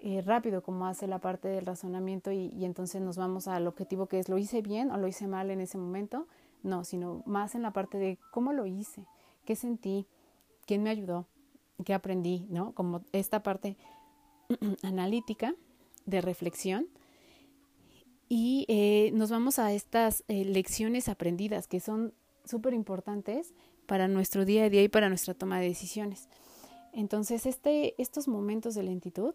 eh, 0.00 0.22
rápido 0.22 0.62
como 0.62 0.86
hace 0.86 1.06
la 1.06 1.18
parte 1.18 1.48
del 1.48 1.66
razonamiento 1.66 2.30
y, 2.30 2.52
y, 2.54 2.64
entonces 2.64 3.00
nos 3.00 3.16
vamos 3.16 3.48
al 3.48 3.66
objetivo 3.66 4.06
que 4.06 4.18
es 4.18 4.28
lo 4.28 4.36
hice 4.36 4.60
bien 4.60 4.90
o 4.90 4.98
lo 4.98 5.08
hice 5.08 5.26
mal 5.26 5.50
en 5.50 5.60
ese 5.60 5.78
momento, 5.78 6.28
no, 6.62 6.84
sino 6.84 7.22
más 7.26 7.54
en 7.54 7.62
la 7.62 7.72
parte 7.72 7.98
de 7.98 8.18
cómo 8.30 8.52
lo 8.52 8.66
hice, 8.66 9.06
qué 9.44 9.56
sentí, 9.56 10.06
quién 10.66 10.82
me 10.82 10.90
ayudó, 10.90 11.26
qué 11.84 11.94
aprendí, 11.94 12.46
¿no? 12.50 12.72
Como 12.72 13.02
esta 13.12 13.42
parte 13.42 13.76
analítica 14.82 15.54
de 16.06 16.20
reflexión. 16.20 16.86
Y 18.28 18.64
eh, 18.68 19.10
nos 19.12 19.30
vamos 19.30 19.58
a 19.58 19.72
estas 19.72 20.24
eh, 20.28 20.44
lecciones 20.44 21.08
aprendidas 21.08 21.66
que 21.66 21.80
son 21.80 22.14
súper 22.44 22.74
importantes 22.74 23.54
para 23.86 24.08
nuestro 24.08 24.44
día 24.44 24.64
a 24.64 24.70
día 24.70 24.82
y 24.82 24.88
para 24.88 25.08
nuestra 25.08 25.34
toma 25.34 25.60
de 25.60 25.68
decisiones. 25.68 26.28
Entonces, 26.92 27.46
este, 27.46 28.00
estos 28.00 28.28
momentos 28.28 28.74
de 28.74 28.84
lentitud 28.84 29.34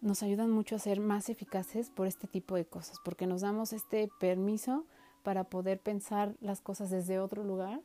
nos 0.00 0.22
ayudan 0.22 0.50
mucho 0.50 0.76
a 0.76 0.78
ser 0.78 1.00
más 1.00 1.28
eficaces 1.28 1.90
por 1.90 2.06
este 2.06 2.26
tipo 2.26 2.54
de 2.54 2.64
cosas, 2.64 2.98
porque 3.04 3.26
nos 3.26 3.40
damos 3.40 3.72
este 3.72 4.08
permiso 4.20 4.84
para 5.22 5.44
poder 5.44 5.80
pensar 5.80 6.36
las 6.40 6.60
cosas 6.60 6.90
desde 6.90 7.18
otro 7.18 7.44
lugar 7.44 7.80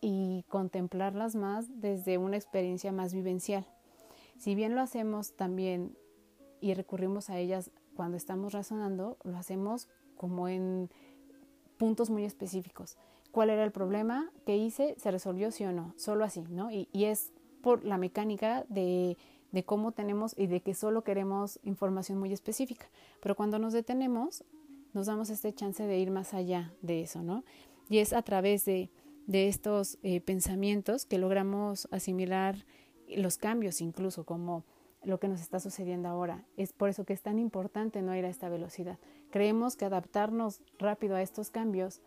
y 0.00 0.44
contemplarlas 0.48 1.34
más 1.34 1.66
desde 1.80 2.18
una 2.18 2.36
experiencia 2.36 2.92
más 2.92 3.12
vivencial. 3.12 3.66
Si 4.38 4.54
bien 4.54 4.74
lo 4.74 4.80
hacemos 4.80 5.36
también 5.36 5.96
y 6.60 6.74
recurrimos 6.74 7.30
a 7.30 7.38
ellas 7.38 7.70
cuando 7.94 8.16
estamos 8.16 8.52
razonando, 8.52 9.18
lo 9.22 9.36
hacemos 9.36 9.88
como 10.16 10.48
en 10.48 10.90
puntos 11.76 12.10
muy 12.10 12.24
específicos. 12.24 12.96
¿Cuál 13.34 13.50
era 13.50 13.64
el 13.64 13.72
problema? 13.72 14.30
¿Qué 14.46 14.56
hice? 14.56 14.94
¿Se 14.96 15.10
resolvió 15.10 15.50
sí 15.50 15.64
o 15.64 15.72
no? 15.72 15.92
Solo 15.96 16.24
así, 16.24 16.42
¿no? 16.50 16.70
Y, 16.70 16.88
es 16.92 17.32
por 17.62 17.84
la 17.84 17.98
mecánica 17.98 18.64
de 18.68 19.16
de 19.54 19.64
cómo 19.64 19.92
tenemos 19.92 20.34
y 20.36 20.48
de 20.48 20.60
que 20.60 20.74
solo 20.74 21.04
queremos 21.04 21.60
información 21.62 22.18
muy 22.18 22.32
específica. 22.32 22.86
Pero 23.20 23.36
cuando 23.36 23.60
nos 23.60 23.72
detenemos, 23.72 24.42
nos 24.92 25.06
damos 25.06 25.30
este 25.30 25.54
chance 25.54 25.86
de 25.86 25.96
ir 25.96 26.10
más 26.10 26.34
allá 26.34 26.74
de 26.82 27.02
eso, 27.02 27.22
¿no? 27.22 27.44
Y 27.88 27.98
es 27.98 28.12
a 28.12 28.22
través 28.22 28.64
de, 28.64 28.90
de 29.28 29.46
estos 29.46 29.98
eh, 30.02 30.20
pensamientos 30.20 31.06
que 31.06 31.18
logramos 31.18 31.86
asimilar 31.92 32.66
los 33.06 33.38
cambios 33.38 33.80
incluso 33.80 34.24
como 34.24 34.64
lo 35.04 35.20
que 35.20 35.28
nos 35.28 35.40
está 35.40 35.60
sucediendo 35.60 36.08
ahora. 36.08 36.44
Es 36.56 36.72
por 36.72 36.88
eso 36.88 37.04
que 37.04 37.12
es 37.12 37.22
tan 37.22 37.38
importante 37.38 38.02
no 38.02 38.16
ir 38.16 38.24
a 38.24 38.30
esta 38.30 38.48
velocidad. 38.48 38.98
Creemos 39.30 39.76
que 39.76 39.84
adaptarnos 39.84 40.62
rápido 40.78 41.14
a 41.14 41.22
estos 41.22 41.50
cambios 41.50 42.00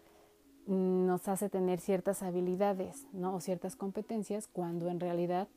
nos 0.68 1.28
hace 1.28 1.49
tener 1.49 1.80
ciertas 1.80 2.24
habilidades 2.24 3.07
¿no? 3.13 3.36
o 3.36 3.39
ciertas 3.39 3.76
competencias 3.76 4.47
cuando 4.47 4.89
en 4.89 4.99
realidad 4.99 5.47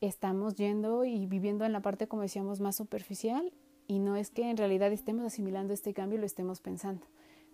estamos 0.00 0.54
yendo 0.54 1.04
y 1.04 1.26
viviendo 1.26 1.64
en 1.64 1.72
la 1.72 1.80
parte, 1.80 2.06
como 2.06 2.22
decíamos, 2.22 2.60
más 2.60 2.76
superficial 2.76 3.52
y 3.86 3.98
no 3.98 4.16
es 4.16 4.30
que 4.30 4.48
en 4.48 4.56
realidad 4.56 4.92
estemos 4.92 5.24
asimilando 5.26 5.72
este 5.74 5.92
cambio 5.92 6.16
y 6.16 6.20
lo 6.20 6.26
estemos 6.26 6.60
pensando. 6.60 7.06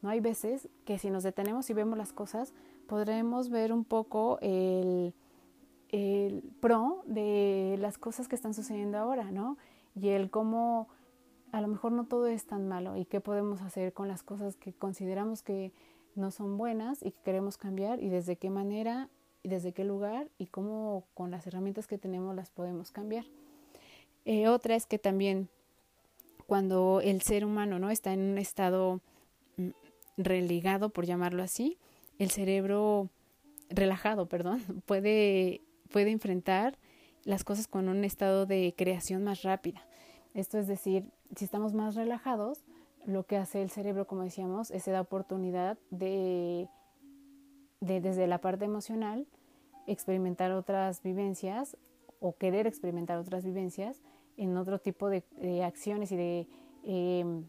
No 0.02 0.10
hay 0.10 0.20
veces 0.20 0.68
que 0.84 0.98
si 0.98 1.10
nos 1.10 1.22
detenemos 1.22 1.68
y 1.70 1.72
vemos 1.72 1.96
las 1.96 2.12
cosas, 2.12 2.52
podremos 2.86 3.48
ver 3.48 3.72
un 3.72 3.84
poco 3.84 4.38
el, 4.42 5.14
el 5.88 6.42
pro 6.60 7.02
de 7.06 7.76
las 7.80 7.96
cosas 7.96 8.28
que 8.28 8.36
están 8.36 8.52
sucediendo 8.52 8.98
ahora, 8.98 9.30
¿no? 9.30 9.56
Y 9.94 10.08
el 10.10 10.30
cómo 10.30 10.88
a 11.52 11.60
lo 11.62 11.68
mejor 11.68 11.92
no 11.92 12.04
todo 12.04 12.26
es 12.26 12.44
tan 12.44 12.68
malo 12.68 12.96
y 12.96 13.06
qué 13.06 13.20
podemos 13.20 13.62
hacer 13.62 13.94
con 13.94 14.08
las 14.08 14.22
cosas 14.22 14.56
que 14.56 14.74
consideramos 14.74 15.42
que 15.42 15.72
no 16.16 16.30
son 16.30 16.58
buenas 16.58 17.02
y 17.02 17.12
que 17.12 17.22
queremos 17.24 17.56
cambiar 17.56 18.02
y 18.02 18.08
desde 18.08 18.36
qué 18.36 18.50
manera 18.50 19.08
y 19.42 19.48
desde 19.48 19.72
qué 19.72 19.84
lugar 19.84 20.28
y 20.38 20.46
cómo 20.46 21.04
con 21.14 21.30
las 21.30 21.46
herramientas 21.46 21.86
que 21.86 21.98
tenemos 21.98 22.34
las 22.34 22.50
podemos 22.50 22.90
cambiar. 22.90 23.24
Eh, 24.24 24.48
otra 24.48 24.74
es 24.74 24.86
que 24.86 24.98
también 24.98 25.48
cuando 26.46 27.00
el 27.02 27.22
ser 27.22 27.44
humano 27.44 27.78
no 27.78 27.90
está 27.90 28.12
en 28.12 28.20
un 28.20 28.38
estado 28.38 29.00
mm, 29.56 29.70
relegado, 30.16 30.90
por 30.90 31.06
llamarlo 31.06 31.42
así, 31.42 31.78
el 32.18 32.30
cerebro 32.30 33.08
relajado, 33.68 34.26
perdón, 34.28 34.62
puede, 34.86 35.60
puede 35.90 36.10
enfrentar 36.10 36.76
las 37.24 37.44
cosas 37.44 37.66
con 37.68 37.88
un 37.88 38.04
estado 38.04 38.46
de 38.46 38.74
creación 38.76 39.24
más 39.24 39.42
rápida. 39.42 39.84
Esto 40.34 40.58
es 40.58 40.66
decir, 40.66 41.04
si 41.34 41.44
estamos 41.44 41.72
más 41.72 41.94
relajados, 41.94 42.65
lo 43.06 43.24
que 43.24 43.36
hace 43.36 43.62
el 43.62 43.70
cerebro, 43.70 44.06
como 44.06 44.22
decíamos, 44.22 44.70
es 44.70 44.84
da 44.84 45.00
oportunidad 45.00 45.78
de, 45.90 46.68
de 47.80 48.00
desde 48.00 48.26
la 48.26 48.38
parte 48.38 48.64
emocional 48.64 49.26
experimentar 49.86 50.52
otras 50.52 51.02
vivencias 51.02 51.76
o 52.20 52.36
querer 52.36 52.66
experimentar 52.66 53.18
otras 53.18 53.44
vivencias 53.44 54.02
en 54.36 54.56
otro 54.56 54.80
tipo 54.80 55.08
de, 55.08 55.22
acciones 55.64 56.12
y 56.12 56.16
de 56.16 56.48
em, 56.82 57.44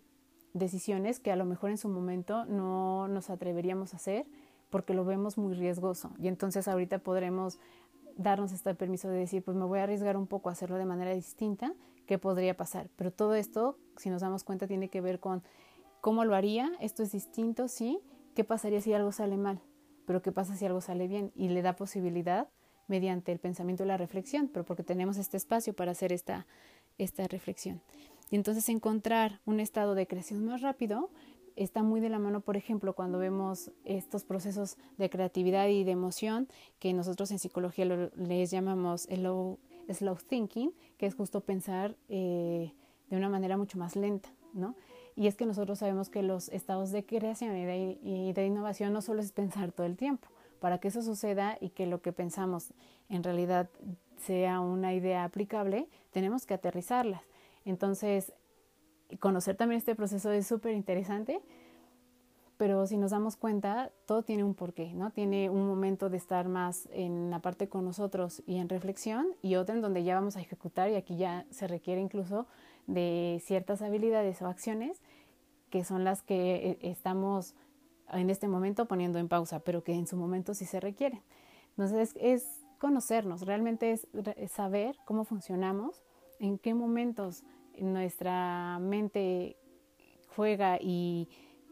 decisiones 0.53 1.20
que 1.20 1.32
a 1.32 1.36
lo 1.36 1.45
mejor 1.45 1.72
en 1.72 1.78
su 1.78 1.89
momento 1.89 2.45
no 2.45 3.08
nos 3.08 3.30
atreveríamos 3.30 3.93
a 3.93 3.97
hacer 3.97 4.26
porque 4.70 4.93
lo 4.93 5.05
vemos 5.05 5.38
muy 5.38 5.53
riesgoso. 5.53 6.12
Y 6.20 6.28
entonces 6.28 6.68
ahorita 6.68 6.99
podremos 6.99 7.60
darnos 8.18 8.51
este 8.51 8.74
permiso 8.76 9.10
de 9.10 9.20
decir, 9.20 9.43
pues 9.43 9.55
me 9.55 9.66
voy 9.66 9.80
a 9.80 9.84
arriesgar 9.84 10.18
un 10.18 10.28
poco 10.28 10.49
a 10.49 10.51
hacerlo 10.53 10.78
de 10.78 10.86
manera 10.86 11.14
distinta, 11.14 11.74
¿qué 12.08 12.18
podría 12.18 12.58
pasar? 12.58 12.89
Pero 12.95 13.12
todo 13.12 13.36
esto, 13.36 13.78
si 13.97 14.10
nos 14.10 14.22
damos 14.22 14.43
cuenta, 14.43 14.66
tiene 14.66 14.89
que 14.89 15.01
ver 15.01 15.20
con 15.20 15.43
cómo 16.01 16.26
lo 16.26 16.34
haría, 16.34 16.72
esto 16.80 17.03
es 17.03 17.12
distinto, 17.12 17.68
sí, 17.68 17.99
¿qué 18.34 18.43
pasaría 18.43 18.82
si 18.82 18.93
algo 18.93 19.12
sale 19.12 19.38
mal? 19.38 19.62
pero 20.08 20.22
¿qué 20.22 20.32
pasa 20.32 20.55
si 20.55 20.66
algo 20.66 20.80
sale 20.80 21.08
bien? 21.08 21.34
Y 21.36 21.49
le 21.49 21.62
da 21.62 21.76
posibilidad 21.76 22.47
mediante 22.88 23.34
el 23.34 23.39
pensamiento 23.39 23.84
y 23.84 23.88
la 23.88 23.97
reflexión, 23.97 24.47
pero 24.47 24.66
porque 24.66 24.82
tenemos 24.82 25.18
este 25.18 25.36
espacio 25.36 25.74
para 25.74 25.91
hacer 25.91 26.14
esta, 26.14 26.47
esta 26.97 27.28
reflexión. 27.28 27.82
Y 28.32 28.38
entonces 28.38 28.70
encontrar 28.70 29.41
un 29.45 29.60
estado 29.60 29.93
de 29.95 30.08
creación 30.08 30.45
más 30.45 30.62
rápido 30.62 31.12
está 31.58 31.84
muy 31.84 31.99
de 31.99 32.08
la 32.08 32.20
mano, 32.20 32.39
por 32.39 32.55
ejemplo, 32.55 32.93
cuando 32.93 33.20
vemos 33.20 33.72
estos 33.84 34.24
procesos 34.24 34.78
de 34.97 35.10
creatividad 35.10 35.68
y 35.68 35.84
de 35.84 35.91
emoción 35.91 36.47
que 36.80 36.93
nosotros 36.93 37.30
en 37.32 37.39
psicología 37.39 37.86
les 37.86 38.49
llamamos 38.49 39.03
slow, 39.03 39.60
slow 39.93 40.15
thinking, 40.15 40.71
que 40.97 41.05
es 41.05 41.15
justo 41.15 41.41
pensar 41.41 41.95
eh, 42.09 42.73
de 43.09 43.17
una 43.17 43.29
manera 43.29 43.57
mucho 43.57 43.77
más 43.77 43.95
lenta, 43.95 44.29
¿no? 44.53 44.75
Y 45.15 45.25
es 45.25 45.35
que 45.35 45.47
nosotros 45.47 45.79
sabemos 45.79 46.09
que 46.09 46.21
los 46.21 46.49
estados 46.49 46.91
de 46.91 47.03
creación 47.03 47.57
y 47.57 48.33
de, 48.33 48.45
innovación 48.45 48.93
no 48.93 49.01
solo 49.01 49.21
es 49.21 49.31
pensar 49.31 49.71
todo 49.71 49.88
el 49.88 49.97
tiempo. 49.97 50.27
Para 50.59 50.77
que 50.77 50.89
eso 50.89 51.01
suceda 51.01 51.57
y 51.59 51.69
que 51.69 51.88
lo 51.88 52.01
que 52.01 52.13
pensamos 52.13 52.71
en 53.09 53.23
realidad 53.23 53.67
sea 54.17 54.59
una 54.59 54.93
idea 54.93 55.23
aplicable, 55.23 55.88
tenemos 56.11 56.45
que 56.45 56.53
aterrizarlas. 56.53 57.23
Entonces, 57.65 58.31
conocer 59.19 59.55
también 59.55 59.79
este 59.79 59.95
proceso 59.95 60.31
es 60.31 60.45
súper 60.45 60.75
interesante, 60.75 61.41
pero 62.58 62.88
si 62.88 62.97
nos 62.97 63.12
damos 63.12 63.36
cuenta, 63.36 63.91
todo 64.05 64.24
tiene 64.24 64.43
un 64.43 64.55
porqué, 64.55 64.93
¿no? 64.93 65.12
Tiene 65.12 65.49
un 65.49 65.68
momento 65.68 66.10
de 66.10 66.18
estar 66.18 66.47
más 66.49 66.89
en 66.91 67.30
la 67.30 67.39
parte 67.39 67.70
con 67.70 67.86
nosotros 67.86 68.41
y 68.47 68.58
en 68.58 68.68
reflexión 68.68 69.28
y 69.41 69.55
otro 69.55 69.76
en 69.76 69.82
donde 69.82 70.03
ya 70.03 70.16
vamos 70.16 70.36
a 70.38 70.41
ejecutar 70.41 70.89
y 70.89 70.95
aquí 70.95 71.18
ya 71.18 71.45
se 71.51 71.68
requiere 71.68 72.01
incluso 72.01 72.47
de 72.88 73.41
ciertas 73.45 73.82
habilidades 73.82 74.41
o 74.41 74.47
acciones 74.47 75.01
que 75.70 75.84
son 75.84 76.03
las 76.03 76.24
que 76.24 76.55
eh, 76.55 76.80
estamos 76.82 77.53
en 78.12 78.30
este 78.30 78.47
momento 78.47 78.88
poniendo 78.88 79.20
en 79.20 79.28
pausa, 79.28 79.60
pero 79.60 79.84
que 79.84 79.93
en 79.93 80.08
su 80.08 80.18
momento 80.18 80.53
sí 80.53 80.66
se 80.66 80.80
requieren. 80.80 81.22
Entonces 81.72 82.16
es 82.20 82.64
conocernos, 82.80 83.41
realmente 83.41 83.91
es 83.91 84.08
saber 84.51 84.95
cómo 85.05 85.26
funcionamos, 85.26 86.01
en 86.39 86.58
qué 86.58 86.74
momentos 86.74 87.43
nuestra 87.80 88.80
mente 88.80 89.58
juega 90.36 90.78
y 90.80 91.28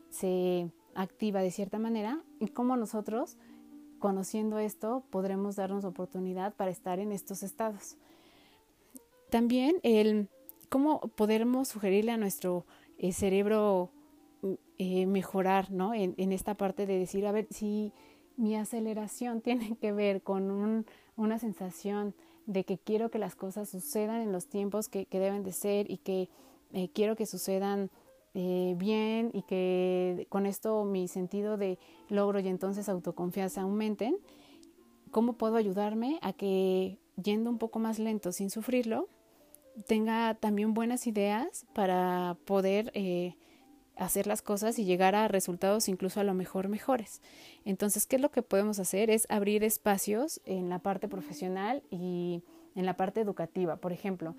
se 0.09 0.69
activa 0.95 1.41
de 1.41 1.51
cierta 1.51 1.77
manera 1.77 2.21
y 2.39 2.47
cómo 2.47 2.77
nosotros, 2.77 3.37
conociendo 3.99 4.59
esto, 4.59 5.03
podremos 5.09 5.55
darnos 5.55 5.85
oportunidad 5.85 6.53
para 6.55 6.71
estar 6.71 6.99
en 6.99 7.11
estos 7.11 7.43
estados. 7.43 7.97
También 9.29 9.77
el 9.83 10.29
cómo 10.69 11.01
podemos 11.15 11.67
sugerirle 11.67 12.11
a 12.11 12.17
nuestro 12.17 12.65
eh, 12.97 13.11
cerebro 13.11 13.91
eh, 14.77 15.05
mejorar, 15.05 15.71
¿no? 15.71 15.93
En, 15.93 16.31
esta 16.31 16.55
parte 16.55 16.85
de 16.85 16.99
decir, 16.99 17.25
a 17.25 17.31
ver, 17.31 17.47
si 17.49 17.93
mi 18.37 18.55
aceleración 18.55 19.41
tiene 19.41 19.77
que 19.77 19.91
ver 19.91 20.21
con 20.21 20.85
una 21.15 21.39
sensación 21.39 22.13
de 22.45 22.63
que 22.63 22.77
quiero 22.77 23.09
que 23.09 23.19
las 23.19 23.35
cosas 23.35 23.69
sucedan 23.69 24.21
en 24.21 24.31
los 24.31 24.47
tiempos 24.47 24.87
que, 24.87 25.07
deben 25.09 25.43
de 25.43 25.51
ser 25.51 25.89
y 25.89 25.97
que 25.97 26.29
eh, 26.73 26.89
quiero 26.93 27.15
que 27.15 27.25
sucedan 27.25 27.89
bien 28.35 29.31
y 29.33 29.43
que 29.43 30.27
con 30.29 30.45
esto 30.45 30.83
mi 30.83 31.07
sentido 31.07 31.57
de 31.57 31.79
logro 32.09 32.39
y 32.39 32.47
entonces 32.47 32.89
autoconfianza 32.89 33.61
aumenten, 33.61 34.17
¿cómo 35.11 35.33
puedo 35.33 35.55
ayudarme 35.55 36.19
a 36.21 36.33
que 36.33 36.99
yendo 37.21 37.49
un 37.49 37.57
poco 37.57 37.79
más 37.79 37.99
lento 37.99 38.31
sin 38.31 38.49
sufrirlo, 38.49 39.07
tenga 39.87 40.35
también 40.35 40.73
buenas 40.73 41.07
ideas 41.07 41.65
para 41.73 42.37
poder 42.45 42.91
eh, 42.93 43.35
hacer 43.95 44.27
las 44.27 44.41
cosas 44.41 44.79
y 44.79 44.85
llegar 44.85 45.15
a 45.15 45.27
resultados 45.27 45.87
incluso 45.89 46.19
a 46.19 46.23
lo 46.23 46.33
mejor 46.33 46.67
mejores. 46.67 47.21
Entonces, 47.63 48.05
¿qué 48.05 48.17
es 48.17 48.21
lo 48.21 48.31
que 48.31 48.41
podemos 48.41 48.79
hacer? 48.79 49.09
Es 49.09 49.25
abrir 49.29 49.63
espacios 49.63 50.41
en 50.45 50.69
la 50.69 50.79
parte 50.79 51.07
profesional 51.07 51.83
y 51.89 52.43
en 52.75 52.85
la 52.85 52.97
parte 52.97 53.21
educativa. 53.21 53.77
Por 53.77 53.93
ejemplo, 53.93 54.35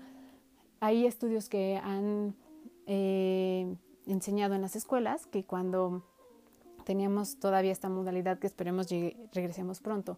hay 0.79 1.05
estudios 1.05 1.49
que 1.49 1.79
han 1.83 2.35
eh, 2.85 3.75
enseñado 4.07 4.55
en 4.55 4.61
las 4.61 4.75
escuelas 4.75 5.25
que 5.27 5.43
cuando 5.43 6.03
teníamos 6.85 7.39
todavía 7.39 7.71
esta 7.71 7.89
modalidad 7.89 8.39
que 8.39 8.47
esperemos 8.47 8.87
regresemos 9.33 9.81
pronto, 9.81 10.17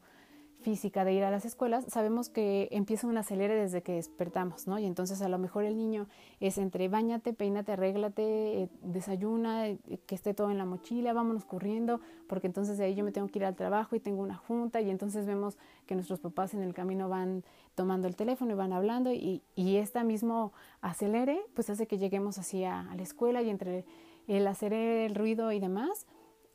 física 0.62 1.06
de 1.06 1.14
ir 1.14 1.24
a 1.24 1.32
las 1.32 1.46
escuelas, 1.46 1.86
sabemos 1.88 2.30
que 2.30 2.68
empieza 2.72 3.08
un 3.08 3.18
acelere 3.18 3.56
desde 3.56 3.82
que 3.82 3.94
despertamos, 3.94 4.68
¿no? 4.68 4.78
Y 4.78 4.86
entonces 4.86 5.22
a 5.22 5.30
lo 5.30 5.38
mejor 5.38 5.64
el 5.64 5.78
niño 5.78 6.08
es 6.40 6.58
entre 6.58 6.90
bañate, 6.90 7.34
peínate, 7.34 7.72
arréglate, 7.72 8.64
eh, 8.64 8.70
desayuna, 8.82 9.70
eh, 9.70 9.80
que 10.06 10.16
esté 10.16 10.34
todo 10.34 10.52
en 10.52 10.58
la 10.58 10.66
mochila, 10.66 11.14
vámonos 11.14 11.46
corriendo, 11.46 12.02
porque 12.28 12.48
entonces 12.48 12.78
de 12.78 12.86
ahí 12.86 12.96
yo 12.96 13.06
me 13.06 13.12
tengo 13.12 13.28
que 13.28 13.40
ir 13.40 13.46
al 13.46 13.56
trabajo 13.56 13.96
y 13.96 14.00
tengo 14.00 14.22
una 14.22 14.36
junta 14.36 14.82
y 14.82 14.90
entonces 14.90 15.26
vemos 15.26 15.58
que 15.86 15.96
nuestros 15.96 16.20
papás 16.20 16.54
en 16.54 16.62
el 16.62 16.74
camino 16.74 17.08
van 17.08 17.44
tomando 17.76 18.08
el 18.08 18.16
teléfono 18.18 18.52
y 18.52 18.56
van 18.56 18.74
hablando 18.74 19.14
y, 19.14 19.42
y 19.56 19.78
este 19.78 20.04
mismo 20.04 20.52
acelere 20.82 21.42
pues 21.54 21.70
hace 21.70 21.88
que 21.88 21.98
lleguemos 21.98 22.38
así 22.38 22.66
a, 22.66 22.82
a 22.92 22.96
la 22.96 23.04
escuela 23.04 23.42
y 23.42 23.50
entre 23.50 23.86
el 24.28 24.46
hacer 24.46 24.74
el 24.74 25.16
ruido 25.16 25.52
y 25.54 25.60
demás, 25.60 26.06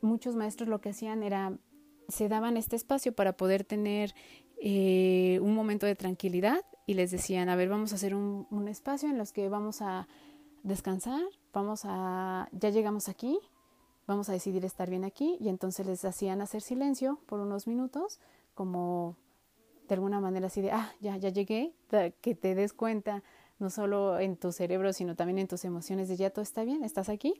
muchos 0.02 0.36
maestros 0.36 0.68
lo 0.68 0.80
que 0.80 0.90
hacían 0.90 1.22
era 1.22 1.58
se 2.08 2.28
daban 2.28 2.56
este 2.56 2.76
espacio 2.76 3.14
para 3.14 3.36
poder 3.36 3.64
tener 3.64 4.14
eh, 4.58 5.38
un 5.42 5.54
momento 5.54 5.86
de 5.86 5.94
tranquilidad 5.94 6.64
y 6.86 6.94
les 6.94 7.10
decían, 7.10 7.48
a 7.48 7.56
ver, 7.56 7.68
vamos 7.68 7.92
a 7.92 7.96
hacer 7.96 8.14
un, 8.14 8.46
un 8.50 8.68
espacio 8.68 9.08
en 9.08 9.18
los 9.18 9.32
que 9.32 9.48
vamos 9.48 9.82
a 9.82 10.08
descansar, 10.62 11.22
vamos 11.52 11.82
a, 11.84 12.48
ya 12.52 12.70
llegamos 12.70 13.08
aquí, 13.08 13.38
vamos 14.06 14.28
a 14.28 14.32
decidir 14.32 14.64
estar 14.64 14.90
bien 14.90 15.04
aquí 15.04 15.36
y 15.40 15.48
entonces 15.48 15.86
les 15.86 16.04
hacían 16.04 16.40
hacer 16.40 16.62
silencio 16.62 17.20
por 17.26 17.40
unos 17.40 17.66
minutos 17.66 18.20
como 18.54 19.16
de 19.88 19.94
alguna 19.94 20.20
manera 20.20 20.46
así 20.46 20.62
de, 20.62 20.72
ah, 20.72 20.92
ya, 21.00 21.16
ya 21.16 21.28
llegué, 21.28 21.74
que 22.20 22.34
te 22.34 22.54
des 22.54 22.72
cuenta 22.72 23.22
no 23.58 23.70
solo 23.70 24.18
en 24.18 24.36
tu 24.36 24.52
cerebro, 24.52 24.92
sino 24.92 25.14
también 25.14 25.38
en 25.38 25.48
tus 25.48 25.64
emociones 25.64 26.08
de 26.08 26.16
ya 26.16 26.30
todo 26.30 26.42
está 26.42 26.64
bien, 26.64 26.84
estás 26.84 27.08
aquí. 27.08 27.34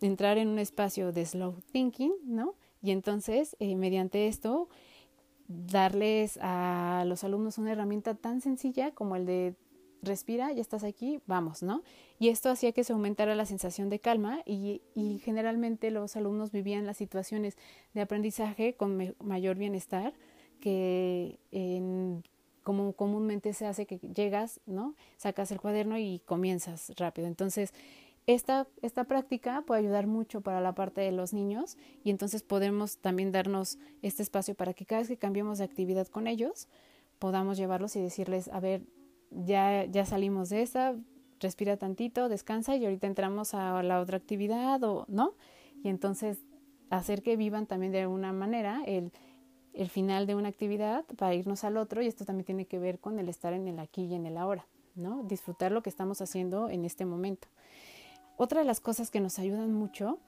Entrar 0.00 0.38
en 0.38 0.48
un 0.48 0.58
espacio 0.58 1.12
de 1.12 1.26
slow 1.26 1.56
thinking, 1.72 2.12
¿no? 2.24 2.54
Y 2.82 2.90
entonces, 2.90 3.56
eh, 3.58 3.76
mediante 3.76 4.28
esto, 4.28 4.68
darles 5.48 6.38
a 6.42 7.04
los 7.06 7.24
alumnos 7.24 7.58
una 7.58 7.72
herramienta 7.72 8.14
tan 8.14 8.40
sencilla 8.40 8.92
como 8.92 9.16
el 9.16 9.26
de 9.26 9.54
respira, 10.02 10.52
ya 10.52 10.60
estás 10.60 10.84
aquí, 10.84 11.20
vamos, 11.26 11.62
¿no? 11.62 11.82
Y 12.20 12.28
esto 12.28 12.50
hacía 12.50 12.72
que 12.72 12.84
se 12.84 12.92
aumentara 12.92 13.34
la 13.34 13.46
sensación 13.46 13.88
de 13.88 13.98
calma 13.98 14.42
y, 14.46 14.82
y 14.94 15.18
generalmente 15.18 15.90
los 15.90 16.14
alumnos 16.16 16.52
vivían 16.52 16.86
las 16.86 16.96
situaciones 16.96 17.56
de 17.94 18.02
aprendizaje 18.02 18.74
con 18.74 19.14
mayor 19.18 19.56
bienestar 19.56 20.14
que 20.60 21.38
como 22.62 22.92
comúnmente 22.92 23.54
se 23.54 23.66
hace 23.66 23.86
que 23.86 23.98
llegas, 23.98 24.60
¿no? 24.66 24.94
Sacas 25.16 25.50
el 25.52 25.60
cuaderno 25.60 25.96
y 25.96 26.20
comienzas 26.26 26.92
rápido. 26.96 27.26
Entonces, 27.26 27.72
esta, 28.28 28.66
esta 28.82 29.04
práctica 29.04 29.62
puede 29.62 29.80
ayudar 29.80 30.06
mucho 30.06 30.42
para 30.42 30.60
la 30.60 30.74
parte 30.74 31.00
de 31.00 31.12
los 31.12 31.32
niños 31.32 31.78
y 32.04 32.10
entonces 32.10 32.42
podemos 32.42 32.98
también 32.98 33.32
darnos 33.32 33.78
este 34.02 34.22
espacio 34.22 34.54
para 34.54 34.74
que 34.74 34.84
cada 34.84 35.00
vez 35.00 35.08
que 35.08 35.16
cambiemos 35.16 35.56
de 35.56 35.64
actividad 35.64 36.06
con 36.08 36.26
ellos, 36.26 36.68
podamos 37.18 37.56
llevarlos 37.56 37.96
y 37.96 38.02
decirles, 38.02 38.48
a 38.48 38.60
ver, 38.60 38.82
ya, 39.30 39.86
ya 39.86 40.04
salimos 40.04 40.50
de 40.50 40.60
esta, 40.60 40.94
respira 41.40 41.78
tantito, 41.78 42.28
descansa 42.28 42.76
y 42.76 42.84
ahorita 42.84 43.06
entramos 43.06 43.54
a 43.54 43.82
la 43.82 43.98
otra 43.98 44.18
actividad 44.18 44.84
o 44.84 45.06
no. 45.08 45.32
Y 45.82 45.88
entonces 45.88 46.38
hacer 46.90 47.22
que 47.22 47.38
vivan 47.38 47.64
también 47.64 47.92
de 47.92 48.02
alguna 48.02 48.34
manera 48.34 48.82
el, 48.84 49.10
el 49.72 49.88
final 49.88 50.26
de 50.26 50.34
una 50.34 50.50
actividad 50.50 51.06
para 51.16 51.34
irnos 51.34 51.64
al 51.64 51.78
otro 51.78 52.02
y 52.02 52.06
esto 52.06 52.26
también 52.26 52.44
tiene 52.44 52.66
que 52.66 52.78
ver 52.78 52.98
con 52.98 53.18
el 53.18 53.30
estar 53.30 53.54
en 53.54 53.68
el 53.68 53.78
aquí 53.78 54.04
y 54.04 54.14
en 54.14 54.26
el 54.26 54.36
ahora, 54.36 54.66
¿no? 54.96 55.22
Disfrutar 55.22 55.72
lo 55.72 55.82
que 55.82 55.88
estamos 55.88 56.20
haciendo 56.20 56.68
en 56.68 56.84
este 56.84 57.06
momento. 57.06 57.48
Otra 58.40 58.60
de 58.60 58.66
las 58.66 58.78
cosas 58.78 59.10
que 59.10 59.18
nos 59.18 59.40
ayudan 59.40 59.72
mucho 59.72 60.20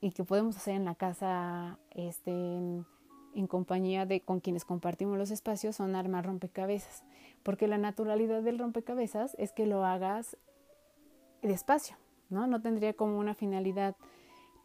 y 0.00 0.10
que 0.10 0.24
podemos 0.24 0.56
hacer 0.56 0.74
en 0.74 0.84
la 0.84 0.96
casa 0.96 1.78
este, 1.92 2.32
en, 2.32 2.84
compañía 3.46 4.04
de 4.04 4.20
con 4.20 4.40
quienes 4.40 4.64
compartimos 4.64 5.16
los 5.16 5.30
espacios 5.30 5.76
son 5.76 5.94
armar 5.94 6.26
rompecabezas, 6.26 7.04
porque 7.44 7.68
la 7.68 7.78
naturalidad 7.78 8.42
del 8.42 8.58
rompecabezas 8.58 9.36
es 9.38 9.52
que 9.52 9.66
lo 9.66 9.84
hagas 9.84 10.36
despacio, 11.40 11.96
¿no? 12.30 12.48
No 12.48 12.60
tendría 12.60 12.94
como 12.94 13.16
una 13.16 13.32
finalidad 13.32 13.94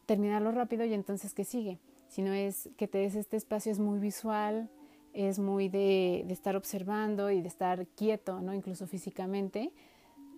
terminarlo 0.08 0.52
rápido 0.52 0.84
y 0.84 0.95
entonces 0.95 1.36
que 1.36 1.43
sigue, 1.43 1.78
sino 2.08 2.34
es 2.34 2.68
que 2.78 2.88
te 2.88 2.98
des 2.98 3.14
este 3.14 3.38
espacio 3.38 3.72
es 3.72 3.78
muy 3.78 4.00
visual, 4.00 4.72
es 5.14 5.38
muy 5.38 5.70
de, 5.70 6.24
de 6.26 6.34
estar 6.34 6.56
observando 6.56 7.30
y 7.30 7.41
de 7.41 7.48
estar 7.48 7.86
quieto, 7.89 8.41
¿no? 8.41 8.56
Incluso 8.56 8.88
físicamente, 8.88 9.72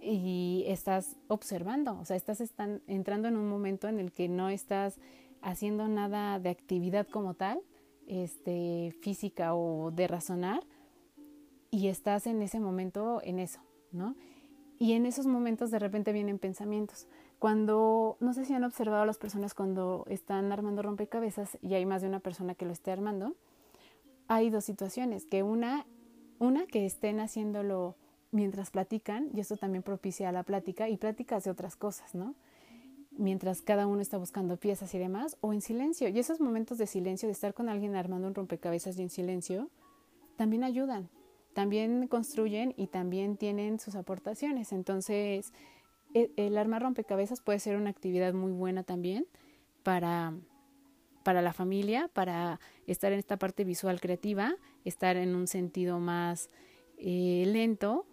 y 0.01 0.63
estás 0.67 1.17
observando, 1.27 1.97
o 1.99 2.05
sea, 2.05 2.15
estás 2.15 2.41
entrando 2.87 3.27
en 3.27 3.37
un 3.37 3.49
momento 3.49 3.87
en 3.87 3.99
el 3.99 4.11
que 4.11 4.29
no 4.29 4.49
estás 4.49 4.99
haciendo 5.41 5.87
nada 5.87 6.39
de 6.39 6.49
actividad 6.49 7.07
como 7.07 7.33
tal, 7.33 7.61
este, 8.07 8.95
física 9.01 9.53
o 9.53 9.91
de 9.91 10.07
razonar, 10.07 10.63
y 11.71 11.87
estás 11.87 12.27
en 12.27 12.41
ese 12.41 12.59
momento 12.59 13.21
en 13.23 13.39
eso, 13.39 13.61
¿no? 13.91 14.15
Y 14.79 14.93
en 14.93 15.05
esos 15.05 15.27
momentos 15.27 15.71
de 15.71 15.79
repente 15.79 16.13
vienen 16.13 16.39
pensamientos. 16.39 17.07
Cuando, 17.37 18.17
no 18.19 18.33
sé 18.33 18.45
si 18.45 18.53
han 18.53 18.63
observado 18.63 19.05
las 19.05 19.17
personas 19.17 19.53
cuando 19.53 20.05
están 20.09 20.51
armando 20.51 20.81
rompecabezas 20.81 21.57
y 21.61 21.73
hay 21.73 21.85
más 21.85 22.01
de 22.01 22.07
una 22.07 22.19
persona 22.19 22.55
que 22.55 22.65
lo 22.65 22.71
esté 22.71 22.91
armando, 22.91 23.35
hay 24.27 24.49
dos 24.49 24.65
situaciones, 24.65 25.25
que 25.25 25.43
una, 25.43 25.85
una 26.39 26.65
que 26.65 26.85
estén 26.85 27.19
haciéndolo 27.19 27.95
mientras 28.31 28.71
platican, 28.71 29.29
y 29.33 29.39
esto 29.39 29.57
también 29.57 29.83
propicia 29.83 30.31
la 30.31 30.43
plática 30.43 30.89
y 30.89 30.97
pláticas 30.97 31.43
de 31.43 31.51
otras 31.51 31.75
cosas, 31.75 32.13
¿no? 32.13 32.35
Mientras 33.11 33.61
cada 33.61 33.87
uno 33.87 34.01
está 34.01 34.17
buscando 34.17 34.57
piezas 34.57 34.93
y 34.93 34.99
demás, 34.99 35.37
o 35.41 35.51
en 35.51 35.61
silencio. 35.61 36.07
Y 36.07 36.19
esos 36.19 36.39
momentos 36.39 36.77
de 36.77 36.87
silencio, 36.87 37.27
de 37.27 37.33
estar 37.33 37.53
con 37.53 37.69
alguien 37.69 37.95
armando 37.95 38.27
un 38.27 38.35
rompecabezas 38.35 38.97
y 38.97 39.01
en 39.01 39.09
silencio, 39.09 39.69
también 40.37 40.63
ayudan, 40.63 41.09
también 41.53 42.07
construyen 42.07 42.73
y 42.77 42.87
también 42.87 43.35
tienen 43.35 43.79
sus 43.79 43.95
aportaciones. 43.95 44.71
Entonces, 44.71 45.51
e, 46.13 46.31
el 46.37 46.57
armar 46.57 46.83
rompecabezas 46.83 47.41
puede 47.41 47.59
ser 47.59 47.75
una 47.75 47.89
actividad 47.89 48.33
muy 48.33 48.51
buena 48.51 48.83
también 48.83 49.25
para, 49.83 50.33
para 51.23 51.41
la 51.41 51.51
familia, 51.51 52.09
para 52.13 52.59
estar 52.87 53.11
en 53.11 53.19
esta 53.19 53.37
parte 53.37 53.63
visual 53.65 53.99
creativa, 53.99 54.55
estar 54.85 55.17
en 55.17 55.35
un 55.35 55.47
sentido 55.47 55.99
más 55.99 56.49
eh, 56.97 57.43
lento 57.47 58.05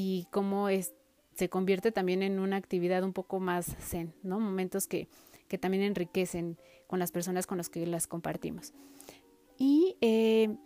y 0.00 0.28
cómo 0.30 0.68
es, 0.68 0.94
se 1.34 1.48
convierte 1.48 1.90
también 1.90 2.22
en 2.22 2.38
una 2.38 2.54
actividad 2.54 3.02
un 3.02 3.12
poco 3.12 3.40
más 3.40 3.66
zen, 3.80 4.14
¿no? 4.22 4.38
Momentos 4.38 4.86
que, 4.86 5.08
que 5.48 5.58
también 5.58 5.82
enriquecen 5.82 6.56
con 6.86 7.00
las 7.00 7.10
personas 7.10 7.48
con 7.48 7.58
las 7.58 7.68
que 7.68 7.84
las 7.84 8.06
compartimos. 8.06 8.72
Y 9.56 9.96
eh, 10.00 10.56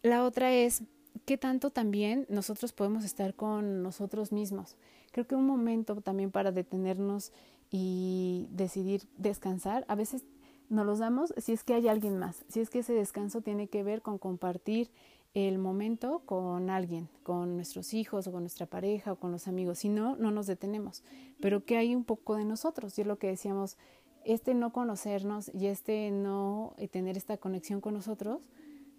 la 0.00 0.24
otra 0.24 0.54
es 0.54 0.84
qué 1.26 1.36
tanto 1.36 1.68
también 1.68 2.24
nosotros 2.30 2.72
podemos 2.72 3.04
estar 3.04 3.34
con 3.34 3.82
nosotros 3.82 4.32
mismos. 4.32 4.78
Creo 5.12 5.26
que 5.26 5.34
un 5.34 5.46
momento 5.46 5.94
también 6.00 6.30
para 6.30 6.50
detenernos 6.50 7.32
y 7.70 8.48
decidir 8.52 9.02
descansar, 9.18 9.84
a 9.86 9.96
veces 9.96 10.24
nos 10.70 10.86
los 10.86 10.98
damos 10.98 11.34
si 11.36 11.52
es 11.52 11.62
que 11.62 11.74
hay 11.74 11.88
alguien 11.88 12.18
más, 12.18 12.42
si 12.48 12.60
es 12.60 12.70
que 12.70 12.78
ese 12.78 12.94
descanso 12.94 13.42
tiene 13.42 13.68
que 13.68 13.82
ver 13.82 14.00
con 14.00 14.16
compartir 14.16 14.90
el 15.36 15.58
momento 15.58 16.22
con 16.24 16.70
alguien, 16.70 17.10
con 17.22 17.56
nuestros 17.56 17.92
hijos 17.92 18.26
o 18.26 18.32
con 18.32 18.42
nuestra 18.42 18.64
pareja 18.64 19.12
o 19.12 19.16
con 19.16 19.32
los 19.32 19.48
amigos. 19.48 19.80
Si 19.80 19.90
no, 19.90 20.16
no 20.16 20.30
nos 20.30 20.46
detenemos. 20.46 21.02
Pero 21.40 21.62
que 21.66 21.76
hay 21.76 21.94
un 21.94 22.04
poco 22.04 22.36
de 22.36 22.46
nosotros. 22.46 22.96
Y 22.96 23.02
es 23.02 23.06
lo 23.06 23.18
que 23.18 23.26
decíamos, 23.26 23.76
este 24.24 24.54
no 24.54 24.72
conocernos 24.72 25.50
y 25.52 25.66
este 25.66 26.10
no 26.10 26.72
eh, 26.78 26.88
tener 26.88 27.18
esta 27.18 27.36
conexión 27.36 27.82
con 27.82 27.92
nosotros 27.92 28.40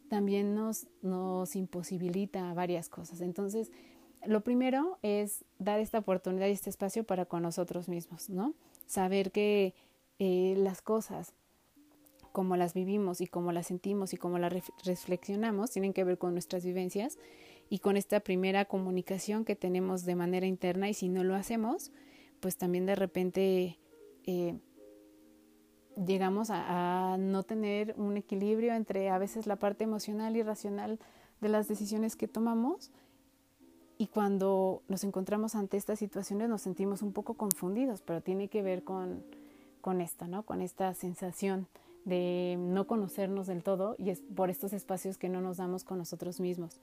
también 0.10 0.54
nos, 0.54 0.86
nos 1.02 1.56
imposibilita 1.56 2.54
varias 2.54 2.88
cosas. 2.88 3.22
Entonces, 3.22 3.72
lo 4.24 4.42
primero 4.42 5.00
es 5.02 5.44
dar 5.58 5.80
esta 5.80 5.98
oportunidad 5.98 6.48
y 6.48 6.52
este 6.52 6.70
espacio 6.70 7.04
para 7.04 7.26
con 7.26 7.42
nosotros 7.42 7.90
mismos, 7.90 8.30
¿no? 8.30 8.54
Saber 8.86 9.32
que 9.32 9.74
eh, 10.20 10.54
las 10.56 10.84
cosas 10.84 11.34
como 12.38 12.56
las 12.56 12.76
vivimos 12.76 13.20
y 13.20 13.26
cómo 13.26 13.52
las 13.52 13.66
sentimos 13.66 14.14
y 14.14 14.18
cómo 14.18 14.38
las 14.38 14.54
reflexionamos 14.86 15.72
tienen 15.72 15.92
que 15.92 16.04
ver 16.04 16.20
con 16.20 16.34
nuestras 16.34 16.64
vivencias 16.64 17.18
y 17.68 17.80
con 17.80 17.98
esta 17.98 18.20
primera 18.20 18.66
comunicación 18.66 19.44
que 19.44 19.56
tenemos 19.56 20.06
de 20.06 20.14
manera 20.14 20.46
interna 20.46 20.88
y 20.88 20.94
si 20.94 21.10
no 21.10 21.24
lo 21.24 21.34
hacemos, 21.34 21.92
pues 22.40 22.56
también 22.56 22.86
de 22.86 22.94
repente 22.94 23.80
eh, 24.28 24.60
llegamos 25.96 26.52
a, 26.52 27.14
a, 27.14 27.18
no 27.18 27.42
tener 27.42 27.96
un 27.98 28.18
equilibrio 28.18 28.76
entre 28.76 29.10
a 29.10 29.18
veces 29.18 29.48
la 29.48 29.56
parte 29.56 29.86
emocional 29.86 30.38
y 30.38 30.44
racional 30.44 31.00
de 31.42 31.50
las 31.50 31.68
decisiones 31.68 32.16
que 32.16 32.28
tomamos 32.28 32.92
y 33.98 34.06
cuando 34.06 34.84
nos 34.88 35.04
encontramos 35.04 35.56
ante 35.56 35.76
estas 35.78 35.98
situaciones 35.98 36.50
nos 36.50 36.62
sentimos 36.62 37.02
un 37.02 37.14
poco 37.14 37.34
confundidos, 37.34 38.04
pero 38.04 38.22
tiene 38.22 38.48
que 38.48 38.62
ver 38.62 38.84
con, 38.84 39.24
con 39.82 40.02
esto, 40.02 40.28
¿no? 40.28 40.44
Con 40.44 40.62
esta 40.62 40.94
sensación 40.94 41.68
de 42.08 42.56
no 42.58 42.88
conocernos 42.88 43.48
del 43.48 43.64
todo 43.64 43.96
y 43.98 44.14
por 44.16 44.50
estos 44.50 44.72
espacios 44.72 45.18
que 45.18 45.28
no 45.28 45.42
nos 45.42 45.58
damos 45.58 45.84
con 45.84 45.98
nosotros 45.98 46.40
mismos. 46.40 46.80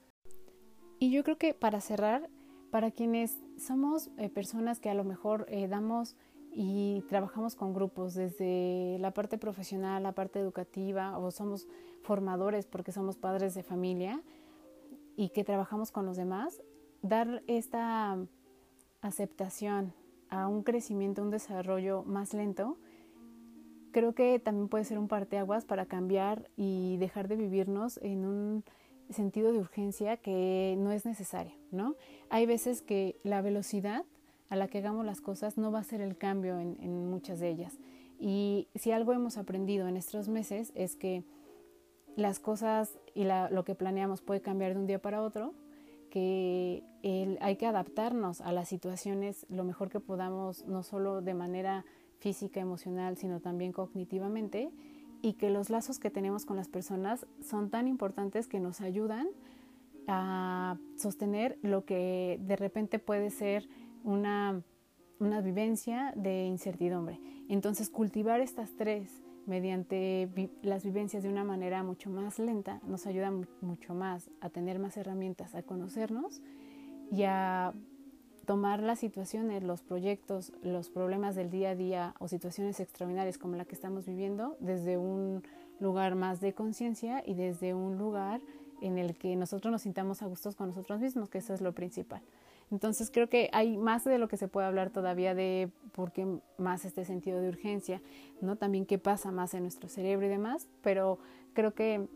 Y 0.99 1.11
yo 1.11 1.23
creo 1.23 1.37
que 1.37 1.55
para 1.55 1.81
cerrar, 1.81 2.29
para 2.69 2.91
quienes 2.91 3.35
somos 3.57 4.11
eh, 4.17 4.29
personas 4.29 4.79
que 4.79 4.91
a 4.91 4.93
lo 4.93 5.03
mejor 5.03 5.47
eh, 5.49 5.67
damos 5.67 6.15
y 6.51 7.03
trabajamos 7.09 7.55
con 7.55 7.73
grupos 7.73 8.13
desde 8.13 8.97
la 8.99 9.11
parte 9.11 9.39
profesional, 9.39 10.03
la 10.03 10.11
parte 10.11 10.39
educativa 10.39 11.17
o 11.17 11.31
somos 11.31 11.67
formadores 12.03 12.67
porque 12.67 12.91
somos 12.91 13.17
padres 13.17 13.55
de 13.55 13.63
familia 13.63 14.21
y 15.17 15.29
que 15.29 15.43
trabajamos 15.43 15.91
con 15.91 16.05
los 16.05 16.17
demás, 16.17 16.61
dar 17.01 17.41
esta 17.47 18.17
aceptación 19.01 19.91
a 20.29 20.47
un 20.47 20.61
crecimiento, 20.61 21.23
un 21.23 21.31
desarrollo 21.31 22.03
más 22.03 22.33
lento, 22.33 22.77
creo 23.95 24.13
que 24.13 24.39
también 24.39 24.67
puede 24.67 24.83
ser 24.83 24.99
un 24.99 25.07
parteaguas 25.07 25.63
para 25.63 25.85
cambiar 25.85 26.49
y 26.57 26.97
dejar 26.97 27.29
de 27.29 27.37
vivirnos 27.37 27.97
en 28.03 28.25
un 28.25 28.65
sentido 29.09 29.53
de 29.53 29.59
urgencia 29.59 30.17
que 30.17 30.75
no 30.77 30.91
es 30.91 31.05
necesario, 31.05 31.53
¿no? 31.71 31.95
Hay 32.29 32.45
veces 32.45 32.81
que 32.81 33.15
la 33.23 33.41
velocidad 33.41 34.03
a 34.49 34.57
la 34.57 34.67
que 34.67 34.79
hagamos 34.79 35.05
las 35.05 35.21
cosas 35.21 35.57
no 35.57 35.71
va 35.71 35.79
a 35.79 35.83
ser 35.85 36.01
el 36.01 36.17
cambio 36.17 36.59
en, 36.59 36.75
en 36.81 37.09
muchas 37.09 37.39
de 37.39 37.47
ellas. 37.47 37.79
Y 38.19 38.67
si 38.75 38.91
algo 38.91 39.13
hemos 39.13 39.37
aprendido 39.37 39.87
en 39.87 39.95
estos 39.95 40.27
meses 40.27 40.73
es 40.75 40.97
que 40.97 41.23
las 42.17 42.41
cosas 42.41 42.99
y 43.13 43.23
lo 43.23 43.63
que 43.63 43.75
planeamos 43.75 44.21
puede 44.21 44.41
cambiar 44.41 44.73
de 44.73 44.79
un 44.81 44.87
día 44.87 45.01
para 45.01 45.21
otro, 45.21 45.53
que 46.09 46.83
hay 47.39 47.55
que 47.55 47.65
adaptarnos 47.65 48.41
a 48.41 48.51
las 48.51 48.67
situaciones 48.67 49.45
lo 49.47 49.63
mejor 49.63 49.89
que 49.89 50.01
podamos, 50.01 50.65
no 50.65 50.83
solo 50.83 51.21
de 51.21 51.33
manera 51.33 51.85
física, 52.19 52.59
emocional, 52.59 53.17
sino 53.17 53.39
también 53.39 53.71
cognitivamente, 53.71 54.71
y 55.21 55.33
que 55.33 55.49
los 55.49 55.69
lazos 55.69 55.99
que 55.99 56.11
tenemos 56.11 56.45
con 56.45 56.55
las 56.55 56.67
personas 56.67 57.25
son 57.41 57.69
tan 57.69 57.87
importantes 57.87 58.47
que 58.47 58.59
nos 58.59 58.81
ayudan 58.81 59.27
a 60.07 60.77
sostener 60.97 61.57
lo 61.61 61.85
que 61.85 62.39
de 62.41 62.55
repente 62.55 62.99
puede 62.99 63.31
ser 63.31 63.67
una, 64.03 64.61
una 65.19 65.41
vivencia 65.41 66.13
de 66.15 66.45
incertidumbre. 66.45 67.19
Entonces, 67.49 67.89
cultivar 67.89 68.39
estas 68.39 68.75
tres 68.75 69.09
mediante 69.45 70.29
las 70.63 70.83
vivencias 70.83 71.23
de 71.23 71.29
una 71.29 71.43
manera 71.43 71.83
mucho 71.83 72.09
más 72.09 72.39
lenta 72.39 72.81
nos 72.87 73.05
ayuda 73.05 73.31
mucho 73.61 73.93
más 73.93 74.29
a 74.41 74.49
tener 74.49 74.79
más 74.79 74.97
herramientas, 74.97 75.55
a 75.55 75.63
conocernos 75.63 76.41
y 77.11 77.23
a 77.23 77.73
tomar 78.45 78.81
las 78.81 78.99
situaciones, 78.99 79.63
los 79.63 79.81
proyectos, 79.81 80.53
los 80.63 80.89
problemas 80.89 81.35
del 81.35 81.49
día 81.49 81.71
a 81.71 81.75
día 81.75 82.15
o 82.19 82.27
situaciones 82.27 82.79
extraordinarias 82.79 83.37
como 83.37 83.55
la 83.55 83.65
que 83.65 83.75
estamos 83.75 84.05
viviendo 84.05 84.55
desde 84.59 84.97
un 84.97 85.43
lugar 85.79 86.15
más 86.15 86.39
de 86.39 86.53
conciencia 86.53 87.23
y 87.25 87.33
desde 87.33 87.73
un 87.73 87.97
lugar 87.97 88.41
en 88.81 88.97
el 88.97 89.15
que 89.17 89.35
nosotros 89.35 89.71
nos 89.71 89.81
sintamos 89.81 90.21
a 90.21 90.27
gustos 90.27 90.55
con 90.55 90.69
nosotros 90.69 90.99
mismos, 90.99 91.29
que 91.29 91.39
eso 91.39 91.53
es 91.53 91.61
lo 91.61 91.73
principal. 91.73 92.21
Entonces 92.71 93.11
creo 93.11 93.29
que 93.29 93.49
hay 93.53 93.77
más 93.77 94.03
de 94.05 94.17
lo 94.17 94.27
que 94.27 94.37
se 94.37 94.47
puede 94.47 94.67
hablar 94.67 94.89
todavía 94.89 95.35
de 95.35 95.69
por 95.91 96.11
qué 96.11 96.27
más 96.57 96.83
este 96.85 97.05
sentido 97.05 97.39
de 97.39 97.49
urgencia, 97.49 98.01
¿no? 98.41 98.55
También 98.55 98.85
qué 98.85 98.97
pasa 98.97 99.31
más 99.31 99.53
en 99.53 99.63
nuestro 99.63 99.87
cerebro 99.87 100.25
y 100.25 100.29
demás, 100.29 100.67
pero 100.81 101.19
creo 101.53 101.73
que 101.73 102.07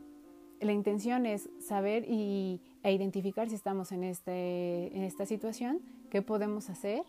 la 0.59 0.73
intención 0.73 1.25
es 1.25 1.49
saber 1.59 2.05
y, 2.07 2.61
e 2.83 2.93
identificar 2.93 3.49
si 3.49 3.55
estamos 3.55 3.91
en, 3.91 4.03
este, 4.03 4.95
en 4.95 5.03
esta 5.03 5.25
situación, 5.25 5.81
qué 6.09 6.21
podemos 6.21 6.69
hacer, 6.69 7.03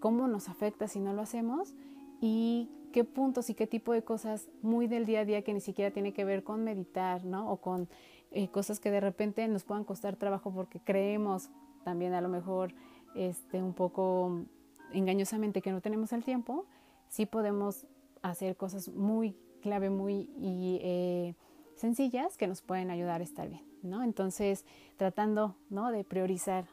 cómo 0.00 0.28
nos 0.28 0.48
afecta 0.48 0.88
si 0.88 1.00
no 1.00 1.12
lo 1.12 1.22
hacemos 1.22 1.74
y 2.20 2.70
qué 2.92 3.04
puntos 3.04 3.50
y 3.50 3.54
qué 3.54 3.66
tipo 3.66 3.92
de 3.92 4.02
cosas 4.02 4.48
muy 4.62 4.86
del 4.86 5.06
día 5.06 5.20
a 5.20 5.24
día 5.24 5.42
que 5.42 5.52
ni 5.52 5.60
siquiera 5.60 5.90
tiene 5.90 6.12
que 6.12 6.24
ver 6.24 6.42
con 6.44 6.64
meditar, 6.64 7.24
¿no? 7.24 7.50
O 7.50 7.58
con 7.58 7.88
eh, 8.30 8.48
cosas 8.48 8.80
que 8.80 8.90
de 8.90 9.00
repente 9.00 9.46
nos 9.48 9.64
puedan 9.64 9.84
costar 9.84 10.16
trabajo 10.16 10.52
porque 10.52 10.80
creemos 10.80 11.50
también 11.84 12.14
a 12.14 12.20
lo 12.20 12.28
mejor 12.28 12.74
este, 13.14 13.62
un 13.62 13.72
poco 13.72 14.44
engañosamente 14.92 15.62
que 15.62 15.72
no 15.72 15.80
tenemos 15.80 16.12
el 16.12 16.24
tiempo, 16.24 16.66
sí 17.08 17.26
podemos 17.26 17.86
hacer 18.22 18.56
cosas 18.56 18.88
muy 18.88 19.36
clave, 19.62 19.90
muy 19.90 20.28
eh, 20.40 21.34
sencillas 21.74 22.36
que 22.36 22.46
nos 22.46 22.62
pueden 22.62 22.90
ayudar 22.90 23.20
a 23.20 23.24
estar 23.24 23.48
bien, 23.48 23.62
¿no? 23.82 24.02
Entonces, 24.02 24.64
tratando, 24.96 25.56
¿no? 25.70 25.90
De 25.90 26.04
priorizar 26.04 26.66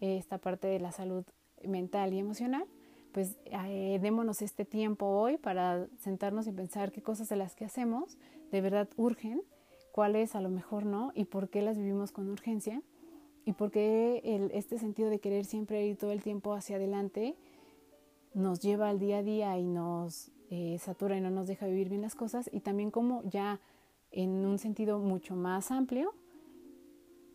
esta 0.00 0.38
parte 0.38 0.68
de 0.68 0.80
la 0.80 0.92
salud 0.92 1.24
mental 1.64 2.12
y 2.14 2.18
emocional, 2.18 2.64
pues 3.12 3.36
eh, 3.46 3.98
démonos 4.00 4.42
este 4.42 4.64
tiempo 4.64 5.06
hoy 5.06 5.38
para 5.38 5.88
sentarnos 5.98 6.46
y 6.46 6.52
pensar 6.52 6.92
qué 6.92 7.02
cosas 7.02 7.28
de 7.28 7.36
las 7.36 7.54
que 7.56 7.64
hacemos 7.64 8.18
de 8.50 8.60
verdad 8.60 8.88
urgen, 8.96 9.42
cuáles 9.92 10.34
a 10.34 10.40
lo 10.40 10.50
mejor 10.50 10.86
no 10.86 11.12
y 11.14 11.24
por 11.24 11.48
qué 11.48 11.62
las 11.62 11.76
vivimos 11.76 12.12
con 12.12 12.28
urgencia 12.28 12.82
y 13.44 13.52
porque 13.52 14.20
el, 14.24 14.50
este 14.52 14.78
sentido 14.78 15.10
de 15.10 15.20
querer 15.20 15.44
siempre 15.44 15.86
ir 15.86 15.96
todo 15.96 16.12
el 16.12 16.22
tiempo 16.22 16.54
hacia 16.54 16.76
adelante 16.76 17.34
nos 18.34 18.60
lleva 18.60 18.88
al 18.88 18.98
día 18.98 19.18
a 19.18 19.22
día 19.22 19.58
y 19.58 19.66
nos 19.66 20.30
eh, 20.50 20.78
satura 20.78 21.16
y 21.16 21.20
no 21.20 21.30
nos 21.30 21.46
deja 21.46 21.66
vivir 21.66 21.88
bien 21.88 22.02
las 22.02 22.14
cosas 22.14 22.48
y 22.52 22.60
también 22.60 22.90
como 22.90 23.22
ya 23.24 23.60
en 24.10 24.46
un 24.46 24.58
sentido 24.58 24.98
mucho 24.98 25.34
más 25.34 25.70
amplio, 25.70 26.14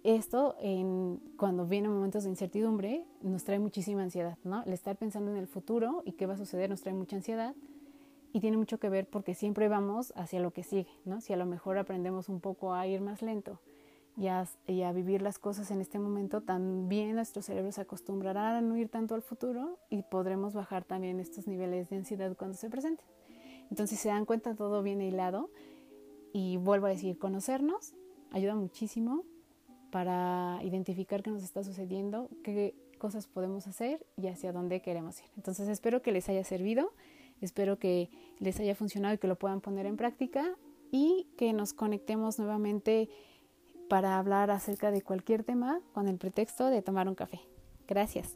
esto 0.03 0.55
en, 0.59 1.19
cuando 1.37 1.65
vienen 1.65 1.91
momentos 1.91 2.23
de 2.23 2.29
incertidumbre 2.29 3.05
nos 3.21 3.43
trae 3.45 3.59
muchísima 3.59 4.03
ansiedad, 4.03 4.37
¿no? 4.43 4.63
El 4.63 4.73
estar 4.73 4.97
pensando 4.97 5.31
en 5.31 5.37
el 5.37 5.47
futuro 5.47 6.03
y 6.05 6.13
qué 6.13 6.25
va 6.25 6.33
a 6.33 6.37
suceder 6.37 6.69
nos 6.69 6.81
trae 6.81 6.93
mucha 6.93 7.15
ansiedad 7.15 7.55
y 8.33 8.41
tiene 8.41 8.57
mucho 8.57 8.79
que 8.79 8.89
ver 8.89 9.07
porque 9.07 9.35
siempre 9.35 9.69
vamos 9.69 10.11
hacia 10.15 10.41
lo 10.41 10.51
que 10.51 10.63
sigue, 10.63 10.91
¿no? 11.05 11.21
Si 11.21 11.31
a 11.31 11.37
lo 11.37 11.45
mejor 11.45 11.77
aprendemos 11.77 12.27
un 12.27 12.41
poco 12.41 12.73
a 12.73 12.85
ir 12.85 12.99
más 12.99 13.21
lento 13.21 13.59
y 14.17 14.27
a, 14.27 14.91
vivir 14.91 15.21
las 15.21 15.39
cosas 15.39 15.71
en 15.71 15.79
este 15.81 15.99
momento, 15.99 16.41
también 16.41 17.15
nuestro 17.15 17.41
cerebro 17.41 17.71
se 17.71 17.81
acostumbrará 17.81 18.57
a 18.57 18.61
no 18.61 18.77
ir 18.77 18.89
tanto 18.89 19.15
al 19.15 19.21
futuro 19.21 19.79
y 19.89 20.03
podremos 20.03 20.53
bajar 20.53 20.83
también 20.83 21.19
estos 21.19 21.47
niveles 21.47 21.89
de 21.89 21.97
ansiedad 21.97 22.35
cuando 22.37 22.57
se 22.57 22.69
presenten. 22.69 23.05
Entonces, 23.69 23.99
se 23.99 24.09
dan 24.09 24.25
cuenta, 24.25 24.53
todo 24.55 24.83
viene 24.83 25.07
hilado 25.07 25.49
y 26.31 26.57
vuelvo 26.57 26.87
a 26.87 26.89
decir, 26.89 27.17
conocernos 27.17 27.95
ayuda 28.31 28.55
muchísimo 28.55 29.23
para 29.93 30.57
identificar 30.63 31.21
qué 31.21 31.29
nos 31.29 31.43
está 31.43 31.63
sucediendo, 31.63 32.27
qué 32.43 32.73
cosas 32.97 33.27
podemos 33.27 33.67
hacer 33.67 34.03
y 34.17 34.25
hacia 34.25 34.51
dónde 34.51 34.81
queremos 34.81 35.19
ir. 35.19 35.27
Entonces, 35.37 35.69
espero 35.69 36.01
que 36.01 36.11
les 36.11 36.27
haya 36.29 36.43
servido, 36.43 36.93
espero 37.41 37.77
que 37.77 38.09
les 38.39 38.59
haya 38.59 38.73
funcionado 38.73 39.13
y 39.13 39.19
que 39.19 39.27
lo 39.27 39.37
puedan 39.37 39.61
poner 39.61 39.85
en 39.85 39.95
práctica 39.95 40.57
y 40.91 41.27
que 41.37 41.53
nos 41.53 41.73
conectemos 41.73 42.39
nuevamente 42.39 43.07
para 43.87 44.17
hablar 44.17 44.49
acerca 44.49 44.89
de 44.89 45.03
cualquier 45.03 45.43
tema 45.43 45.79
con 45.93 46.07
el 46.07 46.17
pretexto 46.17 46.71
de 46.71 46.81
tomar 46.81 47.07
un 47.07 47.13
café. 47.13 47.41
Gracias. 47.87 48.35